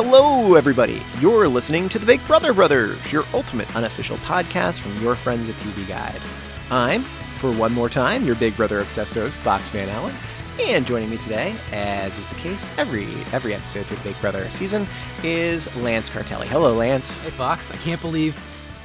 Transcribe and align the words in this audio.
Hello, 0.00 0.54
everybody. 0.54 1.02
You're 1.18 1.48
listening 1.48 1.88
to 1.88 1.98
the 1.98 2.06
Big 2.06 2.24
Brother 2.28 2.54
Brothers, 2.54 3.12
your 3.12 3.24
ultimate 3.34 3.74
unofficial 3.74 4.16
podcast 4.18 4.78
from 4.78 4.96
your 5.02 5.16
friends 5.16 5.48
at 5.48 5.56
TV 5.56 5.88
Guide. 5.88 6.20
I'm, 6.70 7.02
for 7.02 7.50
one 7.50 7.74
more 7.74 7.88
time, 7.88 8.24
your 8.24 8.36
Big 8.36 8.56
Brother 8.56 8.78
obsessed 8.78 9.14
host, 9.14 9.34
Fox 9.38 9.68
Van 9.70 9.88
Allen. 9.88 10.14
And 10.60 10.86
joining 10.86 11.10
me 11.10 11.16
today, 11.16 11.56
as 11.72 12.16
is 12.16 12.28
the 12.28 12.36
case 12.36 12.70
every 12.78 13.08
every 13.32 13.54
episode 13.54 13.86
through 13.86 13.96
the 13.96 14.10
Big 14.10 14.20
Brother 14.20 14.48
season, 14.50 14.86
is 15.24 15.74
Lance 15.78 16.08
Cartelli. 16.08 16.46
Hello, 16.46 16.74
Lance. 16.74 17.24
Hey 17.24 17.30
Fox, 17.30 17.72
I 17.72 17.76
can't 17.78 18.00
believe 18.00 18.36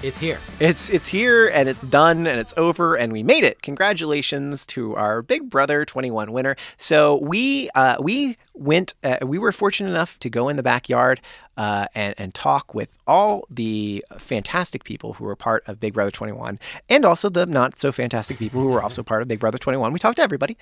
it's 0.03 0.19
here. 0.19 0.37
It's 0.59 0.89
it's 0.89 1.07
here 1.07 1.47
and 1.47 1.69
it's 1.69 1.81
done 1.81 2.27
and 2.27 2.39
it's 2.39 2.53
over 2.57 2.95
and 2.95 3.13
we 3.13 3.23
made 3.23 3.45
it. 3.45 3.61
Congratulations 3.61 4.65
to 4.67 4.95
our 4.95 5.21
Big 5.21 5.49
Brother 5.49 5.85
21 5.85 6.33
winner. 6.33 6.57
So 6.75 7.15
we 7.15 7.69
uh, 7.69 7.95
we 8.01 8.37
went 8.53 8.95
uh, 9.03 9.19
we 9.21 9.37
were 9.37 9.53
fortunate 9.53 9.89
enough 9.89 10.19
to 10.19 10.29
go 10.29 10.49
in 10.49 10.57
the 10.57 10.63
backyard 10.63 11.21
uh, 11.57 11.87
and 11.93 12.15
and 12.17 12.33
talk 12.33 12.73
with 12.73 12.97
all 13.05 13.45
the 13.49 14.03
fantastic 14.17 14.83
people 14.83 15.13
who 15.13 15.25
were 15.25 15.35
part 15.35 15.63
of 15.67 15.79
Big 15.79 15.93
Brother 15.93 16.11
21 16.11 16.59
and 16.89 17.05
also 17.05 17.29
the 17.29 17.45
not 17.45 17.77
so 17.79 17.91
fantastic 17.91 18.37
people 18.37 18.61
who 18.61 18.69
were 18.69 18.81
also 18.81 19.03
part 19.03 19.21
of 19.21 19.27
Big 19.27 19.39
Brother 19.39 19.57
21. 19.57 19.91
We 19.93 19.99
talked 19.99 20.17
to 20.17 20.23
everybody. 20.23 20.57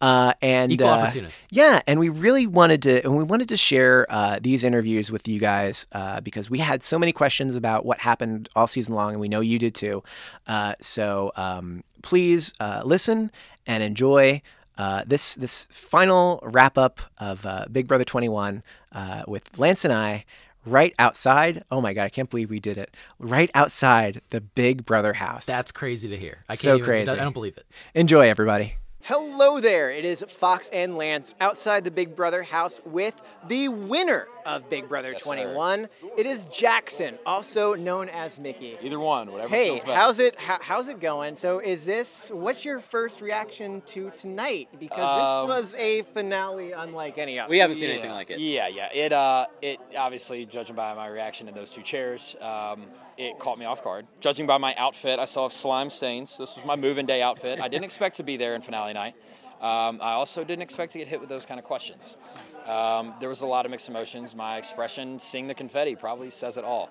Uh, 0.00 0.34
and 0.42 0.72
Equal 0.72 0.88
uh, 0.88 1.10
yeah, 1.50 1.82
and 1.86 1.98
we 1.98 2.08
really 2.08 2.46
wanted 2.46 2.82
to, 2.82 3.02
and 3.02 3.16
we 3.16 3.24
wanted 3.24 3.48
to 3.48 3.56
share 3.56 4.06
uh, 4.08 4.38
these 4.40 4.64
interviews 4.64 5.10
with 5.10 5.26
you 5.26 5.40
guys 5.40 5.86
uh, 5.92 6.20
because 6.20 6.50
we 6.50 6.58
had 6.58 6.82
so 6.82 6.98
many 6.98 7.12
questions 7.12 7.54
about 7.56 7.84
what 7.84 7.98
happened 7.98 8.48
all 8.54 8.66
season 8.66 8.94
long, 8.94 9.12
and 9.12 9.20
we 9.20 9.28
know 9.28 9.40
you 9.40 9.58
did 9.58 9.74
too. 9.74 10.02
Uh, 10.46 10.74
so 10.80 11.32
um, 11.36 11.82
please 12.02 12.52
uh, 12.60 12.82
listen 12.84 13.30
and 13.66 13.82
enjoy. 13.82 14.42
Uh, 14.78 15.02
this 15.06 15.36
this 15.36 15.66
final 15.70 16.38
wrap 16.42 16.76
up 16.76 17.00
of 17.16 17.46
uh, 17.46 17.64
Big 17.72 17.86
Brother 17.86 18.04
21 18.04 18.62
uh, 18.92 19.22
with 19.26 19.58
Lance 19.58 19.84
and 19.86 19.92
I 19.92 20.26
right 20.66 20.94
outside. 20.98 21.64
Oh 21.70 21.80
my 21.80 21.94
god, 21.94 22.04
I 22.04 22.08
can't 22.08 22.28
believe 22.28 22.50
we 22.50 22.60
did 22.60 22.76
it! 22.76 22.94
Right 23.18 23.50
outside 23.54 24.20
the 24.30 24.40
Big 24.40 24.84
Brother 24.84 25.14
house. 25.14 25.46
That's 25.46 25.72
crazy 25.72 26.08
to 26.08 26.16
hear. 26.16 26.44
I 26.48 26.54
can't 26.54 26.60
So 26.60 26.74
even, 26.74 26.84
crazy. 26.84 27.10
I 27.10 27.14
don't 27.16 27.32
believe 27.32 27.56
it. 27.56 27.66
Enjoy, 27.94 28.28
everybody. 28.28 28.76
Hello 29.02 29.60
there. 29.60 29.90
It 29.90 30.04
is 30.04 30.24
Fox 30.28 30.68
and 30.70 30.96
Lance 30.96 31.34
outside 31.40 31.84
the 31.84 31.92
Big 31.92 32.16
Brother 32.16 32.42
house 32.42 32.80
with 32.84 33.20
the 33.46 33.68
winner 33.68 34.26
of 34.46 34.70
Big 34.70 34.88
Brother 34.88 35.12
21. 35.14 35.88
It 36.16 36.24
is 36.26 36.44
Jackson, 36.44 37.18
also 37.26 37.74
known 37.74 38.08
as 38.08 38.38
Mickey. 38.38 38.78
Either 38.80 38.98
one, 39.00 39.30
whatever. 39.32 39.48
Hey, 39.48 39.66
feels 39.70 39.80
better. 39.80 39.92
how's 39.94 40.18
it 40.20 40.36
how, 40.38 40.58
how's 40.60 40.88
it 40.88 41.00
going? 41.00 41.36
So 41.36 41.58
is 41.58 41.84
this 41.84 42.30
what's 42.32 42.64
your 42.64 42.80
first 42.80 43.20
reaction 43.20 43.82
to 43.86 44.10
tonight 44.16 44.68
because 44.78 44.98
Um, 44.98 45.48
this 45.48 45.56
was 45.62 45.74
a 45.76 46.02
finale 46.14 46.72
unlike 46.72 47.18
any 47.18 47.38
other. 47.38 47.50
We 47.50 47.58
haven't 47.58 47.76
seen 47.76 47.88
Yeah. 47.88 47.94
anything 47.94 48.12
like 48.12 48.30
it. 48.30 48.38
Yeah, 48.38 48.68
yeah. 48.68 48.88
It 48.94 49.12
uh, 49.12 49.46
it 49.60 49.78
obviously, 49.96 50.46
judging 50.46 50.76
by 50.76 50.94
my 50.94 51.08
reaction 51.08 51.46
to 51.48 51.52
those 51.52 51.72
two 51.72 51.82
chairs, 51.82 52.36
um, 52.40 52.86
it 53.18 53.38
caught 53.38 53.58
me 53.58 53.64
off 53.66 53.82
guard. 53.82 54.06
Judging 54.20 54.46
by 54.46 54.58
my 54.58 54.74
outfit, 54.76 55.18
I 55.18 55.24
saw 55.24 55.48
slime 55.48 55.90
stains. 55.90 56.38
This 56.38 56.56
was 56.56 56.64
my 56.64 56.76
moving 56.76 57.06
day 57.06 57.22
outfit. 57.22 57.60
I 57.60 57.68
didn't 57.68 57.84
expect 57.90 58.16
to 58.16 58.22
be 58.22 58.36
there 58.36 58.54
in 58.54 58.62
finale 58.62 58.92
night. 58.92 59.14
Um, 59.60 60.00
I 60.02 60.12
also 60.12 60.44
didn't 60.44 60.60
expect 60.62 60.92
to 60.92 60.98
get 60.98 61.08
hit 61.08 61.18
with 61.18 61.30
those 61.30 61.46
kind 61.46 61.58
of 61.58 61.64
questions. 61.64 62.18
Um, 62.66 63.14
there 63.20 63.28
was 63.28 63.42
a 63.42 63.46
lot 63.46 63.64
of 63.64 63.70
mixed 63.70 63.88
emotions. 63.88 64.34
My 64.34 64.56
expression, 64.56 65.18
seeing 65.18 65.46
the 65.46 65.54
confetti, 65.54 65.94
probably 65.94 66.30
says 66.30 66.56
it 66.56 66.64
all. 66.64 66.90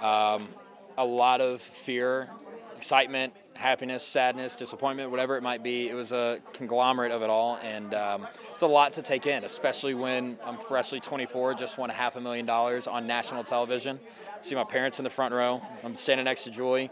Um, 0.00 0.48
a 0.96 1.04
lot 1.04 1.40
of 1.40 1.60
fear, 1.60 2.30
excitement, 2.76 3.34
happiness, 3.54 4.02
sadness, 4.02 4.56
disappointment, 4.56 5.10
whatever 5.10 5.36
it 5.36 5.42
might 5.42 5.62
be. 5.62 5.88
It 5.88 5.94
was 5.94 6.12
a 6.12 6.40
conglomerate 6.52 7.12
of 7.12 7.22
it 7.22 7.30
all, 7.30 7.56
and 7.62 7.94
um, 7.94 8.26
it's 8.52 8.62
a 8.62 8.66
lot 8.66 8.94
to 8.94 9.02
take 9.02 9.26
in, 9.26 9.44
especially 9.44 9.94
when 9.94 10.38
I'm 10.44 10.58
freshly 10.58 11.00
24, 11.00 11.54
just 11.54 11.78
won 11.78 11.90
a 11.90 11.92
half 11.92 12.16
a 12.16 12.20
million 12.20 12.46
dollars 12.46 12.86
on 12.86 13.06
national 13.06 13.44
television. 13.44 14.00
See 14.40 14.54
my 14.54 14.64
parents 14.64 14.98
in 14.98 15.04
the 15.04 15.10
front 15.10 15.34
row. 15.34 15.62
I'm 15.84 15.94
standing 15.94 16.24
next 16.24 16.44
to 16.44 16.50
Julie. 16.50 16.90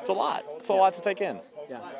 It's 0.00 0.08
a 0.08 0.12
lot. 0.12 0.44
It's 0.58 0.68
a 0.68 0.72
lot 0.72 0.94
to 0.94 1.00
take 1.00 1.20
in. 1.20 1.40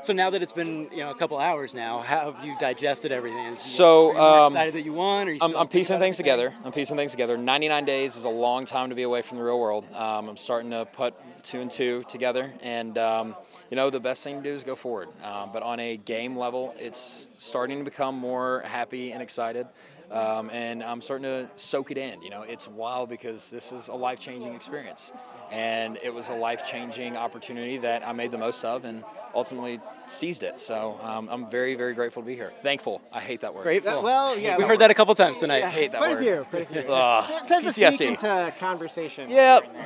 So 0.03 0.13
now 0.13 0.31
that 0.31 0.43
it's 0.43 0.53
been 0.53 0.89
you 0.91 0.99
know 0.99 1.11
a 1.11 1.15
couple 1.15 1.39
hours 1.39 1.75
now, 1.75 1.99
how 1.99 2.33
have 2.33 2.45
you 2.45 2.57
digested 2.59 3.13
everything? 3.13 3.57
So, 3.57 4.11
are 4.11 4.15
you 4.15 4.21
um, 4.21 4.53
excited 4.53 4.75
that 4.75 4.83
you 4.83 4.93
won? 4.95 5.29
Or 5.29 5.33
you 5.33 5.39
I'm, 5.43 5.55
I'm 5.55 5.69
piecing 5.69 5.99
things 5.99 6.17
together. 6.17 6.55
I'm 6.65 6.73
piecing 6.73 6.97
things 6.97 7.11
together. 7.11 7.37
99 7.37 7.85
days 7.85 8.17
is 8.17 8.25
a 8.25 8.31
long 8.31 8.65
time 8.65 8.89
to 8.89 8.95
be 8.95 9.03
away 9.03 9.23
from 9.23 9.39
the 9.39 9.45
real 9.45 9.59
world. 9.59 9.85
Um, 9.93 10.29
I'm 10.29 10.37
starting 10.37 10.71
to 10.71 10.87
put 10.87 11.15
two 11.43 11.61
and 11.61 11.71
two 11.71 12.05
together, 12.09 12.53
and 12.63 12.97
um, 12.97 13.37
you 13.71 13.77
know 13.77 13.91
the 13.91 14.01
best 14.01 14.25
thing 14.25 14.37
to 14.37 14.43
do 14.43 14.55
is 14.55 14.65
go 14.65 14.75
forward. 14.75 15.09
Um, 15.23 15.51
but 15.53 15.63
on 15.63 15.81
a 15.81 15.97
game 15.97 16.37
level, 16.37 16.75
it's 16.79 17.27
starting 17.37 17.79
to 17.79 17.85
become 17.85 18.17
more 18.17 18.63
happy 18.65 19.13
and 19.13 19.23
excited, 19.23 19.67
um, 20.11 20.51
and 20.51 20.83
I'm 20.83 21.01
starting 21.01 21.25
to 21.25 21.49
soak 21.57 21.91
it 21.91 21.99
in. 21.99 22.23
You 22.23 22.31
know, 22.31 22.43
it's 22.43 22.69
wild 22.69 23.09
because 23.09 23.51
this 23.51 23.73
is 23.73 23.89
a 23.89 23.95
life-changing 23.95 24.55
experience, 24.55 25.13
and 25.51 25.99
it 26.03 26.13
was 26.13 26.29
a 26.29 26.35
life-changing 26.35 27.17
opportunity 27.17 27.79
that 27.79 28.07
I 28.07 28.13
made 28.13 28.31
the 28.31 28.39
most 28.39 28.65
of, 28.65 28.85
and 28.85 29.05
ultimately 29.35 29.81
seized 30.07 30.43
it. 30.43 30.61
So 30.61 30.99
um, 31.03 31.29
I'm 31.31 31.51
very, 31.51 31.75
very 31.75 31.95
grateful 31.95 32.23
to 32.23 32.27
be 32.27 32.35
here. 32.35 32.53
Thankful. 32.63 33.01
I 33.13 33.21
hate 33.21 33.41
that 33.41 33.55
word. 33.55 33.63
Grateful. 33.63 34.03
well, 34.03 34.39
yeah. 34.39 34.57
We 34.57 34.65
heard 34.65 34.81
that 34.81 34.91
a 34.91 34.95
couple 34.95 35.15
times 35.15 35.39
tonight. 35.39 35.63
I 35.63 35.69
hate 35.71 35.93
that 35.93 35.99
quite 35.99 36.11
word. 36.11 36.21
a 36.21 36.23
few, 36.23 36.47
quite 36.51 36.63
a 36.63 36.83
few. 36.83 36.93
Ugh, 36.93 37.49
Tends 37.49 37.67
to 37.67 37.93
sneak 37.93 38.01
into 38.01 38.55
conversation. 38.59 39.31
Yep. 39.31 39.77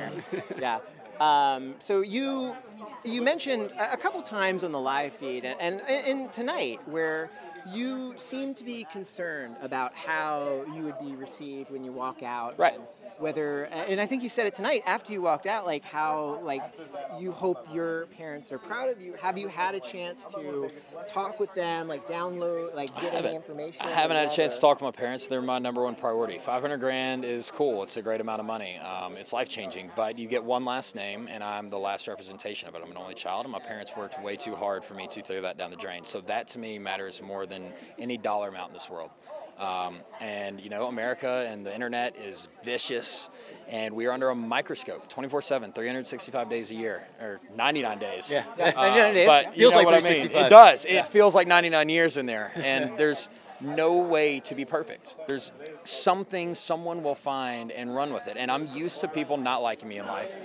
yeah. 0.59 0.79
Um, 1.19 1.75
so 1.79 2.01
you 2.01 2.55
you 3.03 3.21
mentioned 3.21 3.71
a 3.77 3.93
a 3.93 3.97
couple 3.97 4.21
times 4.21 4.63
on 4.63 4.71
the 4.71 4.79
live 4.79 5.13
feed 5.13 5.45
and, 5.45 5.59
and, 5.59 5.81
and 5.87 6.33
tonight 6.33 6.79
where 6.85 7.29
you 7.71 8.13
seem 8.17 8.53
to 8.55 8.63
be 8.63 8.85
concerned 8.91 9.55
about 9.61 9.93
how 9.95 10.63
you 10.75 10.83
would 10.83 10.99
be 10.99 11.15
received 11.15 11.69
when 11.71 11.83
you 11.83 11.91
walk 11.91 12.23
out. 12.23 12.57
Right. 12.59 12.73
and 12.75 12.83
Whether 13.19 13.65
and 13.65 14.01
I 14.01 14.05
think 14.05 14.23
you 14.23 14.29
said 14.29 14.47
it 14.47 14.55
tonight 14.55 14.81
after 14.85 15.13
you 15.13 15.21
walked 15.21 15.45
out, 15.45 15.65
like 15.65 15.83
how 15.83 16.39
like 16.43 16.61
you 17.19 17.31
hope 17.31 17.67
your 17.71 18.07
parents 18.17 18.51
are 18.51 18.57
proud 18.57 18.89
of 18.89 18.99
you. 18.99 19.13
Have 19.21 19.37
you 19.37 19.47
had 19.47 19.75
a 19.75 19.79
chance 19.79 20.25
to 20.33 20.69
talk 21.07 21.39
with 21.39 21.53
them, 21.53 21.87
like 21.87 22.07
download, 22.07 22.73
like 22.75 22.89
get 22.99 23.13
any 23.13 23.35
information? 23.35 23.85
I 23.85 23.91
haven't 23.91 24.17
had 24.17 24.27
a 24.27 24.35
chance 24.35 24.53
the- 24.53 24.59
to 24.59 24.61
talk 24.61 24.81
with 24.81 24.95
my 24.95 24.99
parents. 24.99 25.27
They're 25.27 25.41
my 25.43 25.59
number 25.59 25.83
one 25.83 25.93
priority. 25.95 26.39
500 26.39 26.77
grand 26.79 27.23
is 27.23 27.51
cool. 27.51 27.83
It's 27.83 27.97
a 27.97 28.01
great 28.01 28.19
amount 28.19 28.39
of 28.39 28.47
money. 28.47 28.77
Um, 28.79 29.15
it's 29.15 29.31
life 29.31 29.47
changing, 29.47 29.91
but 29.95 30.17
you 30.17 30.27
get 30.27 30.43
one 30.43 30.65
last 30.65 30.95
name, 30.95 31.27
and 31.29 31.43
I'm 31.43 31.69
the 31.69 31.77
last 31.79 32.07
representation 32.07 32.67
of 32.67 32.73
it. 32.75 32.81
I'm 32.83 32.89
an 32.91 32.97
only 32.97 33.13
child, 33.13 33.45
and 33.45 33.51
my 33.51 33.59
parents 33.59 33.93
worked 33.95 34.21
way 34.23 34.35
too 34.35 34.55
hard 34.55 34.83
for 34.83 34.95
me 34.95 35.07
to 35.07 35.21
throw 35.21 35.41
that 35.41 35.57
down 35.57 35.69
the 35.69 35.77
drain. 35.77 36.03
So 36.03 36.19
that 36.21 36.47
to 36.49 36.59
me 36.59 36.79
matters 36.79 37.21
more 37.21 37.45
than 37.45 37.52
any 37.99 38.17
dollar 38.17 38.47
amount 38.49 38.69
in 38.69 38.73
this 38.73 38.89
world. 38.89 39.09
Um, 39.59 39.97
and 40.19 40.59
you 40.59 40.69
know, 40.69 40.87
America 40.87 41.47
and 41.49 41.65
the 41.65 41.73
internet 41.73 42.15
is 42.17 42.49
vicious, 42.63 43.29
and 43.69 43.93
we 43.93 44.07
are 44.07 44.11
under 44.11 44.29
a 44.29 44.35
microscope 44.35 45.07
24 45.09 45.41
7, 45.43 45.71
365 45.73 46.49
days 46.49 46.71
a 46.71 46.75
year, 46.75 47.07
or 47.21 47.39
99 47.55 47.99
days. 47.99 48.31
Yeah. 48.31 48.43
Yeah, 48.57 48.65
Uh, 48.69 48.71
99 48.89 49.13
days. 49.13 49.27
But 49.27 49.43
Yeah. 49.43 49.49
you 49.51 49.55
Feels 49.57 49.71
know 49.71 49.77
like 49.77 49.85
what 49.85 49.95
I 50.05 50.09
mean? 50.09 50.25
It 50.31 50.49
does. 50.49 50.85
It 50.85 51.07
feels 51.07 51.35
like 51.35 51.47
99 51.47 51.89
years 51.89 52.17
in 52.17 52.25
there, 52.25 52.51
and 52.55 52.97
there's 52.97 53.29
no 53.61 53.93
way 53.97 54.39
to 54.41 54.55
be 54.55 54.65
perfect. 54.65 55.15
There's 55.27 55.51
something 55.83 56.55
someone 56.55 57.03
will 57.03 57.15
find 57.15 57.71
and 57.71 57.95
run 57.95 58.11
with 58.11 58.27
it. 58.27 58.35
And 58.37 58.51
I'm 58.51 58.67
used 58.75 59.01
to 59.01 59.07
people 59.07 59.37
not 59.37 59.61
liking 59.61 59.87
me 59.87 59.97
in 59.97 60.07
life. 60.07 60.35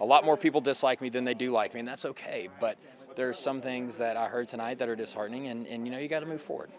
A 0.00 0.04
lot 0.04 0.24
more 0.24 0.36
people 0.36 0.60
dislike 0.60 1.00
me 1.00 1.08
than 1.08 1.24
they 1.24 1.34
do 1.34 1.52
like 1.52 1.72
me, 1.74 1.80
and 1.80 1.88
that's 1.88 2.04
okay. 2.04 2.48
But 2.60 2.76
there's 3.16 3.38
some 3.38 3.60
things 3.60 3.98
that 3.98 4.16
I 4.16 4.26
heard 4.28 4.48
tonight 4.48 4.78
that 4.78 4.88
are 4.88 4.96
disheartening, 4.96 5.48
and, 5.48 5.66
and 5.66 5.86
you 5.86 5.92
know 5.92 5.98
you 5.98 6.08
got 6.08 6.20
to 6.20 6.26
move 6.26 6.42
forward. 6.42 6.70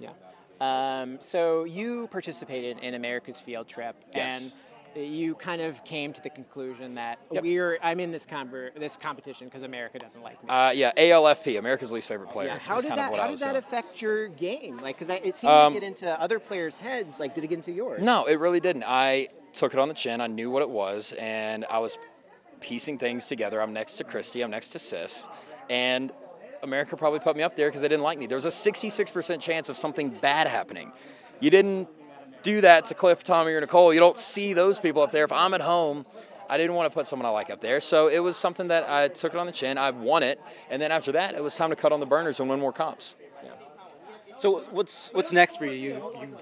Yeah. 0.00 0.10
Um, 0.60 1.18
so 1.20 1.64
you 1.64 2.06
participated 2.08 2.78
in 2.80 2.94
America's 2.94 3.40
field 3.40 3.68
trip, 3.68 3.96
Yes. 4.14 4.54
and 4.94 5.04
you 5.04 5.34
kind 5.34 5.60
of 5.60 5.82
came 5.84 6.12
to 6.12 6.22
the 6.22 6.30
conclusion 6.30 6.94
that 6.94 7.18
Yep. 7.32 7.42
we're 7.42 7.78
I'm 7.82 7.98
in 7.98 8.12
this 8.12 8.24
conver- 8.24 8.72
this 8.78 8.96
competition 8.96 9.48
because 9.48 9.62
America 9.62 9.98
doesn't 9.98 10.22
like 10.22 10.42
me. 10.44 10.48
Uh, 10.48 10.70
yeah, 10.70 10.92
ALFP, 10.96 11.58
America's 11.58 11.90
least 11.90 12.06
favorite 12.06 12.30
player. 12.30 12.46
yeah. 12.48 12.58
How 12.58 12.76
did 12.80 12.92
that 12.92 13.12
How 13.12 13.26
did 13.28 13.38
that 13.40 13.44
doing. 13.52 13.56
affect 13.56 14.00
your 14.00 14.28
game? 14.28 14.76
Like, 14.78 14.96
because 14.98 15.12
it 15.24 15.36
seemed 15.36 15.52
Um, 15.52 15.74
to 15.74 15.80
get 15.80 15.86
into 15.86 16.20
other 16.20 16.38
players' 16.38 16.78
heads. 16.78 17.18
Like, 17.18 17.34
did 17.34 17.42
it 17.42 17.48
get 17.48 17.56
into 17.56 17.72
yours? 17.72 18.00
No, 18.02 18.24
it 18.26 18.36
really 18.38 18.60
didn't. 18.60 18.84
I 18.86 19.28
took 19.52 19.72
it 19.72 19.80
on 19.80 19.88
the 19.88 19.94
chin. 19.94 20.20
I 20.20 20.28
knew 20.28 20.50
what 20.50 20.62
it 20.62 20.70
was, 20.70 21.12
and 21.18 21.64
I 21.68 21.80
was 21.80 21.98
piecing 22.60 22.98
things 22.98 23.26
together. 23.26 23.60
I'm 23.60 23.72
next 23.72 23.96
to 23.96 24.04
Christie. 24.04 24.42
I'm 24.42 24.50
next 24.52 24.68
to 24.68 24.78
Sis, 24.78 25.28
and 25.68 26.12
America 26.62 26.96
probably 26.96 27.20
put 27.20 27.36
me 27.36 27.42
up 27.42 27.56
there 27.56 27.68
because 27.68 27.82
they 27.82 27.88
didn't 27.88 28.02
like 28.02 28.18
me. 28.18 28.26
There 28.26 28.36
was 28.36 28.46
a 28.46 28.48
66% 28.48 29.40
chance 29.40 29.68
of 29.68 29.76
something 29.76 30.10
bad 30.10 30.46
happening. 30.46 30.92
You 31.40 31.50
didn't 31.50 31.88
do 32.42 32.60
that 32.60 32.86
to 32.86 32.94
Cliff, 32.94 33.24
Tommy, 33.24 33.52
or 33.52 33.60
Nicole. 33.60 33.92
You 33.92 34.00
don't 34.00 34.18
see 34.18 34.52
those 34.52 34.78
people 34.78 35.02
up 35.02 35.12
there. 35.12 35.24
If 35.24 35.32
I'm 35.32 35.54
at 35.54 35.60
home, 35.60 36.06
I 36.48 36.56
didn't 36.56 36.74
want 36.74 36.90
to 36.90 36.94
put 36.94 37.06
someone 37.06 37.26
I 37.26 37.30
like 37.30 37.50
up 37.50 37.60
there. 37.60 37.80
So 37.80 38.08
it 38.08 38.18
was 38.18 38.36
something 38.36 38.68
that 38.68 38.88
I 38.88 39.08
took 39.08 39.34
it 39.34 39.38
on 39.38 39.46
the 39.46 39.52
chin. 39.52 39.78
I 39.78 39.90
won 39.90 40.22
it, 40.22 40.40
and 40.70 40.80
then 40.80 40.92
after 40.92 41.12
that, 41.12 41.34
it 41.34 41.42
was 41.42 41.56
time 41.56 41.70
to 41.70 41.76
cut 41.76 41.92
on 41.92 42.00
the 42.00 42.06
burners 42.06 42.40
and 42.40 42.48
win 42.48 42.60
more 42.60 42.72
comps. 42.72 43.16
Yeah. 43.42 43.50
So 44.38 44.60
what's 44.70 45.10
what's 45.12 45.32
next 45.32 45.56
for 45.56 45.66
you? 45.66 45.72
You 45.72 45.94
you 46.20 46.36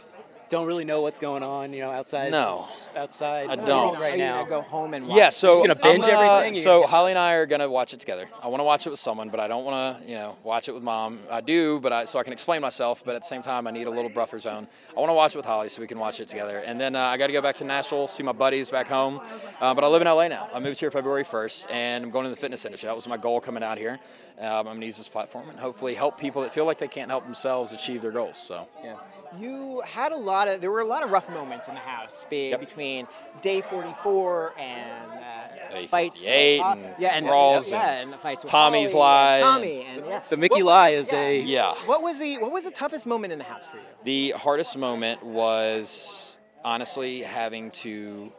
don't 0.53 0.67
really 0.67 0.85
know 0.85 1.01
what's 1.01 1.19
going 1.19 1.43
on, 1.43 1.73
you 1.73 1.81
know, 1.81 1.91
outside. 1.91 2.31
No. 2.31 2.67
outside. 2.95 3.49
I 3.49 3.55
uh, 3.55 3.67
don't. 3.67 3.99
right 3.99 4.19
now. 4.19 4.45
gonna 4.45 4.51
go 4.51 4.61
home 4.61 4.93
and 4.93 5.09
watch? 5.09 5.17
Yeah, 5.17 5.31
so 5.31 5.61
gonna 5.61 5.75
binge 5.75 6.05
I'm 6.05 6.11
gonna- 6.11 6.41
everything? 6.41 6.63
So 6.63 6.81
gonna- 6.81 6.87
Holly 6.89 7.13
and 7.13 7.19
I 7.19 7.33
are 7.33 7.47
gonna 7.47 7.71
watch 7.71 7.95
it 7.95 8.01
together. 8.01 8.29
I 8.43 8.49
want 8.49 8.61
to 8.61 8.65
watch 8.65 8.87
it 8.87 8.91
with 8.91 8.99
someone, 8.99 9.31
but 9.31 9.41
I 9.41 9.49
don't 9.49 9.65
want 9.65 10.05
to, 10.05 10.09
you 10.09 10.15
know, 10.15 10.37
watch 10.45 10.69
it 10.69 10.73
with 10.73 10.83
mom. 10.83 11.21
I 11.31 11.41
do, 11.41 11.81
but 11.81 11.93
I 11.93 12.05
so 12.05 12.19
I 12.19 12.23
can 12.23 12.35
explain 12.35 12.61
myself. 12.61 13.03
But 13.03 13.17
at 13.17 13.23
the 13.23 13.29
same 13.29 13.41
time, 13.41 13.67
I 13.67 13.71
need 13.71 13.87
a 13.87 13.91
little 13.91 14.11
buffer 14.11 14.39
zone. 14.39 14.69
I 14.95 15.01
want 15.01 15.09
to 15.09 15.15
watch 15.15 15.35
it 15.35 15.39
with 15.39 15.47
Holly 15.47 15.71
so 15.71 15.81
we 15.81 15.89
can 15.89 15.99
watch 15.99 16.21
it 16.21 16.29
together. 16.29 16.59
And 16.59 16.79
then 16.79 16.95
uh, 16.95 17.01
I 17.01 17.17
got 17.17 17.29
to 17.29 17.33
go 17.33 17.41
back 17.41 17.57
to 17.57 17.65
Nashville, 17.65 18.07
see 18.07 18.23
my 18.23 18.33
buddies 18.33 18.69
back 18.69 18.89
home. 18.89 19.23
Uh, 19.59 19.73
but 19.73 19.85
I 19.85 19.89
live 19.89 20.03
in 20.03 20.09
LA 20.09 20.29
now. 20.29 20.51
I 20.53 20.61
moved 20.61 20.81
here 20.81 20.91
February 20.91 21.25
1st, 21.25 21.71
and 21.71 22.05
I'm 22.05 22.11
going 22.11 22.25
to 22.25 22.31
the 22.31 22.37
fitness 22.37 22.67
industry. 22.67 22.89
That 22.89 22.95
was 22.95 23.09
my 23.09 23.17
goal 23.17 23.41
coming 23.41 23.63
out 23.63 23.79
here. 23.79 23.99
Um, 24.39 24.67
I'm 24.67 24.75
gonna 24.75 24.87
use 24.87 24.97
this 24.97 25.09
platform 25.09 25.49
and 25.51 25.59
hopefully 25.59 25.95
help 25.95 26.19
people 26.19 26.43
that 26.43 26.53
feel 26.53 26.65
like 26.65 26.79
they 26.79 26.89
can't 26.89 27.11
help 27.11 27.25
themselves 27.25 27.73
achieve 27.73 28.03
their 28.03 28.11
goals. 28.11 28.39
So. 28.39 28.67
Yeah. 28.83 28.97
You 29.39 29.81
had 29.87 30.13
a 30.13 30.17
lot 30.17 30.49
of 30.49 30.61
there 30.61 30.71
were 30.71 30.81
a 30.81 30.85
lot 30.87 31.03
of 31.03 31.11
rough 31.11 31.29
moments 31.31 31.69
in 31.69 31.75
the 31.75 31.81
house 31.81 32.27
be, 32.29 32.51
Yep. 32.51 32.61
between 32.61 33.07
day 33.41 33.63
44 33.63 34.55
and 34.59 35.11
uh, 35.13 35.73
Day 35.73 35.87
fights. 35.87 36.15
58 36.17 36.61
uh, 36.61 36.65
and 36.73 36.95
yeah, 36.99 37.09
and 37.11 37.27
brawls 37.27 37.71
yeah, 37.71 37.93
and 37.93 38.13
and 38.13 38.21
fights 38.21 38.45
with 38.45 38.51
Tommy's 38.51 38.93
Holly 38.93 39.01
lie 39.03 39.37
and 39.37 39.45
and- 39.45 39.55
Tommy 39.55 39.85
and 39.87 40.07
yeah. 40.07 40.21
The 40.29 40.37
Mickey 40.37 40.63
What- 40.63 40.65
lie 40.71 40.89
is 40.91 41.13
yeah. 41.13 41.19
a 41.21 41.41
Yeah. 41.41 41.75
What 41.87 42.03
was 42.03 42.19
the 42.19 42.39
what 42.39 42.53
was 42.53 42.65
the 42.65 42.71
toughest 42.71 43.07
moment 43.07 43.33
in 43.33 43.39
the 43.39 43.45
house 43.45 43.67
for 43.67 43.77
you? 43.79 43.83
The 44.05 44.31
hardest 44.33 44.77
moment 44.77 45.23
was 45.23 46.37
honestly 46.65 47.23
having 47.23 47.71
to 47.71 48.31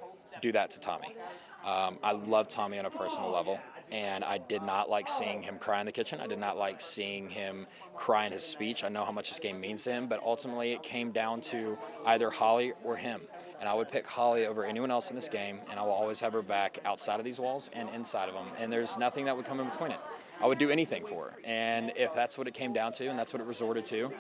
do 0.42 0.52
that 0.52 0.70
to 0.72 0.80
Tommy. 0.80 1.16
Um, 1.66 1.98
I 2.04 2.12
love 2.12 2.50
Tommy 2.50 2.78
on 2.78 2.86
a 2.86 2.90
personal 2.92 3.32
level, 3.32 3.58
and 3.94 4.24
I 4.24 4.40
did 4.40 4.64
not 4.64 4.90
like 4.90 5.08
seeing 5.08 5.44
him 5.44 5.60
cry 5.60 5.80
in 5.80 5.86
the 5.86 5.92
kitchen. 5.92 6.20
I 6.20 6.26
did 6.26 6.40
not 6.40 6.58
like 6.58 6.82
seeing 6.82 7.30
him 7.30 7.68
cry 7.96 8.26
in 8.26 8.32
his 8.32 8.44
speech. 8.44 8.84
I 8.84 8.90
know 8.90 9.06
how 9.06 9.12
much 9.12 9.30
this 9.30 9.40
game 9.40 9.62
means 9.62 9.84
to 9.84 9.92
him, 9.92 10.08
but 10.08 10.20
ultimately 10.24 10.72
it 10.72 10.82
came 10.82 11.12
down 11.12 11.42
to 11.42 11.78
either 12.08 12.32
Holly 12.32 12.74
or 12.84 12.98
him. 12.98 13.22
And 13.60 13.70
I 13.70 13.74
would 13.76 13.90
pick 13.90 14.08
Holly 14.08 14.48
over 14.48 14.66
anyone 14.66 14.90
else 14.90 15.12
in 15.12 15.16
this 15.16 15.30
game, 15.30 15.60
and 15.70 15.80
I 15.80 15.84
will 15.84 15.92
always 15.92 16.20
have 16.22 16.34
her 16.34 16.42
back 16.42 16.80
outside 16.86 17.20
of 17.20 17.24
these 17.24 17.40
walls 17.40 17.70
and 17.72 17.88
inside 17.90 18.30
of 18.30 18.36
them. 18.36 18.48
And 18.60 18.74
there's 18.74 18.98
nothing 18.98 19.26
that 19.26 19.38
would 19.38 19.46
come 19.46 19.60
in 19.60 19.70
between 19.70 19.92
it. 19.92 20.00
I 20.42 20.48
would 20.48 20.58
do 20.58 20.72
anything 20.72 21.06
for 21.06 21.26
her. 21.26 21.34
And 21.46 21.94
if 21.96 22.14
that's 22.16 22.36
what 22.36 22.48
it 22.48 22.56
came 22.56 22.74
down 22.74 22.94
to, 22.94 23.08
and 23.08 23.18
that's 23.18 23.32
what 23.32 23.42
it 23.42 23.46
resorted 23.46 23.86
to, 23.86 24.12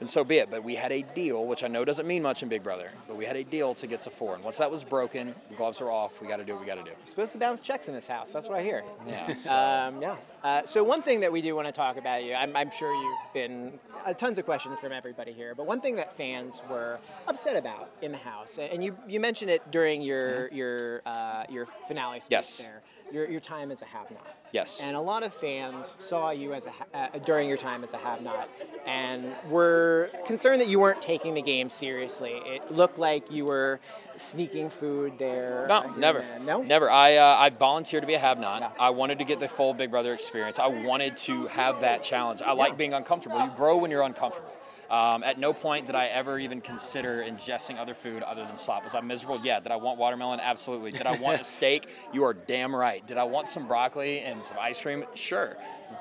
and 0.00 0.08
so 0.10 0.24
be 0.24 0.36
it. 0.38 0.50
But 0.50 0.64
we 0.64 0.74
had 0.74 0.92
a 0.92 1.02
deal, 1.02 1.46
which 1.46 1.62
I 1.62 1.68
know 1.68 1.84
doesn't 1.84 2.06
mean 2.06 2.22
much 2.22 2.42
in 2.42 2.48
Big 2.48 2.62
Brother, 2.62 2.90
but 3.06 3.16
we 3.16 3.24
had 3.24 3.36
a 3.36 3.44
deal 3.44 3.74
to 3.74 3.86
get 3.86 4.02
to 4.02 4.10
four. 4.10 4.34
And 4.34 4.42
once 4.44 4.58
that 4.58 4.70
was 4.70 4.82
broken, 4.84 5.34
the 5.48 5.56
gloves 5.56 5.80
are 5.80 5.90
off. 5.90 6.20
We 6.20 6.28
got 6.28 6.36
to 6.38 6.44
do 6.44 6.52
what 6.52 6.60
we 6.62 6.66
got 6.66 6.76
to 6.76 6.82
do. 6.82 6.90
You're 6.90 7.06
supposed 7.08 7.32
to 7.32 7.38
bounce 7.38 7.60
checks 7.60 7.88
in 7.88 7.94
this 7.94 8.08
house. 8.08 8.32
That's 8.32 8.48
what 8.48 8.58
I 8.58 8.62
hear. 8.62 8.82
Yeah. 9.06 9.34
So, 9.34 9.50
Um, 9.54 10.02
yeah. 10.02 10.16
Uh, 10.42 10.64
so 10.64 10.82
one 10.82 11.02
thing 11.02 11.20
that 11.20 11.30
we 11.30 11.42
do 11.42 11.54
want 11.54 11.68
to 11.68 11.72
talk 11.72 11.98
about 11.98 12.24
you, 12.24 12.32
I'm, 12.34 12.56
I'm 12.56 12.70
sure 12.70 12.94
you've 12.94 13.32
been 13.34 13.78
uh, 14.06 14.14
tons 14.14 14.38
of 14.38 14.46
questions 14.46 14.78
from 14.80 14.90
everybody 14.90 15.32
here, 15.32 15.54
but 15.54 15.66
one 15.66 15.82
thing 15.82 15.96
that 15.96 16.16
fans 16.16 16.62
were 16.70 16.98
upset 17.28 17.56
about 17.56 17.90
in 18.00 18.10
the 18.10 18.18
house, 18.18 18.56
and 18.58 18.82
you, 18.82 18.96
you 19.06 19.20
mentioned 19.20 19.50
it 19.50 19.70
during 19.70 20.00
your 20.00 20.48
your 20.48 21.02
uh, 21.04 21.44
your 21.50 21.66
finale 21.86 22.20
speech 22.20 22.30
Yes. 22.30 22.56
there, 22.58 22.80
your, 23.12 23.28
your 23.28 23.40
time 23.40 23.70
as 23.70 23.82
a 23.82 23.84
have-not. 23.84 24.26
Yes. 24.52 24.80
And 24.82 24.96
a 24.96 25.00
lot 25.00 25.22
of 25.22 25.34
fans 25.34 25.94
saw 25.98 26.30
you 26.30 26.54
as 26.54 26.66
a 26.66 26.70
ha- 26.70 26.86
uh, 26.94 27.18
during 27.18 27.46
your 27.46 27.58
time 27.58 27.84
as 27.84 27.92
a 27.92 27.98
have-not, 27.98 28.48
and 28.86 29.34
were 29.50 30.10
concerned 30.26 30.62
that 30.62 30.68
you 30.68 30.80
weren't 30.80 31.02
taking 31.02 31.34
the 31.34 31.42
game 31.42 31.68
seriously. 31.68 32.40
It 32.46 32.70
looked 32.72 32.98
like 32.98 33.30
you 33.30 33.44
were 33.44 33.78
sneaking 34.20 34.70
food 34.70 35.18
there. 35.18 35.66
no, 35.68 35.92
never. 35.96 36.24
No. 36.40 36.62
Never. 36.62 36.90
I 36.90 37.16
uh, 37.16 37.36
I 37.38 37.50
volunteered 37.50 38.02
to 38.02 38.06
be 38.06 38.14
a 38.14 38.18
have-not. 38.18 38.60
Yeah. 38.60 38.70
I 38.78 38.90
wanted 38.90 39.18
to 39.18 39.24
get 39.24 39.40
the 39.40 39.48
full 39.48 39.74
Big 39.74 39.90
Brother 39.90 40.12
experience. 40.12 40.58
I 40.58 40.68
wanted 40.68 41.16
to 41.18 41.46
have 41.48 41.80
that 41.80 42.02
challenge. 42.02 42.42
I 42.42 42.52
like 42.52 42.76
being 42.76 42.94
uncomfortable. 42.94 43.40
You 43.40 43.50
grow 43.56 43.76
when 43.78 43.90
you're 43.90 44.02
uncomfortable. 44.02 44.50
Um, 44.90 45.22
at 45.22 45.38
no 45.38 45.52
point 45.52 45.86
did 45.86 45.94
I 45.94 46.06
ever 46.06 46.38
even 46.38 46.60
consider 46.60 47.22
ingesting 47.22 47.78
other 47.78 47.94
food 47.94 48.22
other 48.24 48.44
than 48.44 48.58
slop. 48.58 48.84
Was 48.84 48.94
I 48.94 49.00
miserable? 49.00 49.40
Yeah. 49.44 49.60
Did 49.60 49.70
I 49.70 49.76
want 49.76 49.98
watermelon? 49.98 50.40
Absolutely. 50.40 50.90
Did 50.90 51.06
I 51.06 51.16
want 51.18 51.40
a 51.40 51.44
steak? 51.56 51.88
You 52.12 52.24
are 52.24 52.34
damn 52.34 52.74
right. 52.74 53.06
Did 53.06 53.16
I 53.16 53.24
want 53.24 53.46
some 53.46 53.68
broccoli 53.68 54.20
and 54.20 54.42
some 54.42 54.56
ice 54.60 54.80
cream? 54.80 55.04
Sure. 55.14 55.56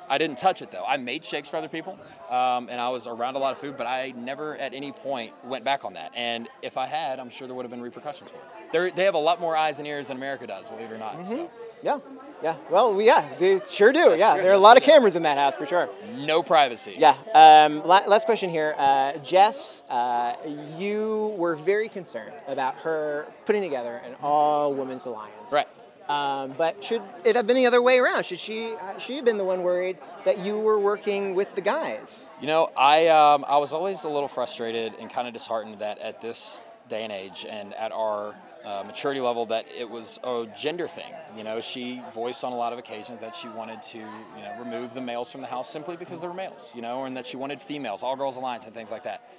I 0.08 0.18
didn't 0.18 0.38
touch 0.38 0.62
it 0.62 0.72
though. 0.72 0.84
I 0.86 0.98
made 0.98 1.24
shakes 1.24 1.50
for 1.50 1.58
other 1.58 1.68
people, 1.68 1.98
um, 2.30 2.70
and 2.70 2.80
I 2.80 2.90
was 2.90 3.08
around 3.08 3.36
a 3.36 3.40
lot 3.40 3.54
of 3.54 3.60
food, 3.60 3.76
but 3.78 3.88
I 3.88 4.14
never 4.16 4.56
at 4.58 4.74
any 4.74 4.92
point 4.92 5.34
went 5.44 5.64
back 5.64 5.84
on 5.86 5.94
that. 5.94 6.12
And 6.16 6.48
if 6.62 6.78
I 6.78 6.86
had, 6.86 7.20
I'm 7.20 7.30
sure 7.30 7.48
there 7.48 7.56
would 7.56 7.64
have 7.64 7.72
been 7.72 7.82
repercussions 7.82 8.30
for 8.30 8.38
it. 8.38 8.72
They're, 8.72 8.92
they 8.92 9.04
have 9.06 9.16
a 9.16 9.20
lot 9.20 9.40
more 9.40 9.56
eyes 9.56 9.80
and 9.80 9.88
ears 9.88 10.08
than 10.08 10.18
America 10.18 10.46
does, 10.48 10.68
believe 10.68 10.92
it 10.92 10.94
or 10.94 10.98
not. 10.98 11.26
So 11.26 11.50
Yeah, 11.82 12.00
yeah. 12.44 12.56
Well, 12.70 12.94
we, 12.94 13.06
yeah, 13.06 13.36
they 13.38 13.62
sure 13.70 13.92
do. 13.92 14.16
Yeah, 14.18 14.36
there 14.36 14.50
are 14.50 14.54
a 14.54 14.60
lot 14.60 14.78
of 14.78 14.84
cameras 14.84 15.16
in 15.16 15.24
that 15.24 15.38
house 15.38 15.56
for 15.56 15.66
sure. 15.66 15.90
no 16.16 16.42
privacy. 16.44 16.96
Yeah. 16.98 17.16
Um, 17.34 17.86
last 17.86 18.26
question 18.26 18.50
here, 18.50 18.76
uh, 18.78 19.18
Jess. 19.18 19.84
Uh, 19.90 20.36
you 20.78 21.36
were 21.38 21.56
very 21.56 21.90
concerned 21.90 22.34
about 22.48 22.76
her 22.78 23.28
putting 23.46 23.62
together 23.62 24.02
an 24.06 24.16
all-women's 24.22 25.06
alliance. 25.06 25.52
Right. 25.52 25.68
Um, 26.10 26.56
but 26.58 26.84
should 26.84 27.04
it 27.24 27.36
have 27.36 27.46
been 27.46 27.56
the 27.56 27.68
other 27.68 27.84
way 27.84 28.00
around? 28.00 28.26
Should 28.26 28.40
she 28.40 28.74
uh, 28.74 28.98
she 28.98 29.18
have 29.18 29.26
been 29.26 29.38
the 29.38 29.44
one 29.44 29.62
worried 29.62 30.00
that 30.26 30.40
you 30.40 30.58
were 30.58 30.80
working 30.80 31.36
with 31.36 31.54
the 31.54 31.62
guys? 31.62 32.30
You 32.42 32.48
know, 32.48 32.72
I 32.76 33.08
um, 33.08 33.46
I 33.48 33.58
was 33.58 33.74
always 33.74 34.04
a 34.06 34.10
little 34.10 34.28
frustrated 34.28 34.96
and 35.00 35.08
kind 35.08 35.28
of 35.28 35.36
disheartened 35.36 35.80
that 35.80 36.00
at 36.00 36.20
this 36.20 36.62
day 36.90 37.04
and 37.04 37.14
age 37.14 37.46
and 37.48 37.76
at 37.76 37.92
our 37.92 38.36
uh, 38.66 38.84
maturity 38.86 39.22
level 39.22 39.46
that 39.48 39.66
it 39.76 39.90
was 39.90 40.20
a 40.24 40.46
gender 40.58 40.88
thing. 40.88 41.12
You 41.36 41.44
know, 41.44 41.62
she 41.62 42.02
voiced 42.14 42.44
on 42.44 42.52
a 42.52 42.58
lot 42.58 42.74
of 42.74 42.80
occasions 42.80 43.22
that 43.22 43.36
she 43.36 43.48
wanted 43.48 43.82
to, 43.84 43.98
you 43.98 44.04
know, 44.44 44.56
remove 44.60 44.94
the 44.94 45.02
males 45.02 45.32
from 45.32 45.42
the 45.42 45.48
house 45.48 45.70
simply 45.70 45.96
because 45.96 46.22
they 46.22 46.28
were 46.28 46.34
males, 46.34 46.72
you 46.76 46.82
know, 46.82 47.06
and 47.06 47.16
that 47.18 47.26
she 47.26 47.38
wanted 47.38 47.62
females, 47.62 48.04
all 48.04 48.16
girls 48.16 48.36
alliance 48.36 48.66
and 48.66 48.74
things 48.74 48.92
like 48.92 49.04
that. 49.04 49.30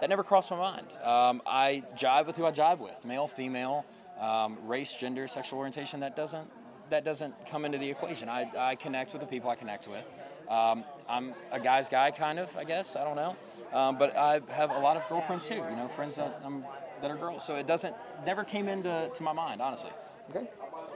That 0.00 0.08
never 0.10 0.22
crossed 0.22 0.50
my 0.50 0.56
mind. 0.56 0.86
Um, 1.02 1.42
I 1.44 1.82
jive 1.96 2.26
with 2.26 2.36
who 2.36 2.46
I 2.46 2.52
jive 2.52 2.78
with, 2.78 3.04
male, 3.04 3.26
female, 3.26 3.84
um, 4.20 4.58
race, 4.64 4.94
gender, 4.94 5.26
sexual 5.26 5.58
orientation. 5.58 6.00
That 6.00 6.14
doesn't 6.14 6.48
that 6.90 7.04
doesn't 7.04 7.34
come 7.46 7.64
into 7.64 7.78
the 7.78 7.90
equation. 7.90 8.28
I, 8.28 8.50
I 8.56 8.74
connect 8.76 9.12
with 9.12 9.20
the 9.20 9.28
people 9.28 9.50
I 9.50 9.56
connect 9.56 9.88
with. 9.88 10.04
Um, 10.48 10.84
I'm 11.06 11.34
a 11.52 11.60
guy's 11.60 11.88
guy, 11.88 12.10
kind 12.10 12.38
of, 12.38 12.48
I 12.56 12.64
guess. 12.64 12.96
I 12.96 13.04
don't 13.04 13.16
know. 13.16 13.36
Um, 13.72 13.98
but 13.98 14.16
I 14.16 14.40
have 14.48 14.70
a 14.70 14.78
lot 14.78 14.96
of 14.96 15.06
girlfriends 15.08 15.46
too, 15.46 15.56
you 15.56 15.76
know, 15.76 15.90
friends 15.94 16.16
that, 16.16 16.40
um, 16.42 16.64
that 17.02 17.10
are 17.10 17.16
girls. 17.16 17.44
So 17.44 17.56
it 17.56 17.66
doesn't, 17.66 17.94
never 18.26 18.44
came 18.44 18.68
into 18.68 19.10
to 19.14 19.22
my 19.22 19.32
mind, 19.32 19.60
honestly. 19.60 19.90
Okay. 20.30 20.48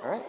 All 0.04 0.10
right. 0.10 0.24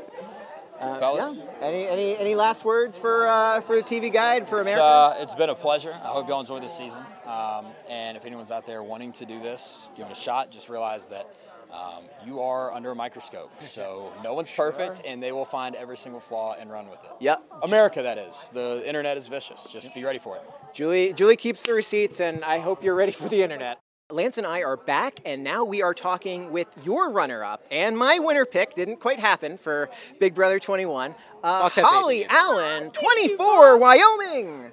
Uh, 0.80 1.00
Fellas? 1.00 1.38
yeah. 1.38 1.44
Any 1.68 1.88
any 1.88 2.18
any 2.18 2.36
last 2.36 2.66
words 2.66 2.98
for 2.98 3.28
uh, 3.28 3.62
for 3.62 3.76
the 3.76 3.84
TV 3.84 4.12
Guide 4.12 4.50
for 4.50 4.58
It's, 4.58 4.64
America? 4.64 4.84
uh, 4.84 5.16
it's 5.20 5.36
been 5.36 5.50
a 5.50 5.56
pleasure. 5.56 5.94
I 5.94 6.08
hope 6.08 6.28
y'all 6.28 6.40
enjoy 6.40 6.60
this 6.60 6.76
season. 6.76 7.00
Um, 7.26 7.68
and 7.88 8.18
if 8.18 8.26
anyone's 8.26 8.50
out 8.52 8.66
there 8.66 8.82
wanting 8.84 9.12
to 9.14 9.26
do 9.26 9.40
this, 9.42 9.88
give 9.96 10.08
it 10.08 10.12
a 10.12 10.16
shot. 10.16 10.50
Just 10.52 10.70
realize 10.70 11.06
that 11.08 11.28
um, 11.72 12.04
you 12.26 12.42
are 12.42 12.74
under 12.74 12.92
a 12.92 12.96
microscope. 12.96 13.52
So 13.60 14.12
no 14.24 14.34
one's 14.34 14.52
perfect, 14.52 15.02
and 15.06 15.22
they 15.22 15.32
will 15.32 15.46
find 15.46 15.76
every 15.76 15.96
single 15.96 16.20
flaw 16.20 16.56
and 16.60 16.72
run 16.72 16.90
with 16.90 17.00
it. 17.04 17.12
yep. 17.20 17.44
America, 17.62 18.02
that 18.02 18.18
is. 18.18 18.50
The 18.54 18.82
internet 18.86 19.16
is 19.16 19.28
vicious. 19.28 19.68
Just 19.72 19.94
be 19.94 20.04
ready 20.04 20.20
for 20.20 20.38
it. 20.38 20.44
Julie 20.74 21.14
Julie 21.14 21.38
keeps 21.38 21.62
the 21.64 21.74
receipts, 21.74 22.20
and 22.20 22.44
I 22.44 22.58
hope 22.60 22.84
you're 22.84 22.96
ready 22.96 23.12
for 23.12 23.30
the 23.30 23.44
internet. 23.44 23.80
Lance 24.12 24.38
and 24.38 24.46
I 24.46 24.64
are 24.64 24.76
back, 24.78 25.22
and 25.26 25.44
now 25.44 25.64
we 25.64 25.82
are 25.82 25.94
talking 25.94 26.52
with 26.52 26.68
your 26.84 27.10
runner-up 27.10 27.66
and 27.72 27.98
my 27.98 28.20
winner 28.20 28.46
pick. 28.46 28.76
Didn't 28.76 28.98
quite 28.98 29.18
happen 29.18 29.58
for 29.58 29.90
Big 30.20 30.36
Brother 30.36 30.60
21. 30.60 31.16
Uh, 31.42 31.70
Holly 31.70 32.26
Allen, 32.26 32.92
24, 32.92 33.78
Wyoming. 33.78 34.72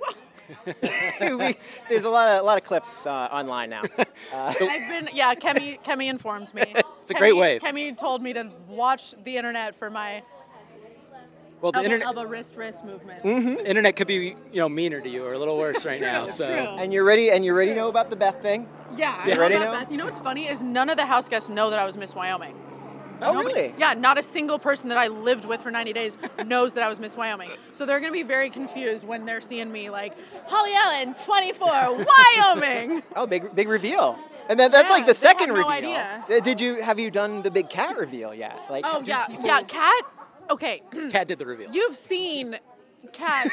we, 1.39 1.57
there's 1.89 2.05
a 2.05 2.11
lot 2.11 2.29
of 2.37 2.41
a 2.41 2.43
lot 2.43 2.59
of 2.59 2.65
clips 2.65 3.07
uh, 3.07 3.11
online 3.11 3.71
now. 3.71 3.83
Uh, 4.33 4.55
I've 4.61 4.89
been, 4.89 5.09
yeah, 5.13 5.35
Kemi, 5.35 5.83
Kemi 5.83 6.09
informed 6.09 6.53
me. 6.55 6.63
It's 7.03 7.11
a 7.11 7.15
great 7.15 7.37
wave. 7.37 7.63
Kemi 7.63 7.97
told 7.97 8.23
me 8.23 8.33
to 8.33 8.51
watch 8.69 9.15
the 9.25 9.37
internet 9.37 9.77
for 9.77 9.91
my 9.91 10.23
Well, 11.61 11.73
the 11.73 11.79
elbow, 11.79 11.85
internet, 11.87 12.07
elbow 12.07 12.25
wrist 12.25 12.55
wrist 12.57 12.85
movement. 12.85 13.23
the 13.23 13.67
internet 13.69 13.97
could 13.97 14.07
be 14.07 14.37
you 14.53 14.61
know 14.61 14.69
meaner 14.69 15.01
to 15.01 15.09
you 15.09 15.25
or 15.25 15.33
a 15.35 15.39
little 15.39 15.57
worse 15.59 15.85
right 15.91 16.01
now. 16.01 16.25
True, 16.25 16.33
So 16.33 16.47
true. 16.47 16.57
and 16.57 16.93
you're 16.93 17.05
ready, 17.05 17.31
and 17.31 17.45
you 17.45 17.55
ready 17.55 17.73
to 17.73 17.77
know 17.77 17.89
about 17.89 18.11
the 18.11 18.17
Beth 18.17 18.41
thing? 18.41 18.69
Yeah, 18.97 19.17
I 19.23 19.29
You 19.29 19.35
know 19.35 19.41
ready 19.41 19.55
about 19.57 19.73
now? 19.73 19.81
Beth. 19.81 19.91
You 19.93 19.99
know 19.99 20.05
what's 20.07 20.19
funny 20.19 20.49
is 20.49 20.63
none 20.65 20.89
of 20.91 20.97
the 20.97 21.07
house 21.07 21.29
guests 21.29 21.49
know 21.51 21.71
that 21.71 21.79
I 21.79 21.85
was 21.85 21.97
Miss 21.97 22.15
Wyoming. 22.15 22.55
Oh, 23.23 23.35
Nobody- 23.35 23.55
really? 23.55 23.75
Yeah, 23.79 23.93
not 23.93 24.17
a 24.19 24.23
single 24.23 24.59
person 24.59 24.89
that 24.89 24.97
I 24.97 25.09
lived 25.09 25.45
with 25.45 25.61
for 25.63 25.71
90 25.71 25.93
days 25.93 26.17
knows 26.47 26.73
that 26.73 26.83
I 26.83 26.89
was 26.89 26.99
Miss 26.99 27.19
Wyoming. 27.19 27.51
So 27.73 27.85
they're 27.85 28.01
going 28.01 28.11
to 28.11 28.17
be 28.19 28.23
very 28.23 28.49
confused 28.49 29.07
when 29.07 29.27
they're 29.27 29.43
seeing 29.43 29.71
me 29.71 29.91
like, 29.91 30.15
Holly 30.47 30.71
Allen, 30.75 31.13
24, 31.23 31.69
Wyoming. 32.07 33.03
Oh, 33.15 33.27
big 33.27 33.55
big 33.55 33.69
reveal. 33.69 34.19
And 34.49 34.59
then 34.59 34.71
that's 34.73 34.89
Yeah, 34.89 34.95
like 34.97 35.07
the 35.07 35.13
they 35.13 35.19
second 35.19 35.49
have 35.51 35.59
no 35.59 35.69
reveal. 35.69 35.71
idea. 35.91 36.25
Uh, 36.31 36.41
Did 36.41 36.61
you 36.63 36.81
have 36.83 36.99
you 36.99 37.11
done 37.11 37.43
the 37.43 37.51
big 37.51 37.69
cat 37.69 37.99
reveal 37.99 38.35
yet? 38.35 38.59
Like, 38.71 38.85
Oh, 38.87 39.03
yeah, 39.05 39.27
people- 39.27 39.45
yeah, 39.47 39.63
Kat. 39.63 40.05
Okay, 40.51 40.83
Kat 41.11 41.29
did 41.29 41.39
the 41.39 41.47
reveal. 41.47 41.71
you've 41.73 41.97
seen 41.97 42.59
Kat. 43.13 43.49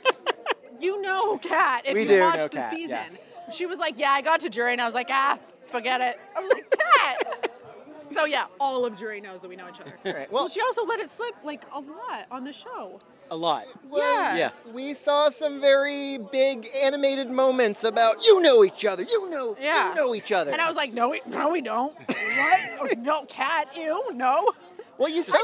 you 0.80 1.00
know 1.02 1.38
Kat 1.38 1.82
if 1.86 1.94
We 1.94 2.02
you 2.02 2.08
do 2.08 2.18
know 2.18 2.32
the 2.42 2.48
Kat, 2.48 2.72
season. 2.72 2.90
yeah. 2.90 3.06
She 3.52 3.66
was 3.66 3.78
like, 3.78 3.98
"Yeah, 3.98 4.12
I 4.12 4.22
got 4.22 4.40
to 4.40 4.48
jury," 4.50 4.72
and 4.72 4.80
I 4.80 4.84
was 4.84 4.94
like, 4.94 5.08
"Ah, 5.10 5.38
forget 5.66 6.00
it." 6.00 6.20
I 6.36 6.40
was 6.40 6.50
like, 6.52 6.70
"Kat." 6.78 7.50
so 8.14 8.24
yeah, 8.24 8.46
all 8.60 8.84
of 8.84 8.96
jury 8.96 9.20
knows 9.20 9.40
that 9.40 9.48
we 9.48 9.56
know 9.56 9.68
each 9.68 9.80
other. 9.80 9.94
All 10.04 10.12
right, 10.12 10.30
Well, 10.30 10.44
well- 10.44 10.48
she 10.48 10.60
also 10.60 10.84
let 10.84 11.00
it 11.00 11.08
slip 11.10 11.34
like 11.44 11.64
a 11.74 11.80
lot 11.80 12.26
on 12.30 12.44
the 12.44 12.52
show. 12.52 13.00
A 13.30 13.36
lot. 13.36 13.66
Yes. 13.92 14.38
Yeah. 14.64 14.72
We 14.72 14.94
saw 14.94 15.28
some 15.28 15.60
very 15.60 16.16
big 16.16 16.66
animated 16.74 17.30
moments 17.30 17.84
about 17.84 18.24
you 18.24 18.40
know 18.40 18.64
each 18.64 18.84
other. 18.86 19.02
You 19.02 19.28
know. 19.28 19.54
Yeah. 19.60 19.90
You 19.90 19.94
know 19.96 20.14
each 20.14 20.32
other. 20.32 20.50
And 20.50 20.62
I 20.62 20.66
was 20.66 20.76
like, 20.76 20.94
no, 20.94 21.10
we, 21.10 21.20
no, 21.26 21.50
we 21.50 21.60
don't. 21.60 21.94
what? 22.78 22.98
No, 22.98 23.24
Kat, 23.28 23.68
ew, 23.76 24.12
no. 24.14 24.52
Well, 24.98 25.08
you 25.08 25.22
some, 25.22 25.40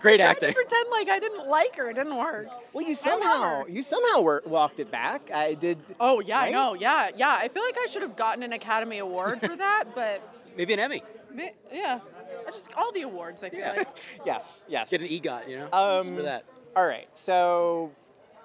Great 0.00 0.18
Tried 0.18 0.26
acting. 0.30 0.48
to 0.50 0.54
pretend 0.54 0.88
like 0.90 1.08
I 1.08 1.18
didn't 1.18 1.48
like 1.48 1.76
her. 1.76 1.88
It 1.90 1.94
didn't 1.94 2.16
work. 2.16 2.48
well 2.72 2.86
you 2.86 2.94
somehow 2.94 3.64
you 3.66 3.82
somehow 3.82 4.20
were, 4.20 4.42
walked 4.44 4.78
it 4.80 4.90
back. 4.90 5.30
I 5.32 5.54
did. 5.54 5.78
Oh 5.98 6.20
yeah, 6.20 6.38
Right? 6.40 6.48
I 6.48 6.50
know. 6.50 6.74
Yeah, 6.74 7.10
yeah. 7.16 7.30
I 7.40 7.48
feel 7.48 7.62
like 7.62 7.76
I 7.78 7.86
should 7.86 8.02
have 8.02 8.16
gotten 8.16 8.42
an 8.42 8.52
Academy 8.52 8.98
Award 8.98 9.40
for 9.40 9.56
that, 9.56 9.84
but 9.94 10.20
Maybe 10.56 10.72
an 10.74 10.80
Emmy. 10.80 11.02
ma- 11.34 11.42
yeah, 11.72 12.00
just 12.46 12.70
all 12.76 12.92
the 12.92 13.02
awards. 13.02 13.42
I 13.44 13.50
feel 13.50 13.60
Yeah. 13.60 13.72
like. 13.76 13.88
Yes. 14.26 14.64
Yes. 14.68 14.90
Get 14.90 15.00
an 15.02 15.08
EGOT, 15.08 15.48
you 15.48 15.56
know? 15.58 15.68
Um, 15.72 16.04
Just 16.04 16.16
for 16.16 16.22
that. 16.22 16.44
All 16.74 16.86
right. 16.86 17.08
So 17.14 17.92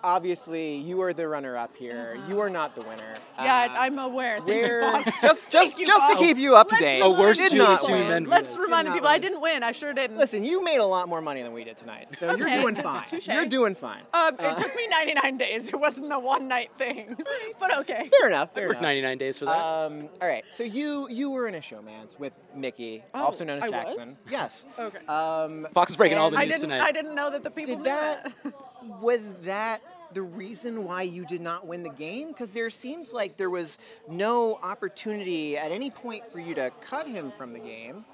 obviously 0.03 0.75
you 0.77 1.01
are 1.01 1.13
the 1.13 1.27
runner-up 1.27 1.75
here. 1.75 2.17
You 2.27 2.39
are 2.41 2.49
not 2.49 2.75
the 2.75 2.81
winner. 2.81 3.13
Uh-huh. 3.37 3.43
Yeah, 3.43 3.67
Uh, 3.71 3.75
I'm 3.79 3.99
aware. 3.99 4.37
Thank 4.37 4.49
you, 4.49 4.55
where 4.61 4.81
Fox. 4.91 5.13
just 5.21 5.21
just 5.51 5.73
Thank 5.75 5.79
you, 5.79 5.85
just 5.85 6.11
to 6.11 6.17
keep 6.17 6.37
you 6.37 6.55
up 6.55 6.69
to 6.69 6.77
date. 6.77 6.95
remind 7.01 7.17
A 7.17 7.19
worse 7.19 7.37
did 7.37 7.53
not 7.53 7.81
Julie 7.81 7.93
win. 8.07 8.25
Let's 8.25 8.53
win. 8.55 8.63
remind 8.63 8.87
not 8.87 8.93
people 8.95 9.09
I 9.09 9.17
didn't 9.17 9.41
win. 9.41 9.63
I 9.63 9.71
sure 9.71 9.93
didn't. 9.93 10.17
Listen, 10.17 10.43
you 10.43 10.63
made 10.63 10.77
a 10.77 10.85
lot 10.85 11.07
more 11.09 11.21
money 11.21 11.41
than 11.43 11.53
we 11.53 11.63
did 11.63 11.77
tonight, 11.77 12.07
so 12.19 12.35
you're 12.35 12.49
doing 12.49 12.75
fine. 12.75 13.05
touche. 13.05 13.27
You're 13.27 13.45
doing 13.45 13.75
fine. 13.75 14.01
Um, 14.13 14.35
Uh, 14.39 14.49
it 14.49 14.57
took 14.57 14.75
me 14.75 14.87
99 14.87 15.37
days. 15.37 15.67
It 15.69 15.79
wasn't 15.79 16.11
a 16.11 16.19
one 16.19 16.47
night 16.47 16.71
thing, 16.77 17.17
but 17.59 17.77
okay. 17.79 18.09
Fair 18.19 18.27
enough. 18.29 18.53
Fair 18.53 18.67
Worked 18.67 18.79
enough. 18.81 18.89
99 18.89 19.17
days 19.17 19.37
for 19.37 19.45
that. 19.45 19.57
Um, 19.57 20.09
all 20.21 20.27
right. 20.27 20.43
So 20.49 20.63
you 20.63 21.07
you 21.09 21.29
were 21.31 21.47
in 21.47 21.55
a 21.55 21.59
showmance 21.61 22.19
with 22.19 22.33
Mickey, 22.55 23.03
Oh, 23.13 23.23
also 23.25 23.45
known 23.45 23.57
as 23.63 23.71
I 23.71 23.85
was? 23.85 23.95
Jackson. 23.95 24.17
Yes. 24.29 24.65
Okay. 24.77 25.05
Um, 25.07 25.67
Fox 25.73 25.91
is 25.91 25.97
breaking 25.97 26.17
all 26.17 26.29
the 26.31 26.37
I 26.37 26.43
news 26.45 26.53
didn't. 26.53 26.69
tonight. 26.69 26.81
I 26.81 26.91
didn't 26.91 27.15
know 27.15 27.29
that 27.31 27.43
the 27.43 27.49
people 27.51 27.75
did 27.75 27.79
knew 27.79 27.83
that 27.85 28.33
was 29.01 29.33
that 29.43 29.81
the 30.13 30.21
reason 30.21 30.83
why 30.83 31.03
you 31.03 31.25
did 31.25 31.41
not 31.41 31.67
win 31.67 31.83
the 31.83 31.89
game? 31.89 32.29
Because 32.29 32.53
there 32.53 32.69
seems 32.69 33.13
like 33.13 33.37
there 33.37 33.49
was 33.49 33.77
no 34.09 34.59
opportunity 34.61 35.57
at 35.57 35.71
any 35.71 35.89
point 35.89 36.31
for 36.31 36.39
you 36.39 36.55
to 36.55 36.71
cut 36.81 37.07
him 37.07 37.31
from 37.37 37.53
the 37.53 37.59
game. 37.59 38.05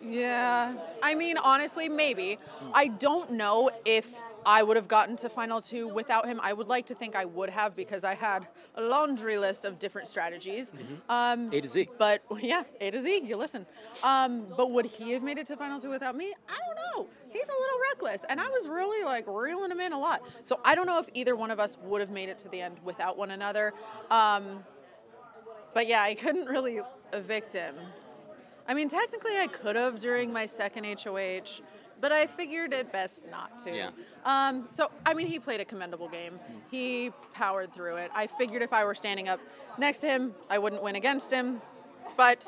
Yeah. 0.00 0.74
I 1.02 1.14
mean, 1.14 1.38
honestly, 1.38 1.88
maybe. 1.88 2.38
I 2.72 2.88
don't 2.88 3.32
know 3.32 3.70
if 3.84 4.06
I 4.46 4.62
would 4.62 4.76
have 4.76 4.88
gotten 4.88 5.16
to 5.16 5.28
final 5.28 5.60
two 5.60 5.88
without 5.88 6.26
him. 6.26 6.40
I 6.42 6.52
would 6.52 6.68
like 6.68 6.86
to 6.86 6.94
think 6.94 7.16
I 7.16 7.24
would 7.24 7.50
have 7.50 7.74
because 7.74 8.04
I 8.04 8.14
had 8.14 8.46
a 8.74 8.82
laundry 8.82 9.38
list 9.38 9.64
of 9.64 9.78
different 9.78 10.08
strategies. 10.08 10.72
Um, 11.08 11.50
A 11.52 11.60
to 11.60 11.68
Z. 11.68 11.88
But 11.98 12.22
yeah, 12.40 12.64
A 12.80 12.90
to 12.90 13.00
Z, 13.00 13.22
you 13.24 13.36
listen. 13.36 13.66
Um, 14.02 14.46
but 14.56 14.70
would 14.70 14.86
he 14.86 15.12
have 15.12 15.22
made 15.22 15.38
it 15.38 15.46
to 15.46 15.56
final 15.56 15.80
two 15.80 15.90
without 15.90 16.16
me? 16.16 16.34
I 16.48 16.58
don't 16.66 16.76
know. 16.76 17.08
He's 17.34 17.48
a 17.48 17.52
little 17.52 17.80
reckless, 17.90 18.24
and 18.28 18.40
I 18.40 18.48
was 18.48 18.68
really 18.68 19.04
like 19.04 19.24
reeling 19.26 19.72
him 19.72 19.80
in 19.80 19.92
a 19.92 19.98
lot. 19.98 20.22
So 20.44 20.60
I 20.64 20.76
don't 20.76 20.86
know 20.86 21.00
if 21.00 21.06
either 21.14 21.34
one 21.34 21.50
of 21.50 21.58
us 21.58 21.76
would 21.82 22.00
have 22.00 22.10
made 22.10 22.28
it 22.28 22.38
to 22.38 22.48
the 22.48 22.60
end 22.60 22.76
without 22.84 23.18
one 23.18 23.32
another. 23.32 23.74
Um, 24.08 24.64
but 25.74 25.88
yeah, 25.88 26.02
I 26.02 26.14
couldn't 26.14 26.46
really 26.46 26.80
evict 27.12 27.52
him. 27.52 27.74
I 28.68 28.74
mean, 28.74 28.88
technically, 28.88 29.36
I 29.36 29.48
could 29.48 29.74
have 29.74 29.98
during 29.98 30.32
my 30.32 30.46
second 30.46 30.84
HOH, 30.84 31.60
but 32.00 32.12
I 32.12 32.28
figured 32.28 32.72
it 32.72 32.92
best 32.92 33.24
not 33.28 33.58
to. 33.60 33.74
Yeah. 33.74 33.90
Um, 34.24 34.68
so, 34.70 34.92
I 35.04 35.12
mean, 35.12 35.26
he 35.26 35.40
played 35.40 35.60
a 35.60 35.64
commendable 35.64 36.08
game. 36.08 36.38
He 36.70 37.10
powered 37.32 37.74
through 37.74 37.96
it. 37.96 38.12
I 38.14 38.28
figured 38.28 38.62
if 38.62 38.72
I 38.72 38.84
were 38.84 38.94
standing 38.94 39.26
up 39.26 39.40
next 39.76 39.98
to 39.98 40.06
him, 40.06 40.34
I 40.48 40.58
wouldn't 40.58 40.84
win 40.84 40.94
against 40.94 41.32
him. 41.32 41.60
But 42.16 42.46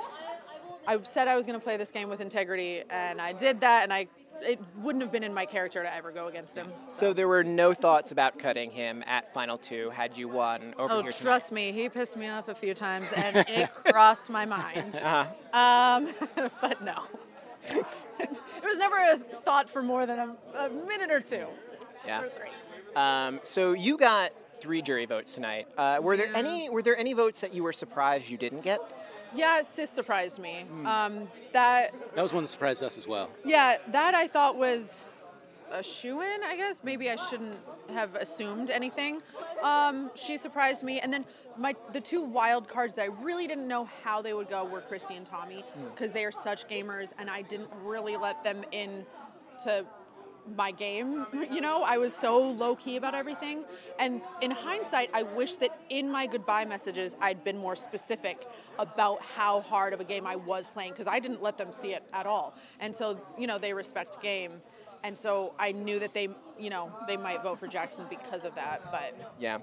I 0.86 1.02
said 1.02 1.26
I 1.26 1.34
was 1.34 1.44
going 1.44 1.58
to 1.58 1.64
play 1.64 1.76
this 1.76 1.90
game 1.90 2.08
with 2.08 2.20
integrity, 2.20 2.84
and 2.88 3.20
I 3.20 3.32
did 3.32 3.60
that, 3.60 3.82
and 3.82 3.92
I 3.92 4.06
it 4.42 4.60
wouldn't 4.82 5.02
have 5.02 5.12
been 5.12 5.22
in 5.24 5.32
my 5.34 5.46
character 5.46 5.82
to 5.82 5.94
ever 5.94 6.10
go 6.12 6.28
against 6.28 6.56
him. 6.56 6.68
So 6.88 7.12
there 7.12 7.28
were 7.28 7.44
no 7.44 7.72
thoughts 7.72 8.12
about 8.12 8.38
cutting 8.38 8.70
him 8.70 9.02
at 9.06 9.32
final 9.32 9.58
two 9.58 9.90
had 9.90 10.16
you 10.16 10.28
won 10.28 10.74
over 10.78 10.92
Oh, 10.94 11.02
here 11.02 11.12
trust 11.12 11.52
me, 11.52 11.72
he 11.72 11.88
pissed 11.88 12.16
me 12.16 12.28
off 12.28 12.48
a 12.48 12.54
few 12.54 12.74
times, 12.74 13.12
and 13.12 13.36
it 13.48 13.70
crossed 13.84 14.30
my 14.30 14.44
mind. 14.44 14.94
Uh-huh. 15.02 15.26
Um, 15.58 16.14
but 16.60 16.82
no, 16.82 17.04
it 17.68 17.84
was 18.64 18.78
never 18.78 18.96
a 18.96 19.18
thought 19.42 19.68
for 19.70 19.82
more 19.82 20.06
than 20.06 20.18
a, 20.18 20.36
a 20.58 20.68
minute 20.70 21.10
or 21.10 21.20
two. 21.20 21.46
Yeah. 22.06 22.22
Or 22.22 22.28
three. 22.28 22.50
Um, 22.94 23.40
so 23.44 23.72
you 23.72 23.96
got 23.98 24.32
three 24.60 24.80
jury 24.82 25.06
votes 25.06 25.34
tonight. 25.34 25.66
Uh, 25.76 25.98
were 26.02 26.16
there 26.16 26.30
Yeah. 26.30 26.38
any 26.38 26.68
Were 26.70 26.82
there 26.82 26.96
any 26.96 27.12
votes 27.12 27.40
that 27.42 27.52
you 27.52 27.62
were 27.62 27.72
surprised 27.72 28.28
you 28.30 28.38
didn't 28.38 28.62
get? 28.62 28.80
Yeah, 29.34 29.62
Sis 29.62 29.90
surprised 29.90 30.38
me. 30.38 30.64
Um, 30.84 31.28
that 31.52 31.94
That 32.14 32.22
was 32.22 32.32
one 32.32 32.44
that 32.44 32.48
surprised 32.48 32.82
us 32.82 32.96
as 32.98 33.06
well. 33.06 33.30
Yeah, 33.44 33.78
that 33.88 34.14
I 34.14 34.26
thought 34.26 34.56
was 34.56 35.02
a 35.70 35.82
shoe 35.82 36.20
in, 36.20 36.42
I 36.44 36.56
guess. 36.56 36.82
Maybe 36.84 37.10
I 37.10 37.16
shouldn't 37.16 37.56
have 37.92 38.14
assumed 38.14 38.70
anything. 38.70 39.20
Um, 39.62 40.10
she 40.14 40.36
surprised 40.36 40.82
me. 40.82 41.00
And 41.00 41.12
then 41.12 41.24
my 41.56 41.74
the 41.92 42.00
two 42.00 42.22
wild 42.22 42.68
cards 42.68 42.94
that 42.94 43.02
I 43.02 43.08
really 43.22 43.46
didn't 43.46 43.68
know 43.68 43.88
how 44.04 44.22
they 44.22 44.34
would 44.34 44.48
go 44.48 44.64
were 44.64 44.80
Christie 44.80 45.14
and 45.14 45.26
Tommy 45.26 45.64
because 45.94 46.12
they 46.12 46.24
are 46.24 46.32
such 46.32 46.68
gamers 46.68 47.12
and 47.18 47.28
I 47.30 47.42
didn't 47.42 47.70
really 47.82 48.16
let 48.16 48.44
them 48.44 48.64
in 48.72 49.04
to 49.64 49.84
my 50.56 50.70
game. 50.70 51.26
You 51.56 51.60
know, 51.60 51.82
I 51.82 51.96
was 51.96 52.12
so 52.12 52.38
low 52.38 52.74
key 52.76 52.96
about 52.96 53.14
everything. 53.14 53.64
And 53.98 54.20
in 54.42 54.50
hindsight, 54.50 55.10
I 55.14 55.22
wish 55.22 55.56
that 55.56 55.78
in 55.88 56.10
my 56.10 56.26
goodbye 56.26 56.64
messages, 56.64 57.16
I'd 57.20 57.44
been 57.44 57.56
more 57.56 57.76
specific 57.76 58.46
about 58.78 59.22
how 59.22 59.60
hard 59.60 59.94
of 59.94 60.00
a 60.00 60.04
game 60.04 60.26
I 60.26 60.36
was 60.36 60.68
playing 60.68 60.92
because 60.92 61.06
I 61.06 61.18
didn't 61.18 61.42
let 61.42 61.56
them 61.56 61.72
see 61.72 61.94
it 61.94 62.02
at 62.12 62.26
all. 62.26 62.54
And 62.80 62.94
so, 62.94 63.18
you 63.38 63.46
know, 63.46 63.58
they 63.58 63.72
respect 63.72 64.20
game. 64.20 64.60
And 65.02 65.16
so 65.16 65.54
I 65.58 65.72
knew 65.72 65.98
that 66.00 66.14
they, 66.14 66.28
you 66.58 66.68
know, 66.68 66.92
they 67.06 67.16
might 67.16 67.42
vote 67.42 67.60
for 67.60 67.68
Jackson 67.68 68.04
because 68.10 68.44
of 68.44 68.54
that. 68.56 68.90
But 68.90 69.34
Yeah. 69.38 69.58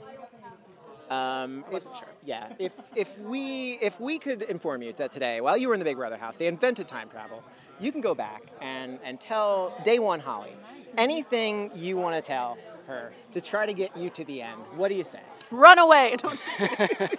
Um, 1.13 1.65
Wasn't 1.72 1.93
if- 1.93 2.00
sure. 2.00 2.08
Yeah. 2.25 2.53
If 2.60 2.74
if 2.96 3.20
we 3.20 3.74
if 3.82 4.00
we 4.00 4.17
could 4.20 4.41
inform 4.43 4.82
you 4.82 4.93
that 4.93 5.12
today, 5.12 5.41
while 5.41 5.58
you 5.58 5.67
were 5.67 5.74
in 5.74 5.79
the 5.79 5.86
Big 5.86 5.98
Brother 5.98 6.17
house, 6.17 6.38
they 6.38 6.48
invented 6.48 6.88
time 6.88 7.10
travel. 7.10 7.43
You 7.79 7.91
can 7.91 8.01
go 8.01 8.15
back 8.15 8.43
and 8.62 9.00
and 9.03 9.20
tell 9.20 9.74
day 9.84 10.00
one 10.00 10.20
Holly 10.20 10.55
anything 10.98 11.72
you 11.75 11.98
want 11.98 12.15
to 12.15 12.22
tell 12.22 12.58
her 12.88 13.12
to 13.32 13.41
try 13.41 13.65
to 13.65 13.74
get 13.74 13.96
you 13.98 14.10
to 14.12 14.24
the 14.25 14.41
end. 14.41 14.60
What 14.75 14.88
do 14.89 14.96
you 14.96 15.03
say? 15.03 15.20
run 15.51 15.77
away. 15.77 16.15
No, 16.24 16.29
I'm 16.29 16.38
just 16.38 16.58
kidding. 16.58 17.17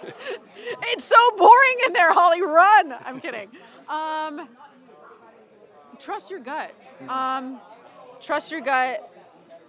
it's 0.91 1.03
so 1.05 1.15
boring 1.37 1.77
in 1.87 1.93
there, 1.93 2.11
Holly. 2.13 2.41
Run. 2.41 2.93
I'm 3.05 3.21
kidding. 3.21 3.47
Um, 3.87 4.49
trust 5.99 6.29
your 6.29 6.39
gut. 6.41 6.71
Um, 7.07 7.61
trust 8.21 8.51
your 8.51 8.59
gut. 8.61 9.09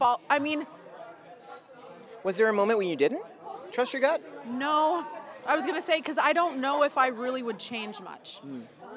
Fol- 0.01 0.21
I 0.29 0.39
mean, 0.41 0.67
Was 2.25 2.37
there 2.37 2.49
a 2.49 2.53
moment 2.53 2.79
when 2.79 2.89
you 2.89 2.97
didn't 2.97 3.23
trust 3.77 3.93
your 3.93 4.01
gut? 4.01 4.23
no. 4.49 5.07
I 5.47 5.55
was 5.55 5.65
gonna 5.65 5.81
say 5.81 5.99
because 5.99 6.19
I 6.19 6.33
don't 6.33 6.61
know 6.61 6.83
if 6.83 6.99
I 6.99 7.07
really 7.07 7.45
would 7.45 7.61
change 7.61 8.01
much. 8.01 8.41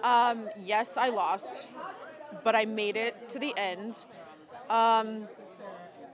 Um, 0.02 0.50
yes, 0.58 0.98
I 0.98 1.10
lost, 1.10 1.68
but 2.44 2.56
I 2.56 2.66
made 2.66 2.96
it 2.96 3.30
to 3.30 3.40
the 3.40 3.54
end. 3.56 4.06
Um, 4.68 5.28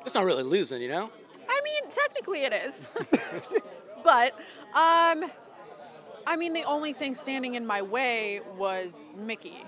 It's 0.06 0.14
not 0.14 0.26
really 0.26 0.44
losing, 0.44 0.82
you 0.82 0.90
know? 0.90 1.10
I 1.48 1.62
mean, 1.64 1.90
technically 1.90 2.44
it 2.44 2.52
is. 2.52 2.90
but 4.04 4.34
um 4.74 5.32
I 6.28 6.36
mean 6.36 6.52
the 6.52 6.64
only 6.64 6.92
thing 6.92 7.16
standing 7.16 7.56
in 7.56 7.66
my 7.66 7.82
way 7.82 8.42
was 8.58 9.06
Mickey. 9.16 9.64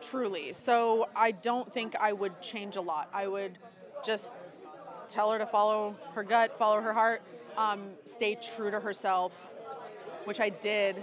Truly. 0.00 0.52
So 0.54 1.08
I 1.14 1.30
don't 1.30 1.72
think 1.72 1.94
I 1.96 2.12
would 2.12 2.40
change 2.40 2.74
a 2.76 2.80
lot. 2.80 3.08
I 3.12 3.28
would 3.28 3.58
just 4.04 4.34
tell 5.08 5.30
her 5.30 5.38
to 5.38 5.46
follow 5.46 5.96
her 6.14 6.22
gut, 6.22 6.58
follow 6.58 6.80
her 6.80 6.92
heart, 6.92 7.22
um, 7.58 7.90
stay 8.04 8.36
true 8.36 8.70
to 8.70 8.78
herself, 8.80 9.32
which 10.24 10.40
I 10.40 10.48
did. 10.48 11.02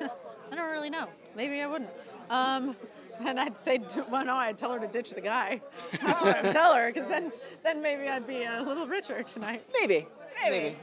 I 0.00 0.54
don't 0.54 0.70
really 0.70 0.90
know. 0.90 1.08
Maybe 1.36 1.60
I 1.60 1.66
wouldn't. 1.66 1.90
Um, 2.30 2.76
and 3.20 3.38
I'd 3.38 3.56
say, 3.58 3.78
to, 3.78 4.04
well, 4.10 4.24
no, 4.24 4.34
I'd 4.34 4.56
tell 4.56 4.72
her 4.72 4.78
to 4.78 4.86
ditch 4.86 5.10
the 5.10 5.20
guy. 5.20 5.60
That's 6.02 6.22
what 6.22 6.36
I'd 6.36 6.52
tell 6.52 6.74
her, 6.74 6.92
because 6.92 7.08
then, 7.08 7.32
then 7.62 7.82
maybe 7.82 8.08
I'd 8.08 8.26
be 8.26 8.44
a 8.44 8.62
little 8.62 8.86
richer 8.86 9.22
tonight. 9.22 9.64
Maybe. 9.72 10.06
Maybe. 10.42 10.76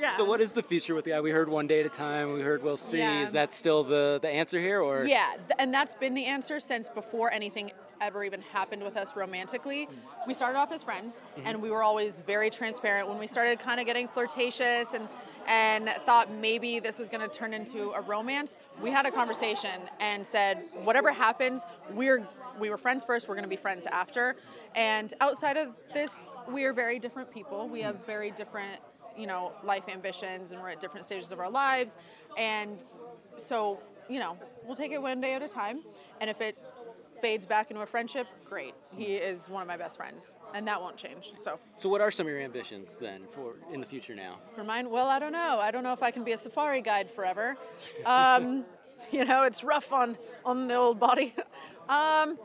Yeah. 0.00 0.16
So 0.16 0.24
what 0.24 0.40
is 0.40 0.52
the 0.52 0.62
future 0.62 0.94
with 0.94 1.04
the 1.04 1.12
guy? 1.12 1.20
We 1.20 1.30
heard 1.30 1.48
one 1.48 1.66
day 1.66 1.80
at 1.80 1.86
a 1.86 1.90
time. 1.90 2.34
We 2.34 2.40
heard 2.40 2.62
we'll 2.62 2.76
see. 2.76 2.98
Yeah. 2.98 3.24
Is 3.24 3.32
that 3.32 3.52
still 3.52 3.82
the, 3.82 4.18
the 4.20 4.28
answer 4.28 4.60
here, 4.60 4.80
or 4.80 5.04
Yeah, 5.04 5.32
th- 5.34 5.56
and 5.58 5.72
that's 5.72 5.94
been 5.94 6.14
the 6.14 6.26
answer 6.26 6.60
since 6.60 6.88
before 6.88 7.32
anything 7.32 7.72
ever 8.00 8.24
even 8.24 8.42
happened 8.52 8.82
with 8.82 8.96
us 8.96 9.16
romantically. 9.16 9.88
We 10.26 10.34
started 10.34 10.58
off 10.58 10.72
as 10.72 10.82
friends, 10.82 11.22
and 11.44 11.60
we 11.62 11.70
were 11.70 11.82
always 11.82 12.20
very 12.26 12.50
transparent. 12.50 13.08
When 13.08 13.18
we 13.18 13.26
started 13.26 13.58
kind 13.58 13.80
of 13.80 13.86
getting 13.86 14.08
flirtatious 14.08 14.94
and 14.94 15.08
and 15.46 15.88
thought 16.04 16.30
maybe 16.30 16.78
this 16.78 16.98
was 16.98 17.08
going 17.08 17.28
to 17.28 17.34
turn 17.34 17.54
into 17.54 17.92
a 17.92 18.02
romance, 18.02 18.58
we 18.82 18.90
had 18.90 19.06
a 19.06 19.10
conversation 19.10 19.80
and 19.98 20.26
said, 20.26 20.64
whatever 20.84 21.10
happens, 21.10 21.64
we're 21.94 22.28
we 22.58 22.70
were 22.70 22.76
friends 22.76 23.04
first. 23.04 23.28
We're 23.28 23.34
going 23.34 23.44
to 23.44 23.48
be 23.48 23.56
friends 23.56 23.86
after. 23.86 24.36
And 24.74 25.12
outside 25.20 25.56
of 25.56 25.74
this, 25.94 26.34
we 26.50 26.64
are 26.64 26.72
very 26.72 26.98
different 26.98 27.30
people. 27.30 27.68
We 27.68 27.80
have 27.82 28.04
very 28.04 28.30
different, 28.32 28.80
you 29.16 29.26
know, 29.26 29.52
life 29.64 29.84
ambitions, 29.88 30.52
and 30.52 30.60
we're 30.60 30.70
at 30.70 30.80
different 30.80 31.06
stages 31.06 31.32
of 31.32 31.40
our 31.40 31.50
lives. 31.50 31.96
And 32.36 32.84
so, 33.36 33.80
you 34.08 34.18
know, 34.18 34.36
we'll 34.64 34.76
take 34.76 34.92
it 34.92 35.00
one 35.00 35.20
day 35.20 35.34
at 35.34 35.42
a 35.42 35.48
time. 35.48 35.80
And 36.20 36.28
if 36.28 36.40
it 36.40 36.58
fades 37.20 37.46
back 37.46 37.70
into 37.70 37.82
a 37.82 37.86
friendship, 37.86 38.26
great. 38.44 38.74
He 38.96 39.14
is 39.16 39.48
one 39.48 39.62
of 39.62 39.68
my 39.68 39.76
best 39.76 39.96
friends, 39.96 40.34
and 40.54 40.66
that 40.68 40.80
won't 40.80 40.96
change. 40.96 41.32
So 41.38 41.58
So, 41.76 41.88
what 41.88 42.00
are 42.00 42.10
some 42.10 42.26
of 42.26 42.32
your 42.32 42.40
ambitions 42.40 42.96
then 42.98 43.22
for 43.34 43.54
in 43.72 43.80
the 43.80 43.86
future 43.86 44.14
now? 44.14 44.38
for 44.54 44.64
mine, 44.64 44.90
well, 44.90 45.08
I 45.08 45.18
don't 45.18 45.32
know. 45.32 45.58
I 45.60 45.70
don't 45.70 45.82
know 45.82 45.92
if 45.92 46.02
I 46.02 46.10
can 46.10 46.24
be 46.24 46.32
a 46.32 46.36
safari 46.38 46.82
guide 46.82 47.10
forever. 47.10 47.56
Um, 48.06 48.64
you 49.12 49.24
know, 49.24 49.44
it's 49.44 49.62
rough 49.62 49.92
on 49.92 50.16
on 50.44 50.66
the 50.68 50.74
old 50.74 50.98
body. 51.00 51.34
Um, 51.88 52.38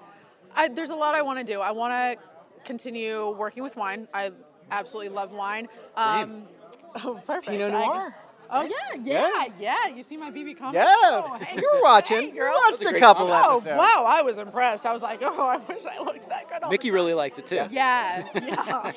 I, 0.55 0.69
there's 0.69 0.91
a 0.91 0.95
lot 0.95 1.15
I 1.15 1.21
want 1.21 1.37
to 1.39 1.43
do. 1.43 1.59
I 1.59 1.71
want 1.71 1.91
to 1.91 2.23
continue 2.63 3.29
working 3.31 3.61
with 3.61 3.75
wine. 3.75 4.07
I 4.13 4.31
absolutely 4.71 5.09
love 5.09 5.33
wine. 5.33 5.67
Um, 5.97 6.43
oh, 7.03 7.19
perfect. 7.27 7.47
Pinot 7.49 7.73
I- 7.73 7.85
Noir. 7.85 8.15
Oh 8.49 8.61
yeah, 8.63 9.01
yeah, 9.03 9.45
yeah, 9.59 9.87
You 9.87 10.03
see 10.03 10.17
my 10.17 10.31
BB 10.31 10.57
comment? 10.57 10.75
Yeah, 10.75 10.85
Oh, 10.89 11.37
hey. 11.41 11.55
you 11.59 11.69
were 11.73 11.81
watching. 11.81 12.21
Hey, 12.21 12.27
you 12.27 12.33
girl. 12.33 12.53
watched 12.69 12.81
a 12.83 12.95
a 12.95 12.99
couple 12.99 13.27
comment. 13.27 13.65
Oh 13.67 13.77
wow, 13.77 14.05
I 14.07 14.21
was 14.21 14.37
impressed. 14.37 14.85
I 14.85 14.93
was 14.93 15.01
like, 15.01 15.19
oh, 15.21 15.45
I 15.47 15.57
wish 15.57 15.85
I 15.85 16.01
looked 16.03 16.29
that 16.29 16.47
good. 16.49 16.63
all 16.63 16.69
the 16.69 16.73
Mickey 16.73 16.91
really 16.91 17.13
liked 17.13 17.39
it 17.39 17.45
too. 17.45 17.65
yeah, 17.71 18.23
yeah, 18.35 18.91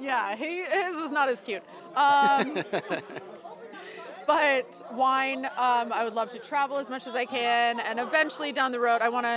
yeah. 0.00 0.36
He 0.36 0.62
his 0.64 0.98
was 1.00 1.10
not 1.10 1.28
as 1.28 1.40
cute. 1.40 1.62
Um, 1.96 2.62
but 4.26 4.82
wine, 4.92 5.46
um, 5.46 5.92
I 5.92 6.04
would 6.04 6.14
love 6.14 6.30
to 6.30 6.38
travel 6.38 6.76
as 6.78 6.88
much 6.90 7.06
as 7.06 7.14
I 7.14 7.24
can, 7.24 7.80
and 7.80 7.98
eventually 7.98 8.52
down 8.52 8.70
the 8.72 8.80
road, 8.80 9.02
I 9.02 9.08
want 9.08 9.26
to, 9.26 9.34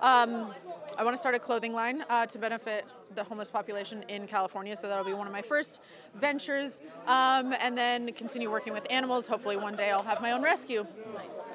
um, 0.00 0.52
I 0.96 1.02
want 1.04 1.14
to 1.14 1.20
start 1.20 1.34
a 1.34 1.38
clothing 1.38 1.72
line 1.72 2.04
uh, 2.08 2.26
to 2.26 2.38
benefit 2.38 2.84
the 3.14 3.24
homeless 3.24 3.50
population 3.50 4.04
in 4.08 4.26
California. 4.26 4.74
So 4.76 4.88
that'll 4.88 5.04
be 5.04 5.12
one 5.14 5.26
of 5.26 5.32
my 5.32 5.42
first 5.42 5.82
ventures, 6.14 6.80
um, 7.06 7.54
and 7.60 7.76
then 7.76 8.12
continue 8.12 8.50
working 8.50 8.72
with 8.72 8.86
animals. 8.90 9.26
Hopefully, 9.26 9.56
one 9.56 9.74
day 9.74 9.90
I'll 9.90 10.02
have 10.02 10.20
my 10.20 10.32
own 10.32 10.42
rescue. 10.42 10.86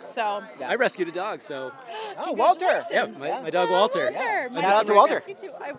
So. 0.07 0.43
I 0.65 0.75
rescued 0.75 1.07
a 1.07 1.11
dog, 1.11 1.41
so 1.41 1.71
Oh, 2.17 2.33
Walter. 2.33 2.81
yeah, 2.91 3.05
my, 3.05 3.41
my 3.41 3.49
dog 3.49 3.69
Walter. 3.69 4.05
Walter. 4.05 4.11
Yeah. 4.13 4.47
My 4.51 4.61
Shout 4.61 4.73
out 4.73 4.81
to 4.81 4.87
dog 4.87 4.95
Walter. 4.97 5.23
rescue 5.25 5.35
too. 5.49 5.51
I, 5.61 5.71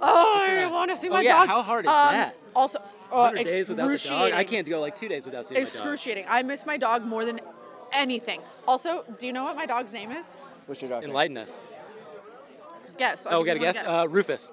oh, 0.00 0.44
I 0.48 0.66
want 0.70 0.90
to 0.90 0.96
see 0.96 1.08
Oh, 1.08 1.14
my 1.14 1.22
yeah, 1.22 1.38
dog. 1.40 1.48
how 1.48 1.62
hard 1.62 1.86
is 1.86 1.90
Um, 1.90 2.12
that? 2.14 2.36
Also, 2.54 2.80
uh, 3.10 3.32
days 3.32 3.68
without 3.68 3.88
the 3.88 4.08
dog. 4.08 4.32
I 4.32 4.44
can't 4.44 4.68
go 4.68 4.80
like 4.80 4.94
two 4.96 5.08
days 5.08 5.24
without 5.24 5.46
seeing 5.46 5.60
my 5.60 5.64
dog. 5.64 5.72
Excruciating. 5.74 6.26
I 6.28 6.42
miss 6.42 6.64
my 6.66 6.76
dog 6.76 7.04
more 7.04 7.24
than 7.24 7.40
anything. 7.92 8.40
Also, 8.68 9.04
do 9.18 9.26
you 9.26 9.32
know 9.32 9.42
what 9.42 9.56
my 9.56 9.66
dog's 9.66 9.92
name 9.92 10.12
is? 10.12 10.24
What's 10.66 10.80
your 10.80 10.90
dog's 10.90 11.02
name? 11.02 11.10
Enlighten 11.10 11.36
us. 11.38 11.60
Guess. 12.96 13.26
I'll 13.26 13.38
Oh, 13.40 13.44
give 13.44 13.58
got 13.58 13.64
a 13.64 13.66
you 13.66 13.72
guess? 13.72 13.84
Uh, 13.84 14.06
Rufus. 14.08 14.52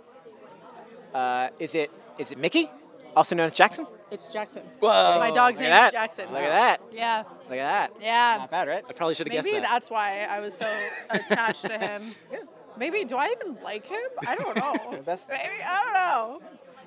Uh, 1.13 1.49
is 1.59 1.75
it 1.75 1.91
is 2.17 2.31
it 2.31 2.37
Mickey, 2.37 2.69
also 3.15 3.35
known 3.35 3.45
as 3.47 3.53
Jackson? 3.53 3.85
it's 4.09 4.29
Jackson. 4.29 4.61
Whoa. 4.79 5.19
my 5.19 5.31
dog's 5.31 5.59
look 5.59 5.65
name 5.65 5.73
at 5.73 5.87
is. 5.87 5.91
Jackson. 5.91 6.25
Look 6.31 6.41
at 6.41 6.49
that. 6.49 6.81
Yeah. 6.93 7.23
Look 7.49 7.59
at 7.59 7.91
that. 7.91 8.01
Yeah. 8.01 8.37
Not 8.39 8.51
bad, 8.51 8.67
right? 8.69 8.83
I 8.89 8.93
probably 8.93 9.15
should 9.15 9.27
have 9.27 9.33
guessed 9.33 9.45
that. 9.45 9.51
Maybe 9.51 9.61
that's 9.61 9.89
why 9.89 10.21
I 10.29 10.39
was 10.39 10.53
so 10.57 10.65
attached 11.09 11.63
to 11.63 11.77
him. 11.77 12.15
Yeah. 12.31 12.39
Maybe 12.77 13.03
do 13.03 13.17
I 13.17 13.33
even 13.37 13.57
like 13.61 13.85
him? 13.85 13.99
I 14.25 14.35
don't 14.35 14.55
know. 14.91 15.01
Best- 15.05 15.27
Maybe 15.27 15.61
I 15.61 15.83
don't 15.83 15.93
know. 15.93 16.41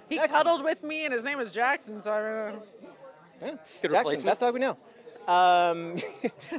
He 0.08 0.16
Jackson. 0.16 0.32
cuddled 0.32 0.64
with 0.64 0.82
me, 0.82 1.04
and 1.04 1.12
his 1.12 1.22
name 1.22 1.36
was 1.36 1.50
Jackson. 1.50 2.00
So 2.00 2.10
I 2.10 2.18
don't 2.20 2.54
know. 2.54 2.62
Yeah. 3.42 3.48
Good 3.50 3.58
Jackson, 3.82 3.90
replacement. 3.92 4.24
best 4.26 4.40
dog 4.40 4.54
we 4.54 4.60
know. 4.60 4.76
Um, 5.28 5.96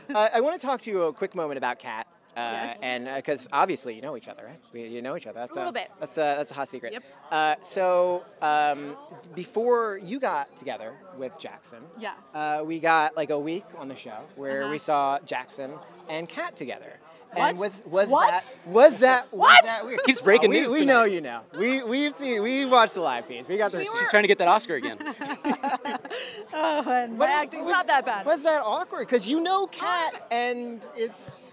I, 0.16 0.30
I 0.36 0.40
want 0.42 0.60
to 0.62 0.66
talk 0.66 0.82
to 0.82 0.92
you 0.92 1.04
a 1.04 1.14
quick 1.14 1.34
moment 1.34 1.58
about 1.58 1.80
Kat. 1.80 2.06
Uh, 2.36 2.40
Yes. 2.40 2.80
And 2.82 3.06
because 3.16 3.50
obviously 3.52 3.94
you 3.96 4.02
know 4.02 4.16
each 4.16 4.28
other, 4.30 4.44
right? 4.46 4.60
We, 4.74 4.86
you 4.88 5.02
know 5.02 5.18
each 5.18 5.28
other. 5.28 5.40
That's 5.40 5.56
A 5.56 5.60
little 5.60 5.74
bit. 5.74 5.90
That's 6.00 6.14
a, 6.18 6.36
that's 6.38 6.52
a 6.52 6.54
hot 6.54 6.70
secret. 6.70 6.94
Yep. 6.94 7.04
Uh, 7.30 7.56
so 7.62 8.24
um, 8.42 8.96
before 9.36 10.00
you 10.02 10.20
got 10.20 10.56
together 10.58 10.94
with 11.18 11.38
Jackson, 11.38 11.80
Yeah. 12.00 12.14
uh, 12.34 12.64
we 12.66 12.80
got 12.80 13.18
like 13.18 13.32
a 13.32 13.40
week 13.40 13.66
on 13.78 13.88
the 13.90 13.96
show 13.96 14.18
where 14.38 14.62
Uh-huh. 14.64 14.72
we 14.72 14.78
saw 14.78 15.20
Jackson 15.26 15.72
and 16.10 16.30
Kat 16.30 16.56
together. 16.56 16.94
What? 17.34 17.50
And 17.52 17.60
was 17.60 17.82
was 17.86 18.08
What? 18.10 18.30
that 18.30 18.46
was 18.66 19.00
that 19.00 19.32
was 19.32 19.40
What? 19.40 19.66
that 19.66 19.86
weird? 19.86 20.04
Keeps 20.06 20.20
breaking 20.20 20.50
we, 20.50 20.60
news 20.62 20.72
We 20.74 20.80
tonight. 20.82 20.94
know 20.94 21.04
you 21.06 21.22
now. 21.22 21.44
We 21.58 21.82
we've 21.82 22.14
seen 22.14 22.42
we 22.44 22.66
watched 22.66 22.94
the 22.94 23.00
live 23.02 23.26
feeds. 23.26 23.48
We 23.48 23.56
got 23.58 23.72
the 23.72 23.78
We. 23.78 23.84
She's 23.86 24.10
trying 24.10 24.24
to 24.24 24.28
get 24.28 24.38
that 24.40 24.50
Oscar 24.50 24.76
again. 24.76 24.98
Oh, 26.54 26.84
and 26.92 27.18
But 27.18 27.30
my 27.30 27.34
acting's 27.44 27.66
was- 27.66 27.72
not 27.74 27.88
that 27.88 28.06
bad. 28.06 28.26
Was 28.26 28.42
that 28.44 28.62
awkward? 28.62 29.08
Because 29.08 29.28
you 29.28 29.42
know 29.42 29.68
Kat, 29.68 30.28
and 30.32 30.82
it's 30.96 31.51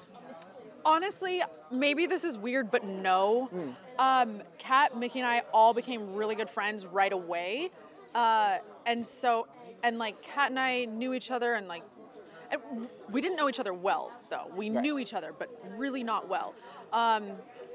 Honestly, 0.88 1.42
maybe 1.70 2.06
this 2.06 2.24
is 2.24 2.38
weird, 2.38 2.70
but 2.70 2.82
no. 2.82 3.48
Hmm. 3.52 3.70
Um, 3.98 4.42
Kat, 4.58 4.96
Mickey, 4.96 5.18
and 5.20 5.28
I 5.28 5.42
all 5.52 5.74
became 5.74 6.14
really 6.14 6.34
good 6.34 6.48
friends 6.48 6.86
right 6.86 7.12
away, 7.12 7.70
uh, 8.14 8.58
and 8.86 9.04
so, 9.04 9.46
and 9.82 9.98
like 9.98 10.22
Kat 10.22 10.48
and 10.50 10.58
I 10.58 10.86
knew 10.86 11.12
each 11.12 11.30
other, 11.30 11.54
and 11.54 11.68
like, 11.68 11.82
and 12.50 12.88
we 13.10 13.20
didn't 13.20 13.36
know 13.36 13.48
each 13.50 13.60
other 13.60 13.74
well 13.74 14.10
though. 14.30 14.50
We 14.56 14.70
Right. 14.70 14.82
knew 14.82 14.98
each 14.98 15.12
other, 15.12 15.34
but 15.38 15.50
really 15.76 16.02
not 16.02 16.26
well. 16.28 16.54
Um, 16.92 17.32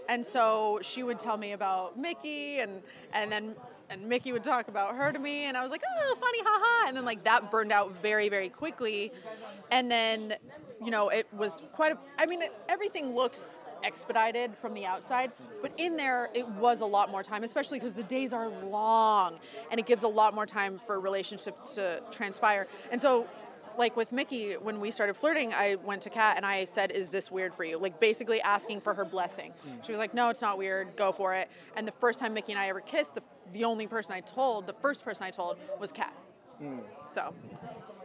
and 0.09 0.25
so 0.25 0.79
she 0.81 1.03
would 1.03 1.19
tell 1.19 1.37
me 1.37 1.51
about 1.51 1.97
Mickey, 1.97 2.59
and 2.59 2.81
and 3.13 3.31
then. 3.31 3.55
And 3.89 4.07
Mickey 4.07 4.31
would 4.31 4.45
talk 4.45 4.69
about 4.69 4.95
her 4.95 5.11
to 5.11 5.19
me, 5.19 5.43
and 5.43 5.55
I 5.55 5.61
was 5.61 5.69
like, 5.69 5.83
"Oh, 5.85 6.15
funny, 6.19 6.39
haha!" 6.43 6.87
And 6.87 6.97
then 6.97 7.05
like 7.05 7.23
that 7.25 7.51
burned 7.51 7.71
out 7.71 7.91
very, 8.01 8.27
very 8.27 8.49
quickly. 8.49 9.11
And 9.69 9.91
then, 9.91 10.35
you 10.83 10.91
know, 10.91 11.09
it 11.09 11.27
was 11.33 11.51
quite 11.71 11.93
a. 11.93 11.97
I 12.17 12.25
mean, 12.25 12.41
it, 12.41 12.53
everything 12.69 13.15
looks 13.15 13.61
expedited 13.83 14.55
from 14.61 14.73
the 14.73 14.85
outside, 14.85 15.31
but 15.61 15.71
in 15.77 15.97
there 15.97 16.29
it 16.33 16.47
was 16.47 16.81
a 16.81 16.85
lot 16.85 17.11
more 17.11 17.23
time, 17.23 17.43
especially 17.43 17.79
because 17.79 17.93
the 17.93 18.03
days 18.03 18.33
are 18.33 18.49
long, 18.49 19.39
and 19.71 19.79
it 19.79 19.85
gives 19.85 20.03
a 20.03 20.07
lot 20.07 20.33
more 20.33 20.45
time 20.45 20.79
for 20.85 20.99
relationships 20.99 21.75
to 21.75 22.01
transpire. 22.11 22.67
And 22.91 23.01
so, 23.01 23.27
like 23.77 23.95
with 23.97 24.11
Mickey, 24.11 24.53
when 24.53 24.79
we 24.79 24.91
started 24.91 25.15
flirting, 25.15 25.53
I 25.53 25.75
went 25.75 26.01
to 26.03 26.09
Kat 26.09 26.37
and 26.37 26.45
I 26.45 26.65
said, 26.65 26.91
"Is 26.91 27.09
this 27.09 27.31
weird 27.31 27.53
for 27.53 27.63
you?" 27.63 27.77
Like 27.77 27.99
basically 27.99 28.41
asking 28.41 28.81
for 28.81 28.93
her 28.93 29.05
blessing. 29.05 29.53
She 29.83 29.91
was 29.91 29.99
like, 29.99 30.13
"No, 30.13 30.29
it's 30.29 30.41
not 30.41 30.57
weird. 30.57 30.95
Go 30.95 31.11
for 31.11 31.33
it." 31.33 31.49
And 31.75 31.87
the 31.87 31.93
first 31.99 32.19
time 32.19 32.33
Mickey 32.33 32.51
and 32.51 32.59
I 32.59 32.67
ever 32.69 32.81
kissed, 32.81 33.15
the 33.15 33.23
the 33.51 33.63
only 33.65 33.87
person 33.87 34.13
I 34.13 34.21
told, 34.21 34.65
the 34.67 34.73
first 34.73 35.03
person 35.03 35.25
I 35.25 35.31
told, 35.31 35.57
was 35.79 35.91
Kat. 35.91 36.13
Hmm. 36.59 36.79
So, 37.09 37.33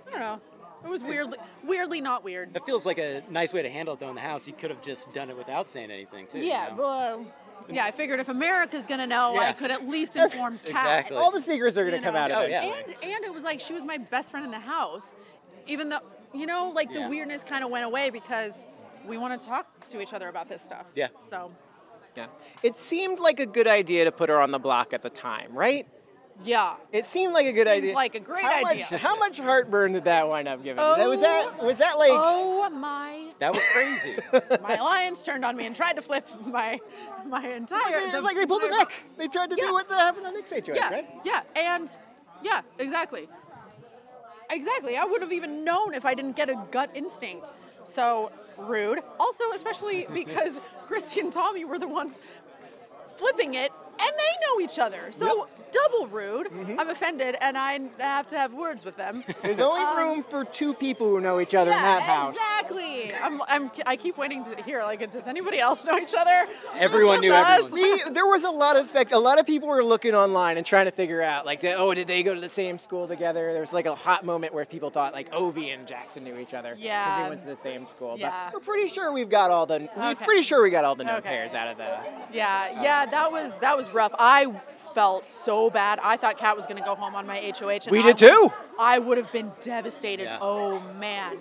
I 0.07 0.11
don't 0.11 0.21
know. 0.21 0.41
It 0.85 0.89
was 0.89 1.03
weirdly, 1.03 1.39
weirdly 1.65 2.01
not 2.01 2.23
weird. 2.25 2.55
That 2.55 2.65
feels 2.65 2.87
like 2.87 2.99
a 2.99 3.23
nice 3.31 3.53
way 3.53 3.63
to 3.63 3.69
handle 3.71 3.95
it 3.95 4.01
though 4.01 4.09
in 4.09 4.15
the 4.15 4.21
house. 4.21 4.47
You 4.47 4.53
could 4.53 4.71
have 4.71 4.81
just 4.83 5.13
done 5.13 5.29
it 5.31 5.37
without 5.37 5.69
saying 5.69 5.91
anything 5.91 6.27
too. 6.27 6.39
you 6.39 6.45
Yeah, 6.45 6.69
know? 6.71 6.83
well, 6.83 7.27
yeah. 7.71 7.85
I 7.85 7.91
figured 7.91 8.21
if 8.21 8.29
America's 8.29 8.87
gonna 8.87 9.07
know, 9.07 9.37
I 9.39 9.53
could 9.53 9.71
at 9.71 9.89
least 9.89 10.17
inform 10.17 10.59
Kat. 10.65 10.69
Exactly. 11.01 11.17
all 11.17 11.31
the 11.31 11.43
secrets 11.43 11.77
are 11.77 11.83
going 11.83 11.93
to 11.93 11.99
You 11.99 12.05
come 12.05 12.15
know. 12.15 12.21
out 12.21 12.31
Oh, 12.31 12.39
of 12.45 12.45
it. 12.45 12.51
yeah. 12.51 12.63
And 12.63 12.95
and 13.03 13.25
it 13.25 13.33
was 13.35 13.43
like 13.43 13.61
she 13.61 13.73
was 13.75 13.85
my 13.85 13.99
best 13.99 14.31
friend 14.31 14.45
in 14.47 14.53
the 14.53 14.59
house, 14.61 15.15
even 15.67 15.89
though 15.89 16.01
you 16.35 16.47
know, 16.47 16.71
like 16.75 16.93
the 16.93 17.01
Yeah. 17.01 17.09
weirdness 17.09 17.43
kind 17.43 17.65
of 17.65 17.71
went 17.71 17.85
away 17.85 18.11
because 18.11 18.67
we 19.07 19.17
want 19.17 19.39
to 19.41 19.47
talk 19.47 19.87
to 19.89 20.01
each 20.01 20.13
other 20.13 20.29
about 20.29 20.49
this 20.49 20.61
stuff. 20.63 20.85
Yeah. 20.95 21.09
So, 21.31 21.51
Yeah. 22.17 22.27
It 22.63 22.77
seemed 22.77 23.19
like 23.21 23.41
a 23.41 23.47
good 23.47 23.67
idea 23.67 24.05
to 24.05 24.13
put 24.13 24.29
her 24.29 24.41
on 24.41 24.51
the 24.51 24.59
block 24.59 24.93
at 24.93 25.03
the 25.03 25.09
time, 25.11 25.53
right? 25.55 25.87
Yeah. 26.45 26.75
It 26.93 27.07
seemed 27.09 27.33
like 27.33 27.47
a 27.47 27.53
good 27.53 27.67
Seemed 27.67 27.79
idea. 27.79 27.95
like 27.95 28.15
a 28.15 28.21
great 28.21 28.45
how 28.45 28.65
idea. 28.65 28.87
Much, 28.91 29.01
how 29.01 29.19
much 29.19 29.39
heartburn 29.39 29.93
did 29.93 30.05
that 30.05 30.29
wind 30.29 30.47
up 30.47 30.63
giving? 30.63 30.83
you? 30.83 31.09
was 31.09 31.21
that 31.21 31.53
oh 31.61 31.67
was 31.67 31.79
that 31.79 31.99
like? 31.99 32.11
oh 32.13 32.71
my! 32.71 33.33
That 33.41 33.53
was 33.55 33.63
crazy. 33.73 34.17
My 34.63 34.77
alliance 34.77 35.23
turned 35.25 35.45
on 35.45 35.57
me 35.57 35.67
and 35.67 35.75
tried 35.75 35.95
to 35.95 36.03
flip 36.03 36.27
my 36.47 36.79
my 37.27 37.47
entire. 37.49 37.83
It's 37.97 38.13
the- 38.13 38.21
like 38.21 38.37
they 38.37 38.47
pulled 38.47 38.63
a 38.63 38.69
my- 38.71 38.77
neck. 38.79 38.93
They 39.17 39.27
tried 39.29 39.51
to 39.51 39.57
Yeah. 39.59 39.67
do 39.67 39.73
what 39.73 39.91
happened 39.91 40.27
on 40.27 40.35
Nick's 40.35 40.51
HOH, 40.53 40.75
Yeah, 40.75 40.91
right? 40.91 41.07
yeah, 41.25 41.43
and 41.57 41.97
yeah, 42.43 42.61
exactly. 42.79 43.29
Exactly. 44.51 44.97
I 44.97 45.05
wouldn't 45.05 45.23
have 45.23 45.33
even 45.33 45.65
known 45.65 45.93
if 45.93 46.05
I 46.05 46.15
didn't 46.15 46.37
get 46.37 46.49
a 46.49 46.57
gut 46.71 46.91
instinct. 46.95 47.51
So 47.85 48.31
rude. 48.57 49.01
Also, 49.21 49.45
especially 49.55 50.07
because 50.13 50.59
Christie 50.87 51.21
and 51.21 51.33
Tommy 51.33 51.65
were 51.65 51.79
the 51.79 51.89
ones 51.89 52.21
flipping 53.17 53.55
it, 53.55 53.73
and 54.01 54.11
they 54.17 54.33
know 54.47 54.61
each 54.65 54.79
other. 54.79 55.11
So 55.11 55.49
double 55.71 56.07
rude. 56.07 56.47
Mm-hmm. 56.47 56.81
I'm 56.81 56.89
offended, 56.89 57.37
and 57.43 57.57
I 57.59 57.79
have 57.99 58.29
to 58.29 58.39
have 58.39 58.55
words 58.55 58.85
with 58.87 58.97
them. 58.97 59.23
There's 59.43 59.61
only 59.61 59.83
Um, 59.83 59.97
room 59.99 60.23
for 60.25 60.45
two 60.47 60.73
people 60.73 61.09
who 61.09 61.21
know 61.21 61.41
each 61.41 61.55
other 61.55 61.71
in 61.71 61.77
that 61.77 62.03
house. 62.03 62.35
exactly. 62.35 63.13
I'm, 63.23 63.43
I'm, 63.47 63.71
I 63.85 63.97
keep 63.97 64.17
waiting 64.17 64.45
to 64.45 64.63
hear 64.63 64.83
like, 64.83 65.01
does 65.13 65.23
anybody 65.27 65.59
else 65.61 65.85
know 65.85 65.99
each 65.99 66.15
other? 66.15 66.47
Everyone 66.77 67.21
knew 67.21 67.35
us? 67.35 67.65
everyone. 67.67 67.99
See, 67.99 68.11
there 68.11 68.27
was 68.27 68.45
a 68.45 68.51
lot 68.51 68.77
of 68.79 68.87
spec. 68.87 69.13
A 69.13 69.19
lot 69.19 69.39
of 69.39 69.45
people 69.47 69.69
were 69.69 69.85
looking 69.85 70.15
online 70.15 70.57
and 70.57 70.65
trying 70.65 70.87
to 70.87 70.91
figure 70.91 71.21
out, 71.23 71.45
like, 71.45 71.61
did- 71.61 71.77
oh, 71.77 71.93
did 71.93 72.07
they 72.07 72.23
go 72.23 72.35
to 72.35 72.41
the 72.41 72.49
same 72.49 72.79
school 72.79 73.07
together? 73.07 73.53
There 73.53 73.61
was 73.61 73.73
like 73.75 73.87
a 73.87 73.95
hot 73.95 74.25
moment 74.25 74.55
where 74.55 74.65
people 74.65 74.89
thought 74.91 75.13
like 75.13 75.31
Ovi 75.33 75.75
and 75.75 75.87
Jackson 75.87 76.25
knew 76.25 76.39
each 76.39 76.55
other 76.55 76.77
Yeah. 76.79 77.05
because 77.05 77.19
Yeah. 77.19 77.23
they 77.25 77.29
went 77.31 77.41
to 77.43 77.47
the 77.49 77.57
same 77.57 77.87
school. 77.87 78.17
Yeah. 78.19 78.47
But 78.47 78.55
we're 78.55 78.61
pretty 78.65 78.89
sure 78.89 79.13
we've 79.13 79.29
got 79.31 79.51
all 79.51 79.67
the. 79.67 79.87
We're 79.97 80.11
Okay. 80.13 80.25
pretty 80.25 80.43
sure 80.43 80.63
we 80.63 80.71
got 80.71 80.85
all 80.85 80.95
the 80.95 81.05
known 81.05 81.17
Okay. 81.17 81.29
pairs 81.29 81.55
out 81.55 81.69
of 81.69 81.77
the. 81.77 81.89
Yeah, 82.33 82.83
yeah, 82.83 83.07
that 83.07 83.31
was 83.31 83.53
that 83.61 83.77
was 83.77 83.88
rough. 83.93 84.13
I 84.19 84.61
felt 84.95 85.31
so 85.31 85.71
bad. 85.71 85.99
I 86.03 86.17
thought 86.17 86.39
Kat 86.39 86.57
was 86.57 86.67
gonna 86.67 86.85
go 86.85 86.95
home 86.95 87.15
on 87.15 87.27
my 87.27 87.37
HOH. 87.39 87.87
And 87.87 87.91
We 87.93 87.99
I 88.01 88.03
did 88.03 88.07
would- 88.09 88.19
too. 88.19 88.53
I 88.79 88.99
would 88.99 89.19
have 89.19 89.31
been 89.33 89.53
devastated. 89.63 90.25
Yeah. 90.25 90.39
Oh 90.41 90.81
man. 90.99 91.39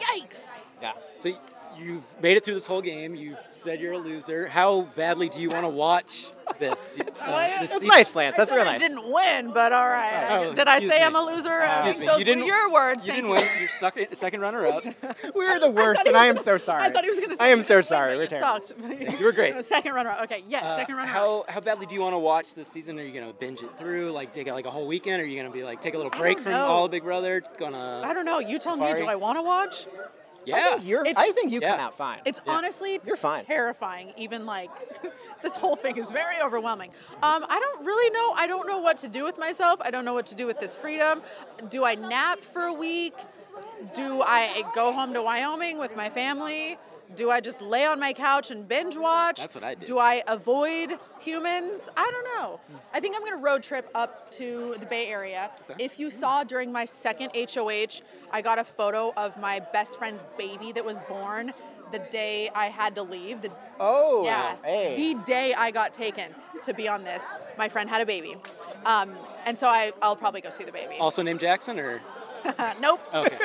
Yikes. 0.00 0.44
Yeah. 0.80 0.92
So 1.18 1.32
you've 1.78 2.02
made 2.20 2.36
it 2.36 2.44
through 2.44 2.54
this 2.54 2.66
whole 2.66 2.82
game. 2.82 3.14
You've 3.14 3.38
said 3.52 3.80
you're 3.80 3.92
a 3.92 3.98
loser. 3.98 4.48
How 4.48 4.82
badly 4.96 5.28
do 5.28 5.40
you 5.40 5.48
want 5.50 5.64
to 5.64 5.68
watch 5.68 6.30
this. 6.58 6.96
Uh, 7.28 7.46
this 7.46 7.58
That's 7.58 7.72
season- 7.74 7.88
nice, 7.88 8.14
Lance. 8.14 8.36
That's 8.36 8.50
I 8.50 8.56
real 8.56 8.64
nice. 8.64 8.76
I 8.80 8.88
didn't 8.88 9.12
win, 9.12 9.52
but 9.52 9.72
all 9.72 9.86
right. 9.86 10.28
Oh, 10.30 10.54
Did 10.54 10.66
I 10.66 10.78
say 10.78 10.86
me. 10.86 10.94
I'm 10.96 11.14
a 11.14 11.20
loser? 11.20 11.60
Excuse 11.60 11.98
me. 11.98 12.06
Those 12.06 12.20
you 12.20 12.24
didn't. 12.24 12.40
were 12.44 12.46
your 12.46 12.70
words. 12.72 13.04
You 13.04 13.12
didn't 13.12 13.28
win. 13.30 13.46
You're 13.58 13.68
second, 13.78 14.16
second 14.16 14.40
runner-up. 14.40 14.82
We're 15.34 15.60
the 15.60 15.68
worst, 15.68 15.98
thought 15.98 16.06
and 16.06 16.16
he 16.16 16.22
I 16.22 16.26
am 16.26 16.38
so 16.38 16.56
sorry. 16.56 16.84
I 16.84 16.90
thought 16.90 17.04
he 17.04 17.10
was 17.10 17.18
going 17.18 17.30
to 17.30 17.36
say. 17.36 17.44
I 17.44 17.48
am 17.48 17.62
so 17.62 17.80
sorry. 17.82 18.16
We're 18.16 18.26
terrible. 18.28 18.66
sucked. 18.66 18.80
You 19.20 19.26
were 19.26 19.32
great. 19.32 19.62
second 19.64 19.92
runner. 19.92 20.10
Up. 20.10 20.22
Okay, 20.22 20.44
yes, 20.48 20.62
Uh, 20.62 20.76
second 20.76 20.96
runner. 20.96 21.10
Up. 21.10 21.16
How 21.16 21.44
how 21.48 21.60
badly 21.60 21.84
do 21.86 21.94
you 21.94 22.00
want 22.00 22.14
to 22.14 22.18
watch 22.18 22.54
this 22.54 22.68
season? 22.68 22.98
Are 22.98 23.02
you 23.04 23.12
gonna 23.18 23.32
binge 23.34 23.62
it 23.62 23.70
through, 23.78 24.12
like 24.12 24.32
take 24.32 24.46
like 24.46 24.64
a 24.64 24.70
whole 24.70 24.86
weekend? 24.86 25.20
Or 25.20 25.24
are 25.24 25.28
you 25.28 25.36
gonna 25.36 25.52
be 25.52 25.64
like 25.64 25.82
take 25.82 25.94
a 25.94 25.98
little 25.98 26.12
break 26.18 26.40
from 26.40 26.52
know. 26.52 26.64
all 26.64 26.84
of 26.86 26.90
Big 26.92 27.02
Brother? 27.02 27.42
Gonna 27.58 28.02
I 28.04 28.14
don't 28.14 28.24
know. 28.24 28.38
You 28.38 28.58
tell 28.58 28.76
me. 28.76 28.94
Do 28.94 29.04
I 29.04 29.16
want 29.16 29.36
to 29.38 29.42
watch? 29.42 29.86
I 30.56 30.58
yeah. 30.58 30.70
think 30.74 30.86
you're. 30.86 31.06
It's- 31.06 31.16
I 31.18 31.32
think 31.32 31.52
you 31.52 31.60
come 31.60 31.80
out 31.80 31.96
fine. 31.96 32.20
It's 32.24 32.40
Yeah. 32.46 32.52
honestly 32.52 33.00
You're 33.04 33.16
fine. 33.16 33.44
terrifying. 33.44 34.12
Even 34.16 34.46
like 34.46 34.70
this 35.42 35.56
whole 35.56 35.76
thing 35.76 35.96
is 35.98 36.10
very 36.10 36.40
overwhelming. 36.42 36.90
Um, 37.22 37.44
I 37.48 37.58
don't 37.60 37.84
really 37.86 38.10
know. 38.10 38.32
I 38.36 38.46
don't 38.46 38.66
know 38.66 38.78
what 38.78 38.98
to 38.98 39.08
do 39.08 39.24
with 39.24 39.38
myself. 39.38 39.80
I 39.82 39.90
don't 39.90 40.04
know 40.04 40.14
what 40.14 40.26
to 40.26 40.34
do 40.34 40.46
with 40.46 40.58
this 40.60 40.74
freedom. 40.76 41.22
Do 41.70 41.84
I 41.84 41.94
nap 41.94 42.40
for 42.40 42.62
a 42.62 42.72
week? 42.72 43.14
Do 43.94 44.22
I 44.22 44.62
go 44.74 44.92
home 44.92 45.12
to 45.14 45.22
Wyoming 45.22 45.78
with 45.78 45.96
my 45.96 46.10
family? 46.10 46.78
Do 47.16 47.30
I 47.30 47.40
just 47.40 47.60
lay 47.60 47.84
on 47.86 47.98
my 47.98 48.12
couch 48.12 48.50
and 48.50 48.68
binge 48.68 48.96
watch? 48.96 49.40
That's 49.40 49.54
what 49.54 49.64
I 49.64 49.74
do. 49.74 49.86
Do 49.86 49.98
I 49.98 50.22
avoid 50.26 50.98
humans? 51.20 51.88
I 51.96 52.10
don't 52.10 52.24
know. 52.36 52.60
I 52.92 53.00
think 53.00 53.14
I'm 53.16 53.22
going 53.22 53.32
to 53.32 53.38
road 53.38 53.62
trip 53.62 53.90
up 53.94 54.30
to 54.32 54.76
the 54.78 54.86
Bay 54.86 55.06
Area. 55.08 55.50
If 55.78 55.98
you 55.98 56.10
saw 56.10 56.44
during 56.44 56.70
my 56.70 56.84
second 56.84 57.30
HOH, 57.34 58.02
I 58.30 58.42
got 58.42 58.58
a 58.58 58.64
photo 58.64 59.12
of 59.16 59.38
my 59.40 59.60
best 59.60 59.98
friend's 59.98 60.24
baby 60.36 60.72
that 60.72 60.84
was 60.84 61.00
born 61.08 61.52
the 61.90 61.98
day 61.98 62.50
I 62.54 62.66
had 62.66 62.94
to 62.96 63.02
leave. 63.02 63.40
The, 63.40 63.50
oh, 63.80 64.24
yeah, 64.24 64.56
Hey. 64.62 65.14
the 65.14 65.20
day 65.24 65.54
I 65.54 65.70
got 65.70 65.94
taken 65.94 66.34
to 66.64 66.74
be 66.74 66.86
on 66.88 67.04
this, 67.04 67.24
my 67.56 67.68
friend 67.68 67.88
had 67.88 68.02
a 68.02 68.06
baby. 68.06 68.36
Um, 68.84 69.14
and 69.46 69.56
so 69.56 69.68
I, 69.68 69.92
I'll 70.02 70.16
probably 70.16 70.42
go 70.42 70.50
see 70.50 70.64
the 70.64 70.72
baby. 70.72 70.96
Also 71.00 71.22
named 71.22 71.40
Jackson, 71.40 71.78
or 71.78 72.02
nope. 72.80 73.00
okay, 73.14 73.38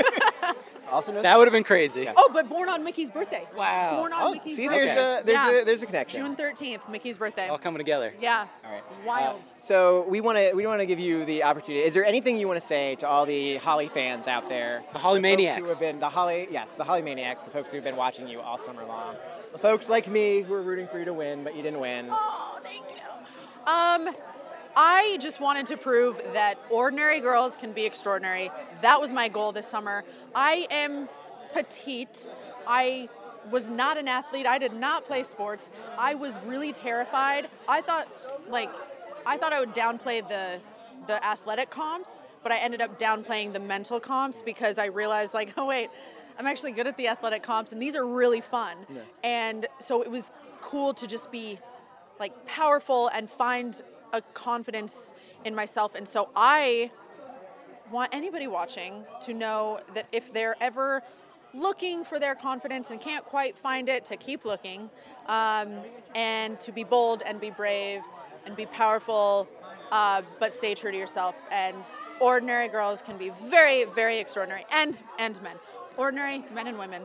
also 0.94 1.12
knows 1.12 1.24
that 1.24 1.38
would 1.38 1.48
have 1.48 1.52
been 1.54 1.64
crazy. 1.64 2.08
Oh, 2.16 2.30
but 2.32 2.48
born 2.48 2.70
on 2.70 2.84
Mickey's 2.84 3.10
birthday. 3.10 3.46
Wow. 3.56 3.98
Born 3.98 4.14
on 4.14 4.24
Oh, 4.24 4.32
Mickey's 4.34 4.56
see, 4.56 4.68
birthday. 4.68 4.86
there's 4.86 4.98
a 4.98 5.24
there's 5.26 5.36
Yeah. 5.36 5.62
a 5.62 5.66
there's 5.66 5.84
a 5.84 5.86
connection. 5.86 6.26
June 6.26 6.36
13th, 6.36 6.88
Mickey's 6.90 7.18
birthday. 7.18 7.48
All 7.50 7.58
coming 7.58 7.80
together. 7.80 8.14
Yeah. 8.22 8.48
All 8.64 8.72
right. 8.72 8.84
Wild. 9.06 9.42
Uh, 9.42 9.46
so 9.60 10.06
we 10.08 10.22
want 10.22 10.38
to 10.38 10.54
we 10.54 10.66
want 10.68 10.80
to 10.80 10.86
give 10.86 11.00
you 11.00 11.26
the 11.26 11.44
opportunity. 11.44 11.84
Is 11.86 11.94
there 11.94 12.06
anything 12.06 12.38
you 12.38 12.48
want 12.48 12.60
to 12.62 12.66
say 12.66 12.96
to 12.96 13.08
all 13.08 13.26
the 13.26 13.58
Holly 13.58 13.88
fans 13.88 14.28
out 14.28 14.48
there? 14.50 14.84
The 14.94 15.00
Holly 15.00 15.18
folks 15.18 15.24
Maniacs. 15.24 15.60
who 15.62 15.68
have 15.68 15.80
been 15.80 16.00
the 16.00 16.10
Holly 16.10 16.48
yes 16.52 16.76
the 16.76 16.84
Holly 16.84 17.02
Maniacs, 17.02 17.44
the 17.44 17.52
folks 17.52 17.70
who 17.72 17.78
have 17.78 17.84
been 17.84 17.96
watching 17.96 18.28
you 18.28 18.40
all 18.40 18.58
summer 18.58 18.86
long, 18.86 19.16
the 19.52 19.58
folks 19.60 19.90
like 19.90 20.08
me 20.08 20.42
who 20.42 20.54
are 20.54 20.62
rooting 20.62 20.88
for 20.88 21.00
you 21.00 21.06
to 21.06 21.14
win 21.14 21.44
but 21.44 21.56
you 21.56 21.64
didn't 21.64 21.80
win. 21.80 22.08
Oh, 22.12 22.60
thank 22.64 22.84
you. 22.90 23.02
Um, 23.66 24.16
I 24.76 25.18
just 25.20 25.40
wanted 25.40 25.68
to 25.68 25.78
prove 25.78 26.22
that 26.34 26.58
ordinary 26.70 27.20
girls 27.20 27.56
can 27.56 27.74
be 27.74 27.86
extraordinary. 27.86 28.50
That 28.82 29.00
was 29.00 29.12
my 29.12 29.30
goal 29.30 29.52
this 29.52 29.68
summer. 29.68 30.04
I 30.34 30.68
am 30.72 31.10
petite. 31.54 32.28
I 32.66 33.10
was 33.52 33.70
not 33.70 33.98
an 33.98 34.08
athlete. 34.08 34.48
I 34.48 34.58
did 34.58 34.74
not 34.74 35.06
play 35.06 35.24
sports. 35.24 35.70
I 35.98 36.16
was 36.16 36.34
really 36.46 36.74
terrified. 36.74 37.50
I 37.68 37.82
thought, 37.82 38.08
like, 38.50 38.70
I 39.26 39.38
thought 39.38 39.54
I 39.54 39.60
would 39.60 39.76
downplay 39.76 40.28
the 40.28 40.60
the 41.06 41.24
athletic 41.26 41.70
comps, 41.70 42.24
but 42.44 42.52
I 42.54 42.58
ended 42.60 42.80
up 42.80 42.98
downplaying 42.98 43.52
the 43.52 43.60
mental 43.60 44.00
comps 44.00 44.42
because 44.42 44.80
I 44.80 44.86
realized, 44.86 45.34
like, 45.34 45.54
oh 45.58 45.66
wait, 45.66 45.90
I'm 46.40 46.48
actually 46.48 46.72
good 46.72 46.88
at 46.88 46.98
the 46.98 47.10
athletic 47.10 47.44
comps, 47.44 47.74
and 47.74 47.82
these 47.82 47.96
are 47.96 48.08
really 48.08 48.42
fun. 48.42 48.78
And 49.24 49.68
so 49.80 50.02
it 50.02 50.10
was 50.10 50.32
cool 50.62 50.94
to 50.96 51.08
just 51.08 51.30
be 51.32 51.60
like 52.20 52.46
powerful 52.46 53.10
and 53.10 53.30
find 53.30 53.82
a 54.14 54.22
confidence 54.34 55.14
in 55.44 55.54
myself. 55.54 55.96
And 55.96 56.08
so 56.08 56.30
I 56.36 56.92
want 57.92 58.14
anybody 58.14 58.48
watching 58.48 59.04
to 59.22 59.34
know 59.34 59.80
that 59.94 60.08
if 60.12 60.32
they're 60.32 60.56
ever 60.62 61.02
looking 61.54 62.04
for 62.04 62.20
their 62.20 62.36
confidence 62.36 62.90
and 62.92 63.00
can't 63.00 63.26
quite 63.26 63.58
find 63.58 63.90
it, 63.90 64.06
to 64.06 64.18
keep 64.18 64.46
looking 64.46 64.90
um, 65.28 65.80
and 66.16 66.60
to 66.60 66.72
be 66.72 66.84
bold 66.84 67.22
and 67.26 67.40
be 67.40 67.50
brave 67.50 68.02
and 68.46 68.56
be 68.56 68.66
powerful, 68.66 69.48
uh, 69.92 70.22
but 70.40 70.54
stay 70.54 70.74
true 70.74 70.92
to 70.92 70.98
yourself. 70.98 71.36
And 71.52 71.86
ordinary 72.20 72.68
girls 72.68 73.02
can 73.02 73.18
be 73.18 73.32
very, 73.48 73.86
very 73.86 74.20
extraordinary, 74.20 74.66
and 74.72 75.02
and 75.20 75.42
men, 75.44 75.58
ordinary 75.98 76.44
men 76.54 76.68
and 76.68 76.80
women, 76.80 77.04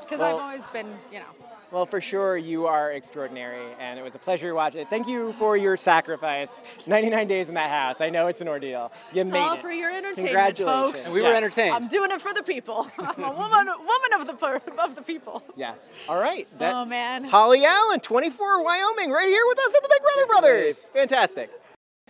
because 0.00 0.18
Well- 0.18 0.36
I've 0.38 0.42
always 0.42 0.64
been, 0.72 0.98
you 1.12 1.20
know. 1.20 1.53
Well, 1.74 1.86
for 1.86 2.00
sure, 2.00 2.36
you 2.36 2.68
are 2.68 2.92
extraordinary, 2.92 3.66
and 3.80 3.98
it 3.98 4.02
was 4.02 4.14
a 4.14 4.18
pleasure 4.20 4.54
watching 4.54 4.82
it. 4.82 4.88
Thank 4.88 5.08
you 5.08 5.32
for 5.40 5.56
your 5.56 5.76
sacrifice. 5.76 6.62
99 6.86 7.26
days 7.26 7.48
in 7.48 7.54
that 7.54 7.68
house. 7.68 8.00
I 8.00 8.10
know 8.10 8.28
it's 8.28 8.40
an 8.40 8.46
ordeal. 8.46 8.92
You 9.12 9.22
It's 9.22 9.30
made 9.32 9.40
all 9.40 9.54
it. 9.54 9.60
for 9.60 9.72
your 9.72 9.90
entertainment, 9.90 10.18
Congratulations. 10.28 10.86
folks. 11.00 11.04
And 11.06 11.14
we 11.14 11.20
were 11.22 11.34
entertained. 11.34 11.74
I'm 11.74 11.88
doing 11.88 12.12
it 12.12 12.20
for 12.20 12.32
the 12.32 12.44
people. 12.44 12.88
I'm 12.98 13.24
a 13.24 13.28
woman, 13.32 13.66
woman 13.66 14.20
of 14.20 14.26
the 14.28 14.80
of 14.80 14.94
the 14.94 15.02
people. 15.02 15.42
Yeah. 15.56 15.74
All 16.08 16.20
right. 16.20 16.46
That- 16.60 16.74
Oh, 16.76 16.84
man. 16.84 17.24
Holly 17.24 17.64
Allen, 17.64 17.98
24, 17.98 18.62
Wyoming, 18.62 19.10
right 19.10 19.26
here 19.28 19.44
with 19.48 19.58
us 19.58 19.74
at 19.74 19.82
the 19.82 19.88
Big 19.90 20.00
Brother 20.02 20.26
Brothers. 20.28 20.86
Fantastic. 20.92 21.50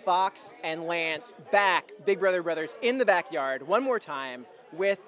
Fox 0.05 0.55
and 0.63 0.85
Lance 0.87 1.33
back, 1.51 1.91
Big 2.05 2.21
Brother 2.21 2.43
Brothers 2.43 2.77
in 2.83 2.99
the 2.99 3.07
backyard 3.07 3.67
one 3.67 3.83
more 3.83 3.99
time 3.99 4.45
with 4.75 5.01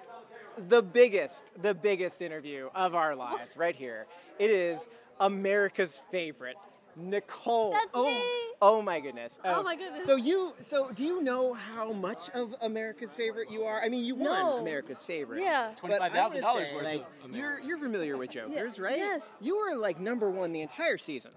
the 0.68 0.82
biggest, 0.82 1.44
the 1.60 1.74
biggest 1.74 2.22
interview 2.22 2.68
of 2.74 2.94
our 2.94 3.14
lives 3.14 3.56
right 3.56 3.76
here. 3.76 4.06
It 4.38 4.50
is 4.50 4.86
America's 5.20 6.02
favorite, 6.10 6.56
Nicole. 6.96 7.72
That's 7.72 7.86
oh, 7.94 8.06
me. 8.06 8.22
oh 8.62 8.82
my 8.82 9.00
goodness. 9.00 9.38
Oh, 9.44 9.56
oh 9.58 9.62
my 9.62 9.76
goodness. 9.76 10.06
So 10.06 10.16
you, 10.16 10.54
so 10.62 10.90
do 10.92 11.04
you 11.04 11.22
know 11.22 11.52
how 11.54 11.92
much 11.92 12.30
of 12.30 12.54
America's 12.62 13.14
favorite 13.14 13.50
you 13.50 13.64
are? 13.64 13.80
I 13.82 13.88
mean, 13.88 14.04
you 14.04 14.14
won 14.14 14.38
No. 14.38 14.58
America's 14.58 15.02
favorite. 15.02 15.42
Yeah. 15.42 15.72
But 15.82 16.00
$25,000 16.00 16.74
worth 16.74 16.84
like, 16.84 17.06
of 17.24 17.36
You're 17.36 17.60
you're 17.60 17.78
familiar 17.78 18.16
with 18.16 18.30
Jokers, 18.30 18.78
right? 18.78 18.96
yes. 18.96 19.36
You 19.40 19.56
were 19.56 19.76
like 19.76 20.00
number 20.00 20.30
one 20.30 20.52
the 20.52 20.62
entire 20.62 20.98
season. 20.98 21.32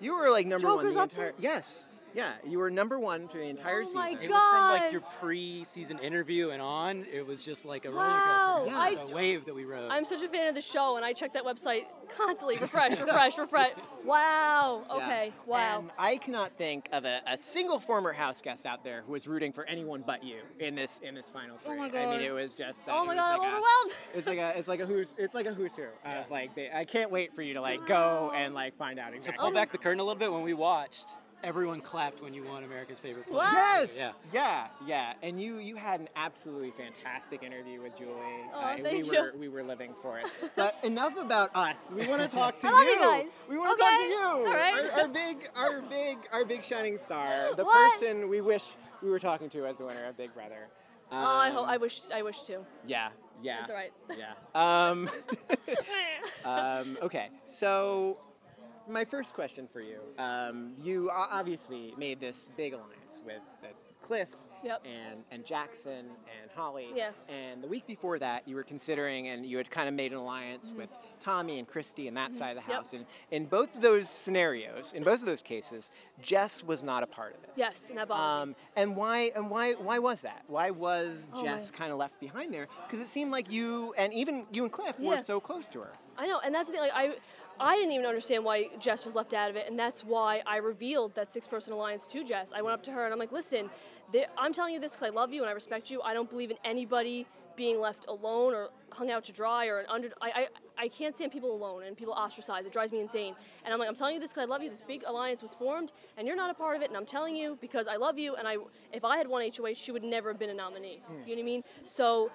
You 0.00 0.14
were 0.16 0.30
like 0.30 0.46
number 0.46 0.66
Joker's 0.66 0.84
one 0.84 0.94
the 0.94 1.00
up 1.00 1.10
to- 1.10 1.16
entire. 1.16 1.34
Yes. 1.38 1.86
Yeah. 2.14 2.32
You 2.46 2.58
were 2.58 2.70
number 2.70 2.98
one 2.98 3.28
for 3.28 3.38
the 3.38 3.44
entire 3.44 3.82
Oh 3.86 3.92
my 3.92 4.10
season. 4.10 4.24
It 4.24 4.30
was 4.30 4.42
from 4.50 4.68
like 4.70 4.92
your 4.92 5.02
pre-season 5.20 5.98
interview 5.98 6.50
and 6.50 6.62
on. 6.62 7.04
It 7.12 7.26
was 7.26 7.44
just 7.44 7.64
like 7.64 7.84
a 7.84 7.90
roller 7.90 8.04
coaster. 8.06 8.70
Yeah. 8.70 8.88
It 8.88 9.00
was 9.00 9.10
a 9.10 9.14
wave 9.14 9.44
that 9.46 9.54
we 9.54 9.64
rode. 9.64 9.90
I'm 9.90 10.04
such 10.04 10.22
a 10.22 10.28
fan 10.28 10.48
of 10.48 10.54
the 10.54 10.60
show, 10.60 10.96
and 10.96 11.04
I 11.04 11.12
check 11.12 11.32
that 11.34 11.44
website 11.44 11.86
constantly. 12.16 12.56
Refresh, 12.58 12.98
refresh, 13.00 13.38
refresh. 13.38 13.72
Wow. 14.04 14.84
Yeah. 14.88 14.94
Okay. 14.96 15.32
Wow. 15.46 15.80
And 15.80 15.90
I 15.98 16.16
cannot 16.16 16.56
think 16.56 16.88
of 16.92 17.04
a, 17.04 17.20
a 17.26 17.36
single 17.36 17.80
former 17.80 18.12
house 18.12 18.40
guest 18.40 18.66
out 18.66 18.84
there 18.84 19.02
who 19.06 19.12
was 19.12 19.26
rooting 19.26 19.52
for 19.52 19.64
anyone 19.64 20.04
but 20.06 20.22
you 20.22 20.38
in 20.60 20.74
this 20.74 21.00
in 21.02 21.14
this 21.14 21.26
final 21.32 21.56
three. 21.58 21.72
Oh 21.72 21.76
my 21.76 21.88
God. 21.88 21.98
I 21.98 22.10
mean, 22.16 22.20
it 22.20 22.32
was 22.32 22.54
just. 22.54 22.88
uh, 22.88 22.92
oh 22.92 23.04
my 23.04 23.14
was 23.14 23.16
god, 23.16 23.32
I'm 23.32 23.38
like 23.38 23.46
a- 23.46 23.50
overwhelmed. 23.50 23.94
It's 24.14 24.26
like 24.26 24.38
a 24.38 24.58
it's 24.58 24.68
like 24.68 24.80
a 24.80 24.86
who's 24.86 25.14
it's 25.18 25.34
like 25.34 25.46
a 25.46 25.54
who's 25.54 25.72
who 25.74 25.84
of 26.04 26.30
like 26.30 26.54
they, 26.54 26.70
I 26.72 26.84
can't 26.84 27.10
wait 27.10 27.34
for 27.34 27.42
you 27.42 27.54
to 27.54 27.60
like 27.60 27.86
go 27.88 28.32
and 28.34 28.54
like 28.54 28.76
find 28.76 28.98
out 28.98 29.10
to 29.10 29.16
exactly. 29.16 29.42
pull 29.42 29.52
back 29.52 29.72
the 29.72 29.78
curtain 29.78 30.00
a 30.00 30.04
little 30.04 30.18
bit, 30.18 30.32
when 30.32 30.42
we 30.42 30.54
watched, 30.54 31.10
everyone 31.42 31.80
clapped 31.80 32.22
when 32.22 32.32
you 32.34 32.44
won 32.44 32.64
America's 32.64 32.98
Favorite 32.98 33.28
Player. 33.28 33.48
Yes. 33.52 33.90
Yeah. 33.96 34.12
Yeah. 34.32 34.66
Yeah. 34.86 35.12
And 35.22 35.40
you 35.40 35.58
you 35.58 35.76
had 35.76 36.00
an 36.00 36.08
absolutely 36.16 36.70
fantastic 36.72 37.42
interview 37.42 37.82
with 37.82 37.96
Julie. 37.98 38.12
Oh, 38.54 38.60
uh, 38.60 38.74
and 38.74 38.82
thank 38.84 39.04
we 39.06 39.12
you. 39.16 39.20
were 39.20 39.32
we 39.38 39.48
were 39.48 39.62
living 39.62 39.94
for 40.02 40.18
it. 40.18 40.26
But 40.56 40.76
enough 40.82 41.16
about 41.16 41.50
us. 41.54 41.78
We 41.94 42.06
want 42.06 42.22
to 42.22 42.28
talk 42.28 42.60
to 42.60 42.66
I 42.68 42.70
love 42.70 42.84
you 42.86 42.98
guys. 43.00 43.30
We 43.48 43.58
want 43.58 43.78
to 43.78 43.84
talk 43.84 44.00
to 44.00 44.06
you. 44.06 44.22
All 44.22 44.44
right. 44.44 44.90
Our, 44.92 45.00
our 45.02 45.08
big 45.08 45.50
our 45.56 45.82
big 45.82 46.18
our 46.32 46.44
big 46.44 46.64
shining 46.64 46.98
star. 46.98 47.50
The 47.56 47.64
What? 47.64 47.92
person 48.00 48.28
we 48.28 48.40
wish 48.40 48.74
we 49.02 49.10
were 49.10 49.18
talking 49.20 49.50
to 49.50 49.66
as 49.66 49.76
the 49.76 49.84
winner 49.84 50.04
of 50.06 50.16
Big 50.16 50.32
Brother. 50.34 50.68
oh, 51.12 51.16
I 51.16 51.50
hope. 51.50 51.64
Um, 51.64 51.70
I 51.70 51.76
wish. 51.76 52.00
I 52.14 52.22
wish 52.22 52.40
to. 52.42 52.60
Yeah. 52.86 53.08
Yeah. 53.42 53.58
That's 53.58 53.70
all 53.70 53.76
right. 53.76 53.92
Yeah. 54.16 54.34
Um, 54.88 55.10
um, 56.44 56.98
okay, 57.02 57.28
so 57.48 58.18
my 58.88 59.04
first 59.04 59.32
question 59.32 59.68
for 59.72 59.80
you: 59.80 59.98
um, 60.18 60.72
you 60.82 61.10
obviously 61.12 61.94
made 61.96 62.20
this 62.20 62.50
big 62.56 62.72
alliance 62.74 63.20
with 63.24 63.40
Cliff 64.02 64.28
Yep. 64.62 64.82
and 64.86 65.22
and 65.30 65.44
Jackson 65.44 66.06
and 66.40 66.50
Holly. 66.54 66.88
Yeah. 66.94 67.10
And 67.28 67.62
the 67.62 67.68
week 67.68 67.86
before 67.86 68.18
that, 68.18 68.48
you 68.48 68.56
were 68.56 68.62
considering, 68.62 69.28
and 69.28 69.44
you 69.44 69.58
had 69.58 69.70
kind 69.70 69.88
of 69.88 69.94
made 69.94 70.12
an 70.12 70.18
alliance 70.18 70.72
with 70.74 70.88
Tommy 71.22 71.58
and 71.58 71.68
Christie 71.68 72.08
and 72.08 72.16
that 72.16 72.32
side 72.32 72.56
of 72.56 72.56
the 72.56 72.60
Mm-hmm. 72.62 72.70
Yep. 72.70 72.78
house. 72.78 72.92
And 72.94 73.04
in 73.30 73.44
both 73.44 73.74
of 73.76 73.82
those 73.82 74.08
scenarios, 74.08 74.94
in 74.94 75.04
both 75.04 75.20
of 75.20 75.26
those 75.26 75.42
cases, 75.42 75.90
Jess 76.22 76.64
was 76.64 76.82
not 76.82 77.02
a 77.02 77.06
part 77.06 77.34
of 77.36 77.44
it. 77.44 77.50
Yes, 77.56 77.88
and 77.90 77.98
that 77.98 78.08
bothered 78.08 78.48
me. 78.48 78.52
Um, 78.52 78.56
and 78.76 78.96
why 78.96 79.32
and 79.36 79.50
why 79.50 79.72
why 79.74 79.98
was 79.98 80.22
that? 80.22 80.44
Why 80.46 80.70
was 80.70 81.26
Oh, 81.34 81.42
Jess 81.42 81.70
kind 81.70 81.92
of 81.92 81.98
left 81.98 82.18
behind 82.18 82.52
there? 82.52 82.68
Because 82.86 83.00
it 83.00 83.08
seemed 83.08 83.32
like 83.32 83.50
you 83.52 83.92
and 83.98 84.14
even 84.14 84.46
you 84.50 84.62
and 84.64 84.72
Cliff 84.72 84.98
were 84.98 85.18
so 85.20 85.40
close 85.40 85.68
to 85.68 85.80
her. 85.80 85.92
I 86.16 86.26
know, 86.26 86.40
and 86.44 86.54
that's 86.54 86.68
the 86.68 86.72
thing. 86.74 86.82
Like 86.82 86.92
I, 86.94 87.16
I 87.60 87.76
didn't 87.76 87.92
even 87.92 88.06
understand 88.06 88.44
why 88.44 88.68
Jess 88.78 89.04
was 89.04 89.14
left 89.14 89.34
out 89.34 89.50
of 89.50 89.56
it, 89.56 89.68
and 89.68 89.78
that's 89.78 90.04
why 90.04 90.42
I 90.46 90.56
revealed 90.56 91.14
that 91.14 91.32
six-person 91.32 91.72
alliance 91.72 92.06
to 92.08 92.24
Jess. 92.24 92.52
I 92.54 92.62
went 92.62 92.74
up 92.74 92.82
to 92.84 92.92
her 92.92 93.04
and 93.04 93.12
I'm 93.12 93.18
like, 93.18 93.32
"Listen, 93.32 93.70
I'm 94.38 94.52
telling 94.52 94.74
you 94.74 94.80
this 94.80 94.92
because 94.92 95.10
I 95.10 95.14
love 95.14 95.32
you 95.32 95.42
and 95.42 95.50
I 95.50 95.52
respect 95.52 95.90
you. 95.90 96.02
I 96.02 96.14
don't 96.14 96.28
believe 96.28 96.50
in 96.50 96.58
anybody 96.64 97.26
being 97.56 97.80
left 97.80 98.06
alone 98.08 98.52
or 98.52 98.70
hung 98.90 99.10
out 99.10 99.24
to 99.24 99.32
dry 99.32 99.66
or 99.66 99.78
an 99.78 99.86
under. 99.88 100.10
I, 100.20 100.48
I, 100.76 100.84
I 100.84 100.88
can't 100.88 101.14
stand 101.14 101.32
people 101.32 101.54
alone 101.54 101.84
and 101.84 101.96
people 101.96 102.14
ostracized. 102.14 102.66
It 102.66 102.72
drives 102.72 102.92
me 102.92 103.00
insane. 103.00 103.34
And 103.64 103.72
I'm 103.72 103.78
like, 103.78 103.88
I'm 103.88 103.94
telling 103.94 104.14
you 104.14 104.20
this 104.20 104.30
because 104.30 104.42
I 104.42 104.50
love 104.50 104.62
you. 104.62 104.70
This 104.70 104.82
big 104.86 105.04
alliance 105.06 105.42
was 105.42 105.54
formed, 105.54 105.92
and 106.16 106.26
you're 106.26 106.36
not 106.36 106.50
a 106.50 106.54
part 106.54 106.76
of 106.76 106.82
it. 106.82 106.88
And 106.88 106.96
I'm 106.96 107.06
telling 107.06 107.36
you 107.36 107.56
because 107.60 107.86
I 107.86 107.96
love 107.96 108.18
you. 108.18 108.34
And 108.36 108.46
I, 108.48 108.56
if 108.92 109.04
I 109.04 109.16
had 109.16 109.28
won 109.28 109.48
HOH, 109.56 109.74
she 109.74 109.92
would 109.92 110.04
never 110.04 110.30
have 110.30 110.38
been 110.38 110.50
a 110.50 110.54
nominee. 110.54 111.02
Hmm. 111.06 111.28
You 111.28 111.36
know 111.36 111.40
what 111.40 111.40
I 111.40 111.44
mean? 111.44 111.64
So. 111.84 112.30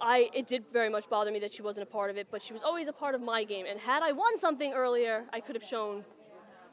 I 0.00 0.30
it 0.34 0.46
did 0.46 0.64
very 0.72 0.88
much 0.90 1.08
bother 1.08 1.30
me 1.30 1.38
that 1.40 1.52
she 1.54 1.62
wasn't 1.62 1.88
a 1.88 1.90
part 1.90 2.10
of 2.10 2.16
it, 2.16 2.28
but 2.30 2.42
she 2.42 2.52
was 2.52 2.62
always 2.62 2.88
a 2.88 2.92
part 2.92 3.14
of 3.14 3.20
my 3.20 3.44
game. 3.44 3.66
And 3.68 3.78
had 3.78 4.02
I 4.02 4.12
won 4.12 4.38
something 4.38 4.72
earlier, 4.72 5.24
I 5.32 5.40
could 5.40 5.54
have 5.54 5.64
shown 5.64 6.04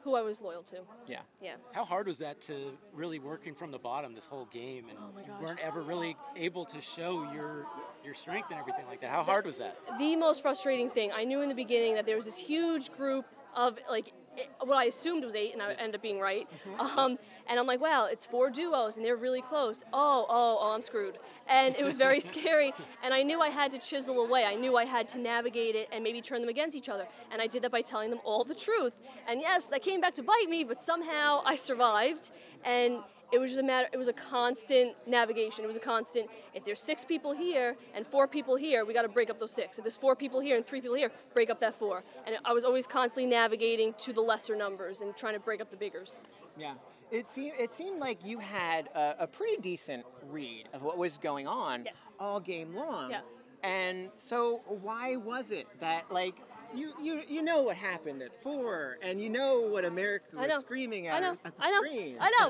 who 0.04 0.16
I 0.16 0.22
was 0.22 0.40
loyal 0.40 0.64
to. 0.64 0.78
Yeah. 1.06 1.20
Yeah. 1.40 1.54
How 1.70 1.84
hard 1.84 2.08
was 2.08 2.18
that 2.18 2.40
to 2.42 2.72
really 2.92 3.20
working 3.20 3.54
from 3.54 3.70
the 3.70 3.78
bottom 3.78 4.14
this 4.14 4.26
whole 4.26 4.46
game, 4.46 4.88
and 4.88 4.98
Oh 5.00 5.16
you 5.24 5.32
weren't 5.40 5.60
ever 5.60 5.80
really 5.82 6.16
able 6.36 6.64
to 6.66 6.80
show 6.80 7.30
your 7.32 7.66
your 8.04 8.14
strength 8.14 8.50
and 8.50 8.58
everything 8.58 8.86
like 8.86 9.00
that? 9.02 9.10
How 9.10 9.22
hard 9.22 9.46
was 9.46 9.58
that? 9.58 9.76
the 9.98 10.16
most 10.16 10.42
frustrating 10.42 10.88
thing 10.90 11.10
i 11.14 11.22
knew 11.22 11.42
in 11.42 11.48
the 11.48 11.54
beginning 11.54 11.94
that 11.94 12.06
there 12.06 12.16
was 12.16 12.24
this 12.24 12.36
huge 12.36 12.90
group 12.92 13.26
of 13.54 13.78
like 13.90 14.12
eh, 14.38 14.42
what 14.60 14.76
I 14.76 14.84
assumed 14.84 15.24
was 15.24 15.34
eight, 15.34 15.52
and 15.52 15.62
I 15.62 15.72
ended 15.72 15.96
up 15.96 16.02
being 16.02 16.20
right. 16.20 16.48
Um, 16.96 17.18
and 17.48 17.58
I'm 17.58 17.66
like, 17.66 17.80
wow, 17.80 18.06
it's 18.10 18.26
four 18.26 18.50
duos, 18.50 18.96
and 18.96 19.04
they're 19.04 19.16
really 19.16 19.42
close. 19.42 19.82
Oh, 19.92 20.26
oh, 20.28 20.58
oh, 20.60 20.72
I'm 20.72 20.82
screwed. 20.82 21.18
And 21.48 21.74
it 21.76 21.84
was 21.84 21.96
very 21.96 22.20
scary. 22.32 22.72
And 23.02 23.12
I 23.14 23.22
knew 23.22 23.40
I 23.40 23.48
had 23.48 23.70
to 23.72 23.78
chisel 23.78 24.20
away. 24.20 24.44
I 24.44 24.54
knew 24.54 24.76
I 24.76 24.84
had 24.84 25.08
to 25.08 25.18
navigate 25.18 25.74
it 25.74 25.88
and 25.92 26.04
maybe 26.04 26.20
turn 26.20 26.40
them 26.40 26.50
against 26.50 26.76
each 26.76 26.88
other. 26.88 27.06
And 27.32 27.40
I 27.40 27.46
did 27.46 27.62
that 27.62 27.72
by 27.72 27.82
telling 27.82 28.10
them 28.10 28.20
all 28.24 28.44
the 28.44 28.54
truth. 28.54 28.92
And 29.28 29.40
yes, 29.40 29.66
that 29.66 29.82
came 29.82 30.00
back 30.00 30.14
to 30.14 30.22
bite 30.22 30.48
me, 30.48 30.64
but 30.64 30.80
somehow 30.80 31.42
I 31.44 31.56
survived. 31.56 32.30
And 32.64 32.98
it 33.32 33.38
was 33.38 33.50
just 33.50 33.60
a 33.60 33.64
matter 33.64 33.88
it 33.92 33.96
was 33.96 34.08
a 34.08 34.12
constant 34.12 34.94
navigation 35.06 35.64
it 35.64 35.66
was 35.66 35.76
a 35.76 35.80
constant 35.80 36.28
if 36.54 36.64
there's 36.64 36.80
six 36.80 37.04
people 37.04 37.32
here 37.32 37.76
and 37.94 38.06
four 38.06 38.26
people 38.28 38.56
here 38.56 38.84
we 38.84 38.92
got 38.94 39.02
to 39.02 39.08
break 39.08 39.30
up 39.30 39.38
those 39.40 39.50
six 39.50 39.78
if 39.78 39.84
there's 39.84 39.96
four 39.96 40.14
people 40.14 40.40
here 40.40 40.56
and 40.56 40.66
three 40.66 40.80
people 40.80 40.96
here 40.96 41.10
break 41.34 41.50
up 41.50 41.58
that 41.58 41.78
four 41.78 42.02
and 42.26 42.36
i 42.44 42.52
was 42.52 42.64
always 42.64 42.86
constantly 42.86 43.26
navigating 43.26 43.94
to 43.98 44.12
the 44.12 44.20
lesser 44.20 44.54
numbers 44.56 45.00
and 45.00 45.16
trying 45.16 45.34
to 45.34 45.40
break 45.40 45.60
up 45.60 45.70
the 45.70 45.76
biggers 45.76 46.22
Yeah. 46.58 46.74
It 47.10 47.28
seemed 47.28 47.52
it 47.58 47.74
seemed 47.74 48.00
like 48.00 48.18
you 48.24 48.38
had 48.38 48.88
a, 48.94 49.16
a 49.20 49.26
pretty 49.26 49.58
decent 49.60 50.04
read 50.30 50.68
of 50.72 50.82
what 50.82 50.96
was 50.96 51.18
going 51.18 51.46
on 51.46 51.84
Yes. 51.84 51.96
all 52.18 52.40
game 52.40 52.74
long. 52.74 53.10
Yeah. 53.10 53.20
And 53.62 54.08
so 54.16 54.62
why 54.66 55.16
was 55.16 55.50
it 55.50 55.66
that 55.80 56.10
like 56.10 56.36
you, 56.74 56.92
you 57.00 57.22
you 57.28 57.42
know 57.42 57.62
what 57.62 57.76
happened 57.76 58.22
at 58.22 58.42
four, 58.42 58.98
and 59.02 59.20
you 59.20 59.28
know 59.28 59.60
what 59.60 59.84
America 59.84 60.26
I 60.38 60.46
was 60.46 60.60
screaming 60.62 61.08
I 61.08 61.16
at, 61.16 61.22
know. 61.22 61.36
at 61.44 61.56
the 61.56 61.64
I 61.64 61.70
know. 61.70 61.82
screen. 61.84 62.16
I 62.20 62.30
know. 62.30 62.48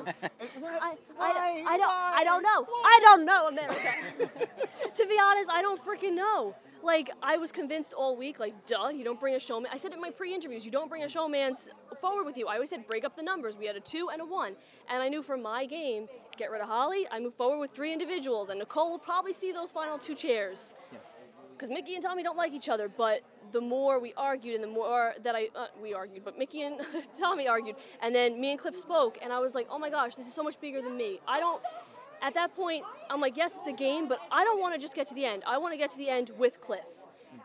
What? 0.61 0.83
I, 0.83 0.95
Why? 1.17 1.31
I, 1.31 1.65
I 1.67 1.77
don't 1.77 1.89
Why? 1.89 2.15
I 2.17 2.25
don't 2.25 2.43
know. 2.43 2.63
Why? 2.63 2.83
I 2.85 3.01
don't 3.03 3.25
know, 3.25 3.49
America. 3.49 3.93
to 4.95 5.07
be 5.07 5.19
honest, 5.23 5.51
I 5.51 5.63
don't 5.63 5.85
freaking 5.85 6.15
know. 6.15 6.55
Like 6.83 7.11
I 7.23 7.37
was 7.37 7.53
convinced 7.53 7.93
all 7.93 8.17
week, 8.17 8.41
like, 8.41 8.67
duh, 8.67 8.89
you 8.89 9.05
don't 9.05 9.21
bring 9.21 9.35
a 9.35 9.39
showmance. 9.39 9.67
I 9.73 9.77
said 9.77 9.93
it 9.93 9.95
in 9.95 10.01
my 10.01 10.11
pre-interviews, 10.11 10.65
you 10.65 10.71
don't 10.73 10.89
bring 10.89 11.05
a 11.05 11.07
showmance 11.07 11.69
forward 12.01 12.25
with 12.25 12.37
you. 12.37 12.49
I 12.49 12.55
always 12.55 12.71
said 12.71 12.87
break 12.89 13.05
up 13.05 13.15
the 13.17 13.23
numbers. 13.23 13.55
We 13.57 13.67
had 13.67 13.77
a 13.77 13.81
two 13.81 14.09
and 14.13 14.21
a 14.21 14.25
one, 14.25 14.55
and 14.91 15.01
I 15.03 15.09
knew 15.09 15.23
for 15.23 15.37
my 15.37 15.65
game, 15.65 16.09
get 16.37 16.51
rid 16.51 16.61
of 16.61 16.67
Holly. 16.69 17.07
I 17.11 17.21
move 17.21 17.35
forward 17.35 17.61
with 17.61 17.71
three 17.71 17.93
individuals, 17.93 18.49
and 18.49 18.59
Nicole 18.59 18.91
will 18.91 18.99
probably 18.99 19.33
see 19.33 19.53
those 19.53 19.71
final 19.71 19.97
two 19.97 20.17
chairs. 20.17 20.75
Because 21.63 21.73
Mickey 21.73 21.95
and 21.95 22.03
Tommy 22.03 22.25
don't 22.25 22.37
like 22.37 22.53
each 22.55 22.69
other, 22.69 22.89
but 22.89 23.21
the 23.53 23.61
more 23.61 24.01
we 24.01 24.13
argued 24.17 24.57
and 24.57 24.65
the 24.65 24.69
more 24.69 25.15
that 25.23 25.37
I, 25.37 25.49
uh, 25.55 25.67
we 25.81 25.95
argued, 25.95 26.25
but 26.25 26.37
Mickey 26.37 26.63
and 26.63 26.81
Tommy 27.17 27.47
argued, 27.47 27.77
and 28.03 28.13
then 28.13 28.41
me 28.41 28.51
and 28.51 28.59
Cliff 28.59 28.75
spoke, 28.75 29.17
and 29.23 29.33
I 29.33 29.39
was 29.39 29.55
like, 29.55 29.69
oh 29.71 29.79
my 29.79 29.89
gosh, 29.89 30.17
this 30.17 30.27
is 30.27 30.35
so 30.35 30.43
much 30.43 30.61
bigger 30.61 30.83
than 30.83 30.97
me. 30.97 31.21
I 31.29 31.39
don't, 31.39 31.63
at 32.21 32.35
that 32.35 32.57
point, 32.57 32.85
I'm 33.09 33.21
like, 33.21 33.37
yes, 33.37 33.55
it's 33.57 33.69
a 33.69 33.73
game, 33.73 34.09
but 34.09 34.19
I 34.33 34.43
don't 34.43 34.61
want 34.61 34.75
to 34.75 34.81
just 34.81 34.97
get 34.97 35.07
to 35.07 35.15
the 35.15 35.25
end. 35.25 35.45
I 35.47 35.57
want 35.57 35.73
to 35.73 35.79
get 35.79 35.93
to 35.93 35.99
the 35.99 36.09
end 36.09 36.33
with 36.37 36.61
Cliff. 36.61 36.85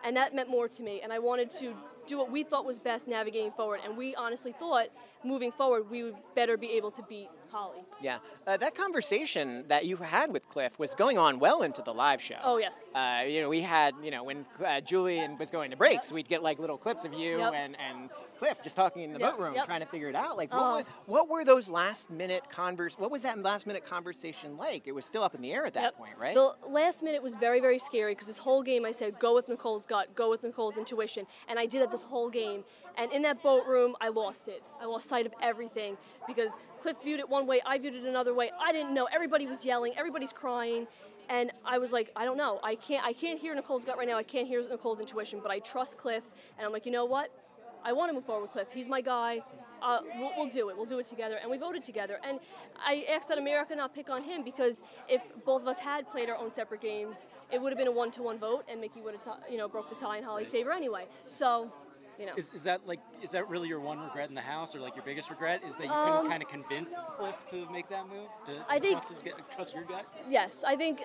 And 0.04 0.18
that 0.18 0.34
meant 0.34 0.50
more 0.50 0.68
to 0.68 0.82
me, 0.82 1.02
and 1.04 1.14
I 1.14 1.20
wanted 1.20 1.52
to 1.60 1.76
do 2.08 2.18
what 2.18 2.32
we 2.32 2.44
thought 2.44 2.66
was 2.66 2.80
best 2.80 3.08
navigating 3.08 3.52
forward, 3.52 3.82
and 3.86 3.96
we 3.96 4.16
honestly 4.16 4.52
thought, 4.58 4.88
moving 5.24 5.52
forward, 5.52 5.92
we 5.92 6.02
would 6.02 6.16
better 6.34 6.58
be 6.58 6.72
able 6.72 6.90
to 6.90 7.04
beat 7.04 7.30
Holly. 7.58 7.80
Yeah, 8.02 8.20
uh, 8.46 8.58
that 8.58 8.76
conversation 8.76 9.65
that 9.67 9.86
you 9.86 9.98
had 9.98 10.32
with 10.32 10.48
Cliff 10.48 10.78
was 10.78 10.93
going 10.93 11.17
on 11.17 11.39
well 11.39 11.63
into 11.63 11.82
the 11.82 11.93
live 11.93 12.22
show. 12.22 12.36
Oh, 12.43 12.58
yes. 12.58 12.91
Uh, 12.93 13.24
you 13.28 13.41
know, 13.41 13.50
we 13.50 13.62
had, 13.62 13.96
you 14.04 14.12
know, 14.12 14.24
when 14.24 14.46
uh, 14.63 14.80
Julian 14.82 15.38
was 15.39 15.50
going 15.50 15.72
to 15.72 15.78
breaks, 15.78 16.12
we'd 16.12 16.28
get 16.28 16.43
like 16.43 16.60
little 16.60 16.78
clips 16.78 17.04
of 17.04 17.13
you 17.13 17.39
Yep. 17.39 17.54
and, 17.56 17.76
and 17.80 18.10
Cliff 18.38 18.58
just 18.63 18.76
talking 18.76 19.02
in 19.02 19.12
the 19.13 19.20
Yep, 19.20 19.32
boat 19.32 19.39
room, 19.39 19.56
yep. 19.56 19.65
trying 19.65 19.80
to 19.80 19.88
figure 19.88 20.10
it 20.10 20.15
out. 20.15 20.38
Like, 20.38 20.54
what, 20.54 20.76
were, 20.78 20.84
what 21.08 21.30
were 21.30 21.43
those 21.43 21.67
last 21.67 22.12
minute 22.12 22.43
converse? 22.52 22.93
What 23.00 23.10
was 23.10 23.24
that 23.24 23.39
last 23.41 23.65
minute 23.65 23.84
conversation 23.86 24.56
like? 24.58 24.84
It 24.86 24.91
was 24.93 25.06
still 25.06 25.24
up 25.24 25.34
in 25.34 25.41
the 25.41 25.52
air 25.52 25.65
at 25.65 25.74
that 25.74 25.82
Yep. 25.82 25.98
point, 25.98 26.12
right? 26.20 26.36
The 26.36 26.54
last 26.67 27.02
minute 27.02 27.24
was 27.24 27.34
very, 27.34 27.60
very 27.60 27.80
scary 27.80 28.12
because 28.13 28.28
this 28.28 28.38
whole 28.38 28.62
game 28.62 28.86
I 28.86 28.91
said, 28.91 29.17
go 29.20 29.34
with 29.34 29.50
Nicole's 29.50 29.88
gut, 29.88 30.13
go 30.15 30.30
with 30.30 30.43
Nicole's 30.43 30.78
intuition. 30.78 31.26
And 31.48 31.58
I 31.58 31.65
did 31.65 31.82
that 31.82 31.89
this 31.89 32.04
whole 32.04 32.30
game. 32.30 32.63
And 32.98 33.12
in 33.12 33.22
that 33.24 33.44
boat 33.44 33.66
room, 33.68 33.96
I 34.02 34.10
lost 34.10 34.48
it. 34.48 34.64
I 34.82 34.86
lost 34.86 35.08
sight 35.08 35.26
of 35.26 35.34
everything 35.42 35.98
because 36.26 36.54
Cliff 36.82 36.98
viewed 37.04 37.20
it 37.20 37.30
one 37.30 37.46
way, 37.46 37.62
I 37.66 37.78
viewed 37.78 37.96
it 37.96 38.06
another 38.06 38.34
way. 38.34 38.52
I 38.60 38.72
didn't 38.72 38.94
know. 38.94 39.08
Everybody 39.14 39.46
was 39.46 39.64
yelling, 39.64 39.94
everybody's 39.98 40.34
crying. 40.34 40.88
And 41.30 41.52
I 41.66 41.78
was 41.78 41.92
like, 41.92 42.10
I 42.16 42.24
don't 42.24 42.38
know. 42.38 42.60
I 42.64 42.76
can't 42.76 43.06
I 43.06 43.12
can't 43.14 43.38
hear 43.40 43.54
Nicole's 43.54 43.84
gut 43.84 43.98
right 43.98 44.08
now. 44.08 44.18
I 44.18 44.24
can't 44.24 44.48
hear 44.48 44.62
Nicole's 44.68 45.00
intuition, 45.00 45.40
but 45.42 45.52
I 45.52 45.60
trust 45.60 45.98
Cliff. 45.98 46.24
And 46.58 46.66
I'm 46.66 46.72
like, 46.72 46.86
you 46.86 46.92
know 46.92 47.06
what? 47.06 47.30
I 47.84 47.94
want 47.94 48.10
to 48.10 48.14
move 48.14 48.26
forward 48.26 48.44
with 48.44 48.52
Cliff. 48.52 48.68
He's 48.74 48.88
my 48.88 49.02
guy. 49.02 49.42
Uh, 49.82 50.00
we'll, 50.18 50.32
we'll 50.36 50.50
do 50.50 50.70
it. 50.70 50.76
We'll 50.76 50.86
do 50.86 51.00
it 51.00 51.08
together. 51.08 51.38
And 51.42 51.52
we 51.52 51.58
voted 51.58 51.84
together. 51.84 52.20
And 52.28 52.40
I 52.78 53.06
asked 53.14 53.30
that 53.30 53.38
America 53.38 53.76
not 53.76 53.94
pick 53.94 54.10
on 54.10 54.24
him 54.24 54.44
because 54.44 54.82
if 55.08 55.22
both 55.46 55.62
of 55.62 55.68
us 55.68 55.78
had 55.78 56.10
played 56.10 56.30
our 56.30 56.38
own 56.38 56.52
separate 56.52 56.82
games, 56.82 57.28
it 57.52 57.62
would 57.62 57.72
have 57.72 57.78
been 57.78 57.88
a 57.88 57.92
one-to-one 57.92 58.40
vote, 58.40 58.66
and 58.70 58.82
Mickey 58.82 59.02
would 59.02 59.14
have, 59.14 59.24
ti- 59.24 59.52
you 59.52 59.58
know, 59.58 59.68
broke 59.68 59.90
the 59.90 59.96
tie 59.96 60.18
in 60.18 60.24
Holly's 60.24 60.48
favor 60.48 60.72
anyway. 60.72 61.06
So, 61.28 61.72
you 62.20 62.26
know. 62.26 62.34
Is, 62.38 62.52
is 62.54 62.64
that 62.64 62.86
like 62.88 63.00
is 63.22 63.32
that 63.32 63.48
really 63.50 63.68
your 63.68 63.80
one 63.80 64.00
regret 64.00 64.30
in 64.30 64.36
the 64.36 64.42
house, 64.42 64.76
or 64.76 64.80
like 64.80 64.96
your 64.96 65.06
biggest 65.06 65.30
regret 65.30 65.62
is 65.68 65.76
that 65.78 65.86
you 65.86 65.92
Um, 65.92 66.16
couldn't 66.18 66.32
kind 66.32 66.44
of 66.44 66.50
convince 66.50 66.94
Cliff 67.18 67.36
to 67.52 67.70
make 67.72 67.90
that 67.90 68.08
move? 68.08 68.28
To, 68.48 68.66
I 68.70 68.80
think- 68.80 69.00
trust, 69.00 69.24
his, 69.24 69.34
trust 69.54 69.74
your 69.76 69.84
gut. 69.84 70.06
Yes, 70.30 70.64
I 70.66 70.76
think 70.76 71.02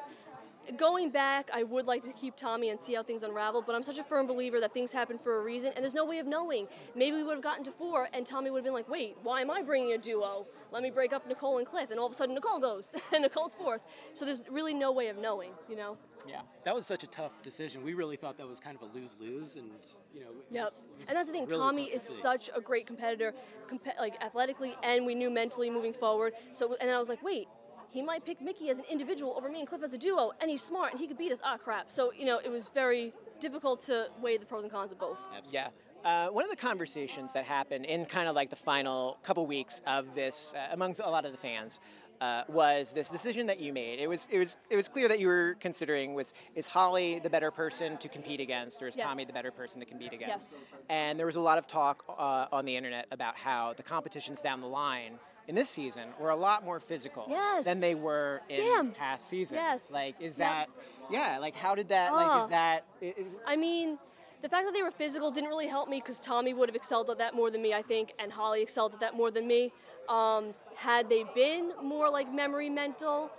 going 0.77 1.11
back, 1.11 1.51
I 1.53 1.63
would 1.63 1.87
like 1.87 2.03
to 2.05 2.13
keep 2.13 2.37
Tommy 2.37 2.71
and 2.71 2.81
see 2.81 2.95
how 2.95 3.03
things 3.03 3.23
unravel, 3.23 3.63
but 3.63 3.75
I'm 3.75 3.83
such 3.83 3.99
a 3.99 4.05
firm 4.05 4.27
believer 4.27 4.61
that 4.61 4.73
things 4.73 4.93
happen 4.93 5.19
for 5.19 5.39
a 5.39 5.43
reason, 5.43 5.73
and 5.75 5.83
there's 5.83 5.95
no 5.95 6.05
way 6.05 6.19
of 6.19 6.27
knowing. 6.27 6.67
Maybe 6.95 7.17
we 7.17 7.23
would 7.25 7.35
have 7.35 7.43
gotten 7.43 7.65
to 7.65 7.73
four, 7.73 8.09
and 8.13 8.27
Tommy 8.27 8.51
would 8.51 8.59
have 8.59 8.65
been 8.65 8.73
like, 8.75 8.89
wait, 8.89 9.17
why 9.23 9.41
am 9.41 9.51
I 9.51 9.63
bringing 9.63 9.93
a 9.93 9.99
duo? 9.99 10.47
Let 10.71 10.83
me 10.83 10.91
break 10.91 11.13
up 11.13 11.27
Nicole 11.27 11.59
and 11.59 11.67
Cliff, 11.67 11.91
and 11.91 11.99
all 12.01 12.07
of 12.07 12.13
a 12.13 12.15
sudden 12.15 12.35
Nicole 12.35 12.61
goes, 12.61 12.91
and 13.13 13.23
Nicole's 13.23 13.53
fourth. 13.55 13.83
So 14.15 14.25
there's 14.25 14.43
really 14.51 14.75
no 14.75 14.93
way 14.93 15.09
of 15.09 15.19
knowing, 15.19 15.53
you 15.69 15.77
know? 15.77 15.97
yeah. 16.29 16.43
That 16.65 16.73
was 16.75 16.87
such 16.87 17.03
a 17.03 17.09
tough 17.09 17.33
decision. 17.43 17.83
We 17.83 17.95
really 17.95 18.17
thought 18.17 18.39
that 18.39 18.47
was 18.47 18.61
kind 18.61 18.79
of 18.81 18.89
a 18.89 18.95
lose 18.95 19.17
lose, 19.21 19.57
and 19.57 19.71
you 20.15 20.21
know. 20.21 20.29
it 20.31 20.47
Yep. 20.55 20.65
was- 20.67 20.85
was 21.01 21.09
And 21.09 21.17
that's 21.17 21.27
the 21.29 21.33
thing. 21.35 21.47
really 21.47 21.59
Tommy 21.59 21.85
is 21.87 22.05
to 22.07 22.13
such 22.13 22.49
a 22.55 22.61
great 22.61 22.87
competitor, 22.87 23.35
compe- 23.69 23.99
like 23.99 24.23
athletically, 24.23 24.77
and 24.85 25.05
we 25.05 25.17
knew 25.17 25.31
mentally 25.31 25.69
moving 25.69 25.93
forward. 25.93 26.35
So, 26.53 26.77
and 26.81 26.89
I 26.91 26.99
was 26.99 27.09
like, 27.09 27.23
wait, 27.25 27.49
he 27.93 28.03
might 28.03 28.25
pick 28.25 28.41
Mickey 28.41 28.71
as 28.71 28.79
an 28.79 28.85
individual 28.91 29.35
over 29.37 29.49
me 29.49 29.61
and 29.61 29.69
Cliff 29.69 29.83
as 29.83 29.93
a 29.93 29.99
duo, 29.99 30.33
and 30.41 30.51
he's 30.51 30.63
smart 30.63 30.93
and 30.93 31.01
he 31.01 31.07
could 31.07 31.19
beat 31.19 31.31
us. 31.31 31.39
Ah, 31.45 31.57
crap. 31.57 31.93
So 31.93 32.13
you 32.19 32.25
know, 32.25 32.39
it 32.39 32.51
was 32.51 32.71
very 32.75 33.13
difficult 33.41 33.85
to 33.87 34.09
weigh 34.21 34.39
the 34.39 34.47
pros 34.47 34.63
and 34.63 34.73
cons 34.73 34.93
of 34.93 34.99
both. 34.99 35.19
Yeah. 35.51 35.69
Uh, 36.05 36.29
one 36.29 36.45
of 36.45 36.51
the 36.51 36.57
conversations 36.57 37.33
that 37.33 37.45
happened 37.45 37.85
in 37.85 38.05
kind 38.07 38.29
of 38.29 38.35
like 38.35 38.51
the 38.51 38.57
final 38.57 39.19
couple 39.23 39.47
weeks 39.47 39.81
of 39.87 40.17
this, 40.17 40.53
uh, 40.57 40.73
amongst 40.73 40.99
a 40.99 41.09
lot 41.09 41.25
of 41.25 41.31
the 41.31 41.39
fans, 41.39 41.79
uh, 42.21 42.43
was 42.49 42.93
this 42.93 43.09
decision 43.11 43.47
that 43.47 43.59
you 43.61 43.73
made. 43.73 43.99
It 43.99 44.07
was 44.07 44.29
it 44.31 44.39
was 44.39 44.57
it 44.71 44.77
was 44.77 44.89
clear 44.89 45.09
that 45.09 45.19
you 45.19 45.27
were 45.27 45.57
considering 45.61 46.15
was 46.15 46.35
is 46.55 46.67
Holly 46.69 47.19
the 47.19 47.31
better 47.31 47.51
person 47.51 47.99
to 47.99 48.09
compete 48.09 48.41
against, 48.41 48.81
or 48.83 48.87
is 48.87 48.97
Yes. 48.97 49.09
Tommy 49.09 49.25
the 49.25 49.33
better 49.33 49.51
person 49.51 49.81
to 49.81 49.87
compete 49.87 50.13
against? 50.13 50.53
Yes. 50.53 50.61
And 50.89 51.19
there 51.19 51.27
was 51.27 51.37
a 51.37 51.41
lot 51.41 51.59
of 51.59 51.67
talk 51.67 52.05
uh, 52.09 52.47
on 52.53 52.65
the 52.65 52.77
internet 52.77 53.07
about 53.11 53.37
how 53.37 53.75
the 53.77 53.83
competitions 53.83 54.41
down 54.41 54.61
the 54.61 54.69
line. 54.69 55.19
In 55.49 55.55
this 55.57 55.69
season, 55.69 56.09
were 56.21 56.31
a 56.31 56.37
lot 56.37 56.65
more 56.65 56.79
physical 56.79 57.27
Yes. 57.29 57.65
than 57.65 57.81
they 57.81 57.95
were 57.97 58.41
in 58.49 58.57
Damn. 58.57 58.93
past 58.93 59.29
seasons. 59.29 59.57
Yes. 59.61 59.91
Like, 59.91 60.15
is 60.21 60.37
that, 60.37 60.69
yeah? 61.11 61.39
Like, 61.39 61.57
how 61.57 61.75
did 61.75 61.89
that? 61.89 62.13
Like, 62.13 62.45
is 62.45 62.51
that? 62.51 62.85
i- 63.03 63.07
i- 63.19 63.53
I 63.53 63.57
mean, 63.57 63.99
the 64.41 64.49
fact 64.49 64.67
that 64.67 64.73
they 64.73 64.83
were 64.83 64.93
physical 64.93 65.31
didn't 65.33 65.49
really 65.51 65.67
help 65.67 65.89
me 65.89 65.99
because 66.01 66.21
Tommy 66.21 66.55
would 66.55 66.69
have 66.69 66.77
excelled 66.77 67.11
at 67.11 67.19
that 67.19 67.35
more 67.35 67.51
than 67.51 67.61
me, 67.61 67.75
I 67.75 67.83
think, 67.83 68.13
and 68.21 68.33
Holly 68.33 68.63
excelled 68.63 68.95
at 68.95 69.01
that 69.01 69.15
more 69.15 69.31
than 69.33 69.47
me. 69.49 69.73
Um, 70.09 70.55
had 70.77 71.09
they 71.09 71.25
been 71.35 71.73
more 71.83 72.09
like 72.09 72.33
memory 72.33 72.69
mental, 72.69 73.31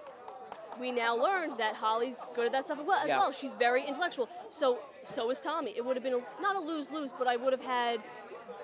we 0.79 0.91
now 0.91 1.15
learned 1.15 1.57
that 1.59 1.75
Holly's 1.75 2.17
good 2.33 2.47
at 2.47 2.51
that 2.51 2.65
stuff 2.65 2.79
as 2.79 2.85
well. 2.85 2.99
As 2.99 3.09
Yeah. 3.09 3.19
well. 3.19 3.31
She's 3.31 3.53
very 3.53 3.83
intellectual. 3.85 4.27
So 4.49 4.79
so 5.05 5.29
is 5.29 5.41
Tommy. 5.41 5.75
It 5.75 5.83
would 5.83 5.97
have 5.97 6.03
been 6.03 6.13
a, 6.13 6.41
not 6.41 6.55
a 6.55 6.59
lose 6.59 6.89
lose, 6.89 7.11
but 7.11 7.27
I 7.27 7.35
would 7.35 7.51
have 7.53 7.61
had 7.63 8.01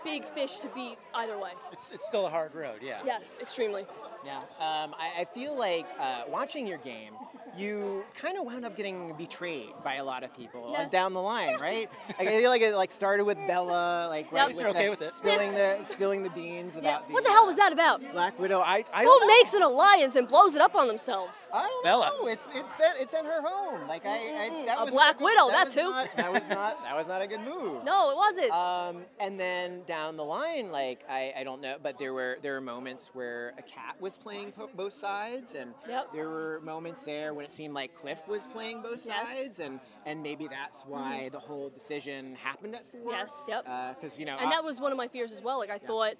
big 0.04 0.28
fish 0.34 0.60
to 0.60 0.68
beat 0.70 0.98
either 1.14 1.38
way. 1.38 1.52
It's, 1.72 1.92
it's 1.92 2.06
still 2.06 2.26
a 2.26 2.30
hard 2.30 2.56
road, 2.56 2.80
yeah. 2.82 3.02
Yes, 3.06 3.38
extremely. 3.42 3.86
Yeah. 4.26 4.38
Um, 4.60 4.94
I, 5.00 5.22
I 5.22 5.26
feel 5.34 5.58
like 5.58 5.88
uh, 6.00 6.24
watching 6.30 6.68
your 6.68 6.78
game, 6.80 7.14
you 7.58 8.04
kind 8.16 8.38
of 8.38 8.46
wound 8.46 8.64
up 8.66 8.76
getting 8.78 9.14
betrayed 9.18 9.70
by 9.84 9.96
a 9.96 10.04
lot 10.04 10.24
of 10.24 10.36
people 10.36 10.70
uh, 10.76 10.82
Yes. 10.82 10.92
down 10.92 11.14
the 11.14 11.22
line, 11.22 11.60
right? 11.60 11.90
I 12.20 12.26
feel 12.26 12.50
like 12.50 12.62
it 12.62 12.76
like 12.76 12.92
started 12.92 13.24
with 13.24 13.38
Bella, 13.48 14.08
like 14.10 14.32
right 14.32 14.50
Yep. 14.50 14.60
You're 14.60 14.70
okay 14.70 14.84
the, 14.86 14.90
with 14.92 15.02
it. 15.02 15.14
spilling 15.14 15.54
the 15.54 15.80
spilling 15.90 16.24
the 16.24 16.30
beans 16.30 16.74
Yeah. 16.76 16.98
about 16.98 17.10
What 17.12 17.24
the, 17.24 17.30
the 17.30 17.34
hell 17.34 17.44
uh, 17.44 17.48
was 17.48 17.56
that 17.56 17.72
about? 17.74 18.02
Black 18.12 18.38
Widow. 18.38 18.60
I, 18.60 18.84
I 18.94 19.02
Who 19.04 19.06
don't 19.08 19.22
know. 19.22 19.28
makes 19.28 19.54
an 19.54 19.64
alliance 19.64 20.16
and 20.16 20.28
blows 20.28 20.54
it 20.56 20.62
up 20.62 20.76
on 20.76 20.88
themselves? 20.88 21.50
I 21.54 21.64
don't 21.64 21.84
Bella. 21.84 22.12
know. 22.20 22.28
It's 22.28 22.46
it's 22.54 22.76
sent 22.78 22.98
it's 23.00 23.12
sent 23.12 23.26
her 23.26 23.42
home. 23.42 23.88
Like 23.88 24.06
I, 24.06 24.18
I 24.46 24.66
that 24.66 24.80
A 24.80 24.84
was 24.86 24.94
Black 24.94 25.20
not- 25.20 25.26
Widow, 25.26 25.48
That 25.48 25.64
that's 25.64 25.74
who. 25.74 25.90
Not, 25.90 26.10
that 26.18 26.32
was 26.32 26.42
not 26.50 26.84
that 26.84 26.96
was 26.96 27.08
not 27.08 27.22
a 27.22 27.28
good 27.28 27.42
move. 27.42 27.84
No, 27.84 28.12
it 28.12 28.18
wasn't. 28.18 28.52
Um, 28.52 29.04
and 29.20 29.40
then 29.40 29.82
down 29.88 30.18
the 30.18 30.26
line, 30.26 30.72
like 30.72 31.04
I, 31.10 31.34
I 31.38 31.44
don't 31.44 31.62
know, 31.62 31.78
but 31.82 31.98
there 31.98 32.14
were 32.14 32.38
there 32.42 32.54
were 32.54 32.62
moments 32.62 33.10
where 33.14 33.54
a 33.58 33.62
Kat 33.62 33.96
was 34.00 34.09
playing 34.18 34.52
po- 34.52 34.70
both 34.74 34.94
sides, 34.94 35.56
and 35.56 35.74
Yep. 35.88 36.14
there 36.14 36.30
were 36.30 36.60
moments 36.62 37.04
there 37.04 37.34
when 37.34 37.46
it 37.46 37.52
seemed 37.52 37.74
like 37.74 37.96
Cliff 37.96 38.28
was 38.28 38.42
playing 38.54 38.82
both 38.82 39.06
Yes. 39.06 39.28
sides, 39.28 39.60
and 39.60 39.80
and 40.06 40.22
maybe 40.24 40.48
that's 40.48 40.84
why 40.86 41.30
the 41.30 41.40
whole 41.40 41.70
decision 41.70 42.36
happened 42.36 42.76
at 42.76 42.86
four. 42.92 43.12
Yes, 43.12 43.46
yep. 43.48 43.64
Because 43.96 44.20
you 44.20 44.26
know, 44.26 44.38
and 44.38 44.48
uh, 44.48 44.50
that 44.52 44.64
was 44.64 44.80
one 44.80 44.92
of 44.92 44.98
my 44.98 45.08
fears 45.08 45.32
as 45.32 45.42
well. 45.42 45.58
Like 45.60 45.70
I 45.70 45.78
thought 45.80 46.16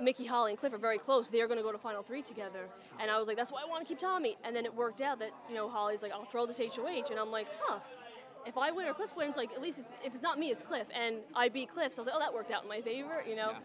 Mickey, 0.00 0.24
Holly, 0.24 0.52
and 0.52 0.58
Cliff 0.58 0.72
are 0.72 0.78
very 0.78 0.98
close. 0.98 1.28
They're 1.28 1.46
going 1.46 1.58
to 1.58 1.62
go 1.62 1.72
to 1.72 1.78
Final 1.78 2.02
Three 2.02 2.22
together, 2.22 2.68
and 2.98 3.10
I 3.10 3.18
was 3.18 3.28
like, 3.28 3.36
that's 3.36 3.52
why 3.52 3.62
I 3.62 3.66
want 3.68 3.82
to 3.82 3.88
keep 3.88 3.98
Tommy. 3.98 4.36
And 4.44 4.56
then 4.56 4.64
it 4.64 4.74
worked 4.74 5.00
out 5.02 5.18
that 5.18 5.30
you 5.48 5.54
know 5.54 5.68
Holly's 5.68 6.02
like, 6.02 6.12
I'll 6.12 6.24
throw 6.24 6.46
this 6.46 6.58
HOH, 6.58 7.10
and 7.10 7.18
I'm 7.18 7.30
like, 7.30 7.46
huh. 7.60 7.78
If 8.46 8.56
I 8.56 8.70
win 8.70 8.86
or 8.86 8.94
Cliff 8.94 9.14
wins, 9.14 9.36
like 9.36 9.52
at 9.52 9.60
least 9.60 9.78
it's, 9.80 9.92
if 10.02 10.14
it's 10.14 10.22
not 10.22 10.38
me, 10.38 10.48
it's 10.50 10.62
Cliff, 10.62 10.86
and 10.98 11.16
I 11.36 11.50
beat 11.50 11.70
Cliff. 11.70 11.92
So 11.92 11.98
I 11.98 12.00
was 12.00 12.06
like, 12.06 12.16
oh, 12.16 12.20
that 12.20 12.32
worked 12.32 12.50
out 12.50 12.62
in 12.62 12.70
my 12.70 12.80
favor, 12.80 13.22
you 13.28 13.36
know. 13.36 13.50
Yeah. 13.50 13.58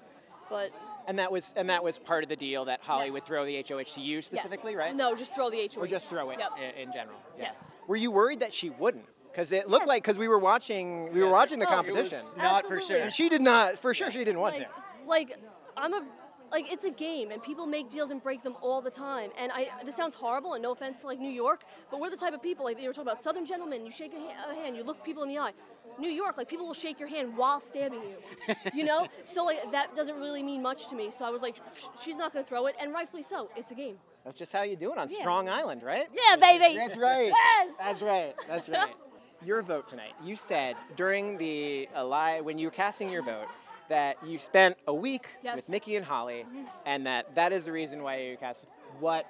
But 0.50 0.72
and 1.08 1.20
that 1.20 1.32
was 1.32 1.54
and 1.56 1.70
that 1.70 1.84
was 1.84 2.00
part 2.00 2.24
of 2.24 2.30
the 2.30 2.36
deal 2.36 2.66
that 2.66 2.82
Holly 2.82 3.06
Yes. 3.06 3.14
would 3.14 3.24
throw 3.24 3.46
the 3.46 3.64
HOH 3.68 3.84
to 3.96 4.02
you 4.02 4.18
yes. 4.18 4.26
specifically, 4.26 4.76
right? 4.76 4.96
No, 4.96 5.16
just 5.16 5.34
throw 5.36 5.50
the 5.50 5.58
HOH. 5.74 5.82
or 5.82 5.88
just 5.88 6.08
throw 6.10 6.30
it 6.32 6.40
Yep. 6.40 6.52
in, 6.76 6.82
in 6.88 6.94
general. 6.94 7.18
Yeah. 7.38 7.46
Yes. 7.46 7.72
Were 7.88 7.96
you 7.96 8.12
worried 8.12 8.40
that 8.42 8.54
she 8.54 8.70
wouldn't? 8.70 9.06
Because 9.32 9.52
it 9.52 9.68
looked 9.70 9.84
Yes. 9.84 9.88
like 9.90 10.04
because 10.04 10.18
we 10.18 10.28
were 10.28 10.40
watching 10.40 11.12
we 11.14 11.22
were 11.24 11.30
watching 11.30 11.60
the 11.60 11.66
Oh, 11.70 11.80
it 11.82 11.94
was- 11.94 12.10
competition. 12.10 12.38
Not 12.38 12.66
for 12.66 12.76
Absolutely. 12.78 13.02
sure. 13.02 13.10
She 13.12 13.30
did 13.30 13.42
not, 13.42 13.78
for 13.80 13.94
sure, 13.94 14.10
she 14.12 14.20
didn't 14.20 14.40
want 14.40 14.58
like, 14.60 14.68
to. 14.68 15.08
like 15.08 15.40
I'm 15.78 15.94
a 15.94 16.06
like 16.52 16.72
it's 16.72 16.86
a 16.86 16.90
game 16.92 17.32
and 17.32 17.42
people 17.44 17.66
make 17.66 17.90
deals 17.90 18.12
and 18.12 18.22
break 18.22 18.44
them 18.44 18.56
all 18.62 18.82
the 18.82 18.90
time 18.92 19.30
and 19.38 19.52
I 19.52 19.68
this 19.84 19.96
sounds 19.96 20.16
horrible 20.16 20.54
and 20.54 20.64
no 20.64 20.72
offense 20.72 21.00
to 21.02 21.08
like 21.08 21.20
New 21.20 21.32
York 21.32 21.64
but 21.92 22.00
we're 22.00 22.10
the 22.10 22.18
type 22.18 22.34
of 22.34 22.42
people 22.42 22.66
like 22.66 22.80
you 22.80 22.88
were 22.88 22.94
talking 22.94 23.10
about 23.10 23.22
Southern 23.24 23.46
gentlemen 23.46 23.86
you 23.86 23.92
shake 23.92 24.14
a, 24.14 24.20
ha- 24.20 24.52
a 24.52 24.56
hand 24.56 24.76
you 24.78 24.84
look 24.84 25.04
people 25.04 25.24
in 25.24 25.30
the 25.30 25.38
eye 25.38 25.54
New 26.00 26.10
York 26.10 26.38
like 26.38 26.48
people 26.48 26.66
will 26.66 26.74
shake 26.74 27.00
your 27.00 27.10
hand 27.10 27.36
while 27.38 27.60
stabbing 27.60 28.02
you 28.04 28.56
you 28.74 28.84
know 28.84 29.08
so 29.24 29.46
like 29.46 29.72
that 29.72 29.96
doesn't 29.96 30.16
really 30.18 30.44
mean 30.44 30.62
much 30.62 30.88
to 30.90 30.96
me 30.96 31.10
so 31.12 31.26
I 31.26 31.30
was 31.30 31.42
like 31.42 31.56
she's 32.02 32.18
not 32.18 32.34
gonna 32.34 32.46
throw 32.46 32.68
it 32.68 32.76
and 32.82 32.94
rightfully 32.94 33.24
so 33.24 33.50
it's 33.56 33.72
a 33.72 33.76
game 33.76 33.98
That's 34.24 34.40
just 34.40 34.52
how 34.54 34.64
you 34.64 34.76
do 34.76 34.92
it 34.92 34.98
on 34.98 35.10
Yeah. 35.10 35.20
Strong 35.20 35.50
Island, 35.50 35.84
right? 35.84 36.08
yeah 36.14 36.36
baby 36.36 36.76
That's 36.78 36.98
right. 36.98 37.28
yes 37.28 37.74
That's 37.80 38.02
right. 38.02 38.36
That's 38.48 38.70
right. 38.70 38.94
Your 39.44 39.62
vote 39.62 39.88
tonight. 39.88 40.14
You 40.24 40.36
said 40.36 40.76
during 40.96 41.38
the 41.38 41.88
uh, 41.96 42.04
live 42.06 42.46
when 42.46 42.58
you 42.58 42.68
were 42.68 42.72
casting 42.72 43.10
your 43.10 43.22
vote 43.22 43.48
that 43.90 44.18
you 44.26 44.38
spent 44.38 44.78
a 44.88 44.94
week 44.94 45.28
Yes. 45.44 45.56
with 45.56 45.70
Mickey 45.70 45.96
and 45.96 46.06
Holly, 46.06 46.46
and 46.86 47.06
that 47.06 47.36
that 47.36 47.52
is 47.54 47.66
the 47.66 47.72
reason 47.72 48.04
why 48.04 48.18
you 48.22 48.38
cast. 48.38 48.66
What 49.00 49.26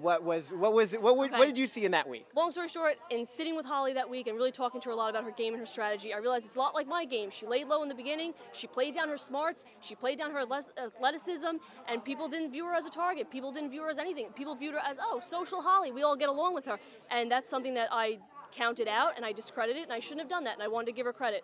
what 0.00 0.22
was 0.22 0.52
what 0.52 0.72
was 0.72 0.92
what 0.92 1.16
would, 1.16 1.32
what 1.32 1.40
Okay. 1.40 1.46
did 1.48 1.58
you 1.58 1.66
see 1.66 1.84
in 1.84 1.90
that 1.90 2.08
week? 2.08 2.24
long 2.36 2.52
story 2.52 2.68
short, 2.68 2.94
in 3.10 3.26
sitting 3.26 3.56
with 3.56 3.66
Holly 3.66 3.92
that 3.94 4.08
week 4.08 4.28
and 4.28 4.36
really 4.36 4.52
talking 4.52 4.80
to 4.80 4.88
her 4.90 4.92
a 4.92 4.96
lot 4.96 5.10
about 5.10 5.24
her 5.24 5.32
game 5.32 5.54
and 5.54 5.60
her 5.60 5.66
strategy, 5.66 6.14
I 6.14 6.18
realized 6.18 6.46
it's 6.46 6.54
a 6.54 6.58
lot 6.60 6.72
like 6.72 6.86
my 6.86 7.04
game. 7.04 7.30
She 7.30 7.46
laid 7.46 7.66
low 7.66 7.82
in 7.82 7.88
the 7.88 7.94
beginning, 7.96 8.32
she 8.52 8.68
played 8.68 8.94
down 8.94 9.08
her 9.08 9.16
smarts, 9.18 9.64
she 9.80 9.96
played 9.96 10.18
down 10.18 10.30
her 10.30 10.38
athleticism, 10.38 11.56
and 11.88 12.04
people 12.04 12.28
didn't 12.28 12.52
view 12.52 12.64
her 12.66 12.74
as 12.74 12.84
a 12.86 12.90
target. 12.90 13.28
People 13.28 13.50
didn't 13.50 13.70
view 13.70 13.82
her 13.82 13.90
as 13.90 13.98
anything. 13.98 14.28
People 14.36 14.54
viewed 14.54 14.74
her 14.74 14.80
as, 14.80 14.98
oh, 15.00 15.20
social 15.28 15.60
Holly, 15.60 15.90
we 15.90 16.04
all 16.04 16.16
get 16.16 16.28
along 16.28 16.54
with 16.54 16.64
her. 16.66 16.78
And 17.10 17.28
that's 17.30 17.48
something 17.50 17.74
that 17.74 17.88
I 17.90 18.18
counted 18.52 18.86
out 18.86 19.16
and 19.16 19.24
I 19.24 19.32
discredited, 19.32 19.82
and 19.84 19.92
I 19.92 19.98
shouldn't 19.98 20.20
have 20.20 20.28
done 20.28 20.44
that, 20.44 20.54
and 20.54 20.62
I 20.62 20.68
wanted 20.68 20.86
to 20.86 20.92
give 20.92 21.06
her 21.06 21.12
credit. 21.12 21.42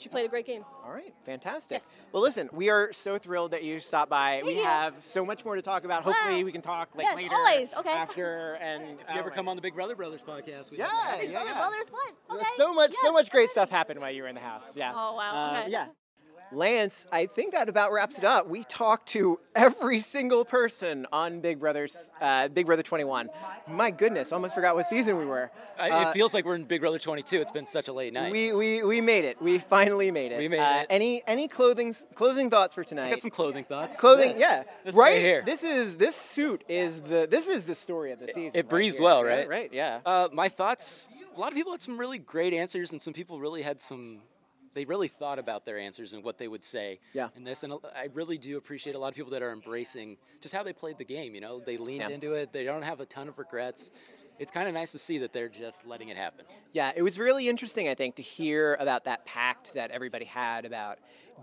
She 0.00 0.08
played 0.08 0.24
a 0.24 0.28
great 0.28 0.46
game. 0.46 0.64
All 0.84 0.90
right, 0.92 1.12
fantastic. 1.26 1.82
Yes. 1.84 2.02
Well, 2.12 2.22
listen, 2.22 2.48
we 2.52 2.70
are 2.70 2.92
so 2.92 3.18
thrilled 3.18 3.50
that 3.52 3.62
you 3.62 3.78
stopped 3.80 4.08
by. 4.10 4.40
we 4.44 4.56
you. 4.56 4.64
have 4.64 4.94
so 5.02 5.24
much 5.24 5.44
more 5.44 5.54
to 5.56 5.62
talk 5.62 5.84
about. 5.84 6.02
Hopefully, 6.04 6.38
Wow. 6.40 6.44
we 6.46 6.52
can 6.52 6.62
talk 6.62 6.88
like 6.96 7.04
Yes, 7.04 7.16
later, 7.16 7.34
always. 7.34 7.72
Okay. 7.74 7.90
after, 7.90 8.54
and 8.54 8.82
If 8.98 9.14
you 9.14 9.20
ever 9.20 9.30
come 9.30 9.46
on 9.48 9.56
the 9.56 9.62
Big 9.62 9.74
Brother 9.74 9.94
Brothers 9.94 10.22
podcast, 10.26 10.70
we 10.70 10.78
Yeah, 10.78 10.88
Big 11.18 11.30
yeah, 11.30 11.36
brother, 11.36 11.50
yeah. 11.50 11.58
brothers, 11.58 11.86
what? 11.90 12.36
Okay. 12.38 12.46
So 12.56 12.72
much, 12.72 12.92
so 12.94 13.12
much 13.12 13.30
great 13.30 13.50
stuff 13.50 13.70
happened 13.70 14.00
while 14.00 14.10
you 14.10 14.22
were 14.22 14.28
in 14.28 14.34
the 14.34 14.40
house. 14.40 14.74
Yeah. 14.74 14.92
Oh, 14.94 15.14
wow, 15.14 15.34
Uh, 15.56 15.60
okay. 15.60 15.70
yeah. 15.70 15.86
Lance, 16.52 17.06
I 17.12 17.26
think 17.26 17.52
that 17.52 17.68
about 17.68 17.92
wraps 17.92 18.18
it 18.18 18.24
up. 18.24 18.48
We 18.48 18.64
talked 18.64 19.08
to 19.10 19.38
every 19.54 20.00
single 20.00 20.44
person 20.44 21.06
on 21.12 21.40
Big 21.40 21.60
Brother's 21.60 22.10
uh, 22.20 22.48
Big 22.48 22.66
Brother 22.66 22.82
21. 22.82 23.30
My 23.68 23.90
goodness, 23.90 24.32
almost 24.32 24.54
forgot 24.54 24.74
what 24.74 24.86
season 24.86 25.16
we 25.18 25.24
were. 25.26 25.50
I, 25.78 25.90
Uh, 25.90 26.10
it 26.10 26.12
feels 26.12 26.34
like 26.34 26.44
we're 26.44 26.56
in 26.56 26.64
Big 26.64 26.80
Brother 26.80 26.98
22. 26.98 27.40
It's 27.40 27.50
been 27.52 27.66
such 27.66 27.88
a 27.88 27.92
late 27.92 28.12
night. 28.12 28.32
we, 28.32 28.52
we, 28.52 28.82
we 28.82 29.00
made 29.00 29.24
it. 29.24 29.40
We 29.40 29.58
finally 29.58 30.10
made 30.10 30.32
it. 30.32 30.38
We 30.38 30.48
made 30.48 30.58
Uh, 30.60 30.80
it. 30.82 30.86
Any 30.90 31.22
any 31.26 31.46
clothing 31.48 31.94
closing 32.14 32.50
thoughts 32.50 32.74
for 32.74 32.82
tonight? 32.84 33.06
I 33.06 33.10
got 33.10 33.20
some 33.20 33.30
clothing 33.30 33.64
thoughts. 33.64 33.96
clothing. 33.96 34.30
This. 34.32 34.40
Yeah, 34.40 34.64
This 34.84 34.94
right 34.94 35.12
right 35.14 35.20
here. 35.20 35.42
This 35.44 35.62
is 35.62 35.96
this 35.98 36.16
suit 36.16 36.64
is 36.68 37.00
the 37.00 37.26
this 37.30 37.46
is 37.48 37.64
the 37.64 37.74
story 37.74 38.12
of 38.12 38.18
the 38.18 38.26
season. 38.28 38.50
it 38.54 38.64
right 38.64 38.68
breathes 38.68 38.96
here. 38.96 39.04
well, 39.04 39.24
Yeah, 39.24 39.32
right? 39.34 39.48
Right. 39.48 39.72
Yeah. 39.72 40.00
Uh, 40.04 40.28
my 40.32 40.48
thoughts. 40.48 41.08
A 41.36 41.38
lot 41.40 41.48
of 41.52 41.54
people 41.54 41.72
had 41.72 41.80
some 41.82 41.96
really 41.98 42.18
great 42.18 42.52
answers, 42.52 42.90
and 42.92 43.00
some 43.00 43.12
people 43.14 43.38
really 43.40 43.62
had 43.62 43.80
some. 43.80 44.18
They 44.72 44.84
really 44.84 45.08
thought 45.08 45.38
about 45.38 45.64
their 45.64 45.78
answers 45.78 46.12
and 46.12 46.22
what 46.22 46.38
they 46.38 46.46
would 46.48 46.64
say 46.64 47.00
Yeah. 47.12 47.28
in 47.36 47.44
this, 47.44 47.62
and 47.64 47.72
I 47.94 48.08
really 48.14 48.38
do 48.38 48.56
appreciate 48.56 48.94
a 48.94 48.98
lot 48.98 49.08
of 49.08 49.14
people 49.14 49.32
that 49.32 49.42
are 49.42 49.52
embracing 49.52 50.16
just 50.40 50.54
how 50.54 50.62
they 50.62 50.72
played 50.72 50.98
the 50.98 51.04
game. 51.04 51.34
You 51.34 51.40
know, 51.40 51.60
they 51.60 51.76
leaned 51.76 52.02
Yeah. 52.08 52.14
into 52.14 52.34
it. 52.34 52.52
They 52.52 52.64
don't 52.64 52.82
have 52.82 53.00
a 53.00 53.06
ton 53.06 53.28
of 53.28 53.38
regrets. 53.38 53.90
It's 54.38 54.50
kind 54.50 54.68
of 54.68 54.74
nice 54.74 54.92
to 54.92 54.98
see 54.98 55.18
that 55.18 55.32
they're 55.34 55.50
just 55.50 55.84
letting 55.86 56.08
it 56.08 56.16
happen. 56.16 56.46
Yeah, 56.72 56.92
it 56.96 57.02
was 57.02 57.18
really 57.18 57.48
interesting, 57.48 57.88
I 57.88 57.94
think, 57.94 58.14
to 58.16 58.22
hear 58.22 58.76
about 58.80 59.04
that 59.04 59.26
pact 59.26 59.74
that 59.74 59.90
everybody 59.90 60.24
had 60.24 60.64
about 60.64 60.98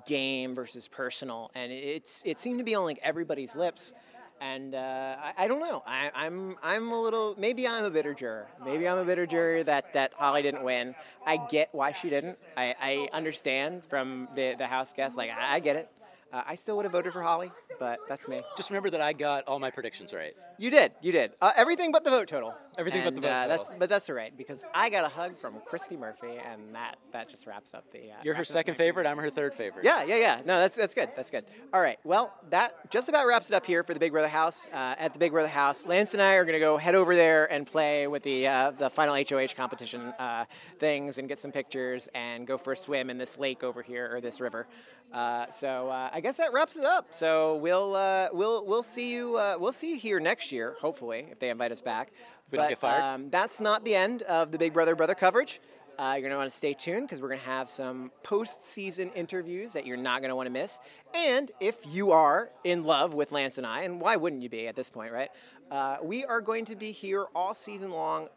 game 0.07 0.55
versus 0.55 0.87
personal, 0.87 1.51
and 1.53 1.71
it's 1.71 2.21
it 2.25 2.37
seemed 2.37 2.59
to 2.59 2.63
be 2.63 2.73
on 2.75 2.85
like 2.85 2.99
everybody's 3.03 3.55
lips. 3.55 3.93
And 4.39 4.76
uh, 4.76 5.15
I, 5.19 5.45
I 5.45 5.47
don't 5.47 5.60
know. 5.60 5.84
I, 5.86 6.12
I'm 6.13 6.56
I'm 6.62 6.91
a 6.91 7.02
little. 7.02 7.36
Maybe 7.38 7.67
I'm 7.67 7.86
a 7.86 7.89
bitter 7.89 8.13
juror. 8.13 8.47
Maybe 8.63 8.88
I'm 8.88 8.97
a 8.97 9.06
bitter 9.06 9.26
juror 9.26 9.63
that 9.63 9.93
that 9.93 10.13
Holly 10.15 10.41
didn't 10.43 10.63
win. 10.63 10.93
I 11.26 11.38
get 11.38 11.69
why 11.71 11.91
she 11.91 12.10
didn't. 12.10 12.38
I, 12.56 12.76
I 12.80 13.10
understand 13.13 13.84
from 13.89 14.28
the 14.36 14.56
the 14.58 14.67
house 14.67 14.93
guests. 14.93 15.17
Like 15.17 15.32
I, 15.32 15.56
I 15.56 15.60
get 15.60 15.76
it. 15.76 15.89
Uh, 16.31 16.43
I 16.45 16.55
still 16.55 16.75
would 16.77 16.83
have 16.83 16.91
voted 16.91 17.13
for 17.13 17.21
Holly, 17.21 17.51
but 17.79 17.99
that's 18.09 18.27
me. 18.27 18.41
Just 18.57 18.69
remember 18.69 18.89
that 18.89 19.01
I 19.01 19.13
got 19.13 19.45
all 19.47 19.59
my 19.59 19.71
predictions 19.71 20.13
right. 20.13 20.33
You 20.57 20.69
did. 20.69 20.91
You 21.01 21.11
did. 21.11 21.31
Uh, 21.41 21.51
everything 21.55 21.91
but 21.91 22.03
the 22.03 22.09
vote 22.09 22.27
total. 22.27 22.53
Everything 22.77 23.03
but 23.03 23.15
the 23.15 23.21
vote 23.21 23.27
uh, 23.27 23.47
total. 23.47 23.57
That's, 23.57 23.79
but 23.79 23.89
that's 23.89 24.09
all 24.09 24.15
right 24.15 24.35
because 24.37 24.65
I 24.73 24.89
got 24.89 25.05
a 25.05 25.07
hug 25.07 25.39
from 25.39 25.55
Christie 25.65 25.97
Murphy, 25.97 26.37
and 26.43 26.75
that 26.75 26.97
that 27.13 27.29
just 27.29 27.47
wraps 27.47 27.73
up 27.73 27.91
the. 27.91 28.11
Uh, 28.11 28.15
You're 28.23 28.35
her 28.35 28.45
second 28.45 28.75
favorite. 28.75 29.07
I'm 29.07 29.17
her 29.17 29.29
third 29.29 29.53
favorite. 29.53 29.85
Yeah, 29.85 30.03
yeah, 30.03 30.17
yeah. 30.17 30.41
No, 30.45 30.59
that's 30.59 30.75
that's 30.75 30.93
good. 30.93 31.09
That's 31.15 31.31
good. 31.31 31.45
All 31.73 31.81
right. 31.81 31.99
Well, 32.03 32.33
that 32.49 32.89
just 32.91 33.09
about 33.09 33.25
wraps 33.25 33.47
it 33.49 33.53
up 33.53 33.65
here 33.65 33.83
for 33.83 33.93
the 33.93 33.99
Big 33.99 34.11
Brother 34.11 34.27
House. 34.27 34.67
Uh, 34.73 34.95
at 34.97 35.13
the 35.13 35.19
Big 35.19 35.31
Brother 35.31 35.47
House, 35.47 35.85
Lance 35.85 36.13
and 36.13 36.21
I 36.21 36.33
are 36.33 36.43
going 36.43 36.53
to 36.53 36.59
go 36.59 36.77
head 36.77 36.95
over 36.95 37.15
there 37.15 37.51
and 37.51 37.65
play 37.65 38.07
with 38.07 38.23
the 38.23 38.47
uh, 38.47 38.71
the 38.71 38.89
final 38.89 39.15
HOH 39.15 39.55
competition 39.55 40.01
uh, 40.19 40.45
things 40.79 41.17
and 41.17 41.27
get 41.29 41.39
some 41.39 41.51
pictures 41.51 42.09
and 42.13 42.45
go 42.45 42.57
for 42.57 42.73
a 42.73 42.77
swim 42.77 43.09
in 43.09 43.17
this 43.17 43.37
lake 43.37 43.63
over 43.63 43.81
here 43.81 44.09
or 44.13 44.21
this 44.21 44.41
river. 44.41 44.67
Uh, 45.13 45.50
so 45.50 45.89
uh, 45.89 46.10
I 46.12 46.20
guess 46.20 46.38
that 46.38 46.54
wraps 46.54 46.76
it 46.76 46.86
up. 46.86 47.08
So 47.12 47.56
we'll 47.58 47.96
uh, 47.96 48.30
we'll 48.34 48.65
we'll 48.65 48.84
see 48.84 49.13
you 49.13 49.38
uh, 49.38 49.58
we'll 49.60 49.72
see 49.72 49.91
you 49.91 50.00
here 50.00 50.20
next 50.20 50.52
year, 50.52 50.76
hopefully, 50.80 51.28
if 51.32 51.39
they 51.39 51.50
invite 51.50 51.72
us 51.72 51.82
back. 51.82 52.12
we 52.52 52.58
don't 52.58 52.65
but 52.65 52.70
get 52.70 52.80
fired. 52.80 53.02
Um, 53.02 53.30
that's 53.30 53.60
not 53.62 53.84
the 53.86 53.96
end 53.96 54.24
of 54.24 54.52
the 54.52 54.58
Big 54.58 54.74
Brother 54.74 54.96
Brother 54.96 55.15
coverage. 55.15 55.62
Uh, 55.98 56.12
you're 56.13 56.22
going 56.22 56.32
to 56.32 56.38
want 56.38 56.50
to 56.50 56.56
stay 56.56 56.76
tuned 56.76 57.08
because 57.08 57.22
we're 57.22 57.30
going 57.30 57.39
to 57.39 57.46
have 57.48 57.67
some 57.67 58.12
post-season 58.22 59.10
interviews 59.15 59.74
that 59.74 59.84
you're 59.88 59.98
not 59.98 60.22
going 60.22 60.30
to 60.30 60.36
want 60.36 60.46
to 60.46 60.52
miss. 60.52 60.80
And 61.15 61.50
if 61.60 61.78
you 61.88 62.12
are 62.12 62.52
in 62.63 62.84
love 62.84 63.15
with 63.15 63.32
Lance 63.32 63.58
and 63.58 63.65
I, 63.65 63.82
and 63.82 64.00
why 64.00 64.15
wouldn't 64.15 64.43
you 64.43 64.50
be 64.50 64.67
at 64.67 64.76
this 64.76 64.91
point, 64.91 65.12
right? 65.12 65.30
Uh, 65.72 65.98
we 66.04 66.24
are 66.24 66.39
going 66.39 66.65
to 66.65 66.76
be 66.76 66.91
here 66.91 67.26
all 67.34 67.56
season 67.56 67.89
long 67.89 68.30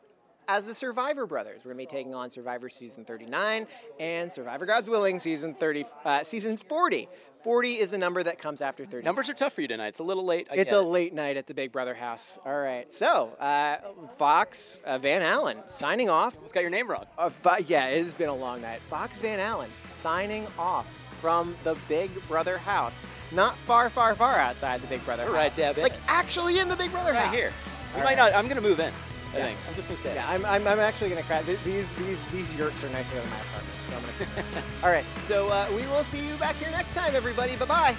as 0.51 0.67
the 0.67 0.75
Survivor 0.75 1.27
Brothers. 1.27 1.61
We're 1.65 1.73
going 1.75 1.87
to 1.87 1.93
be 1.93 1.97
taking 1.97 2.13
on 2.13 2.29
Survivor 2.29 2.69
Season 2.69 3.05
39 3.05 3.69
and 4.01 4.33
Survivor 4.33 4.67
God's 4.67 4.91
Willing 4.91 5.21
Season 5.21 5.55
30, 5.55 5.85
uh, 6.05 6.25
Seasons 6.25 6.61
40. 6.63 7.09
40 7.45 7.79
is 7.79 7.93
the 7.93 7.99
number 7.99 8.21
that 8.23 8.39
comes 8.39 8.61
after 8.61 8.85
30. 8.85 9.05
Numbers 9.05 9.29
are 9.31 9.35
tough 9.35 9.53
for 9.55 9.61
you 9.63 9.69
tonight. 9.69 9.89
It's 9.89 10.01
a 10.01 10.03
little 10.03 10.25
late. 10.25 10.49
I 10.51 10.57
It's 10.57 10.73
a 10.73 10.79
it. 10.79 10.83
late 10.83 11.15
night 11.15 11.37
at 11.37 11.47
the 11.47 11.55
Big 11.55 11.71
Brother 11.71 11.95
house. 11.95 12.37
All 12.45 12.59
right. 12.59 12.93
So, 12.93 13.29
uh, 13.41 13.77
Fox 14.19 14.81
uh, 14.85 14.99
Van 14.99 15.23
Allen 15.23 15.59
signing 15.67 16.11
off. 16.11 16.35
It's 16.43 16.53
got 16.53 16.61
your 16.61 16.71
name 16.71 16.91
wrong. 16.91 17.07
Uh, 17.17 17.31
but 17.43 17.71
yeah, 17.71 17.87
it 17.87 18.03
has 18.05 18.13
been 18.15 18.29
a 18.29 18.35
long 18.35 18.61
night. 18.61 18.81
Fox 18.91 19.19
Van 19.19 19.39
Allen 19.39 19.71
signing 19.99 20.47
off 20.59 20.87
from 21.21 21.55
the 21.65 21.77
Big 21.89 22.11
Brother 22.27 22.59
house. 22.59 22.99
Not 23.33 23.55
far, 23.59 23.89
far, 23.89 24.15
far 24.17 24.35
outside 24.37 24.83
the 24.83 24.89
Big 24.89 25.03
Brother 25.05 25.23
All 25.23 25.29
house. 25.29 25.37
right, 25.37 25.57
Deb. 25.57 25.79
Like 25.79 25.93
actually 26.09 26.59
in 26.59 26.69
the 26.69 26.77
Big 26.77 26.91
Brother 26.91 27.15
House. 27.15 27.23
right 27.23 27.27
house. 27.27 27.35
here. 27.37 27.53
We 27.95 28.01
All 28.01 28.05
might 28.05 28.19
right. 28.19 28.33
not. 28.33 28.35
I'm 28.35 28.49
gonna 28.49 28.61
move 28.61 28.81
in. 28.81 28.93
I 29.33 29.39
Yeah. 29.39 29.45
think. 29.47 29.59
I'm 29.69 29.75
just 29.75 29.89
gonna 29.89 30.01
stay. 30.01 30.15
Yeah, 30.15 30.29
I'm, 30.29 30.45
I'm, 30.45 30.67
I'm 30.67 30.81
actually 30.81 31.11
gonna 31.11 31.23
crack. 31.23 31.45
These 31.47 31.63
these 31.63 32.23
these 32.33 32.53
yurts 32.55 32.83
are 32.85 32.89
nicer 32.91 33.15
than 33.15 33.29
my 33.31 33.37
apartment, 33.37 33.77
so 33.89 33.97
I'm 33.97 34.03
gonna. 34.03 34.65
All 34.83 34.91
right, 34.91 35.05
so 35.27 35.49
uh, 35.49 35.67
we 35.71 35.87
will 35.89 36.05
see 36.05 36.27
you 36.27 36.35
back 36.37 36.57
here 36.57 36.71
next 36.71 36.95
time, 36.95 37.15
everybody. 37.15 37.57
Bye 37.57 37.65
bye. 37.67 37.97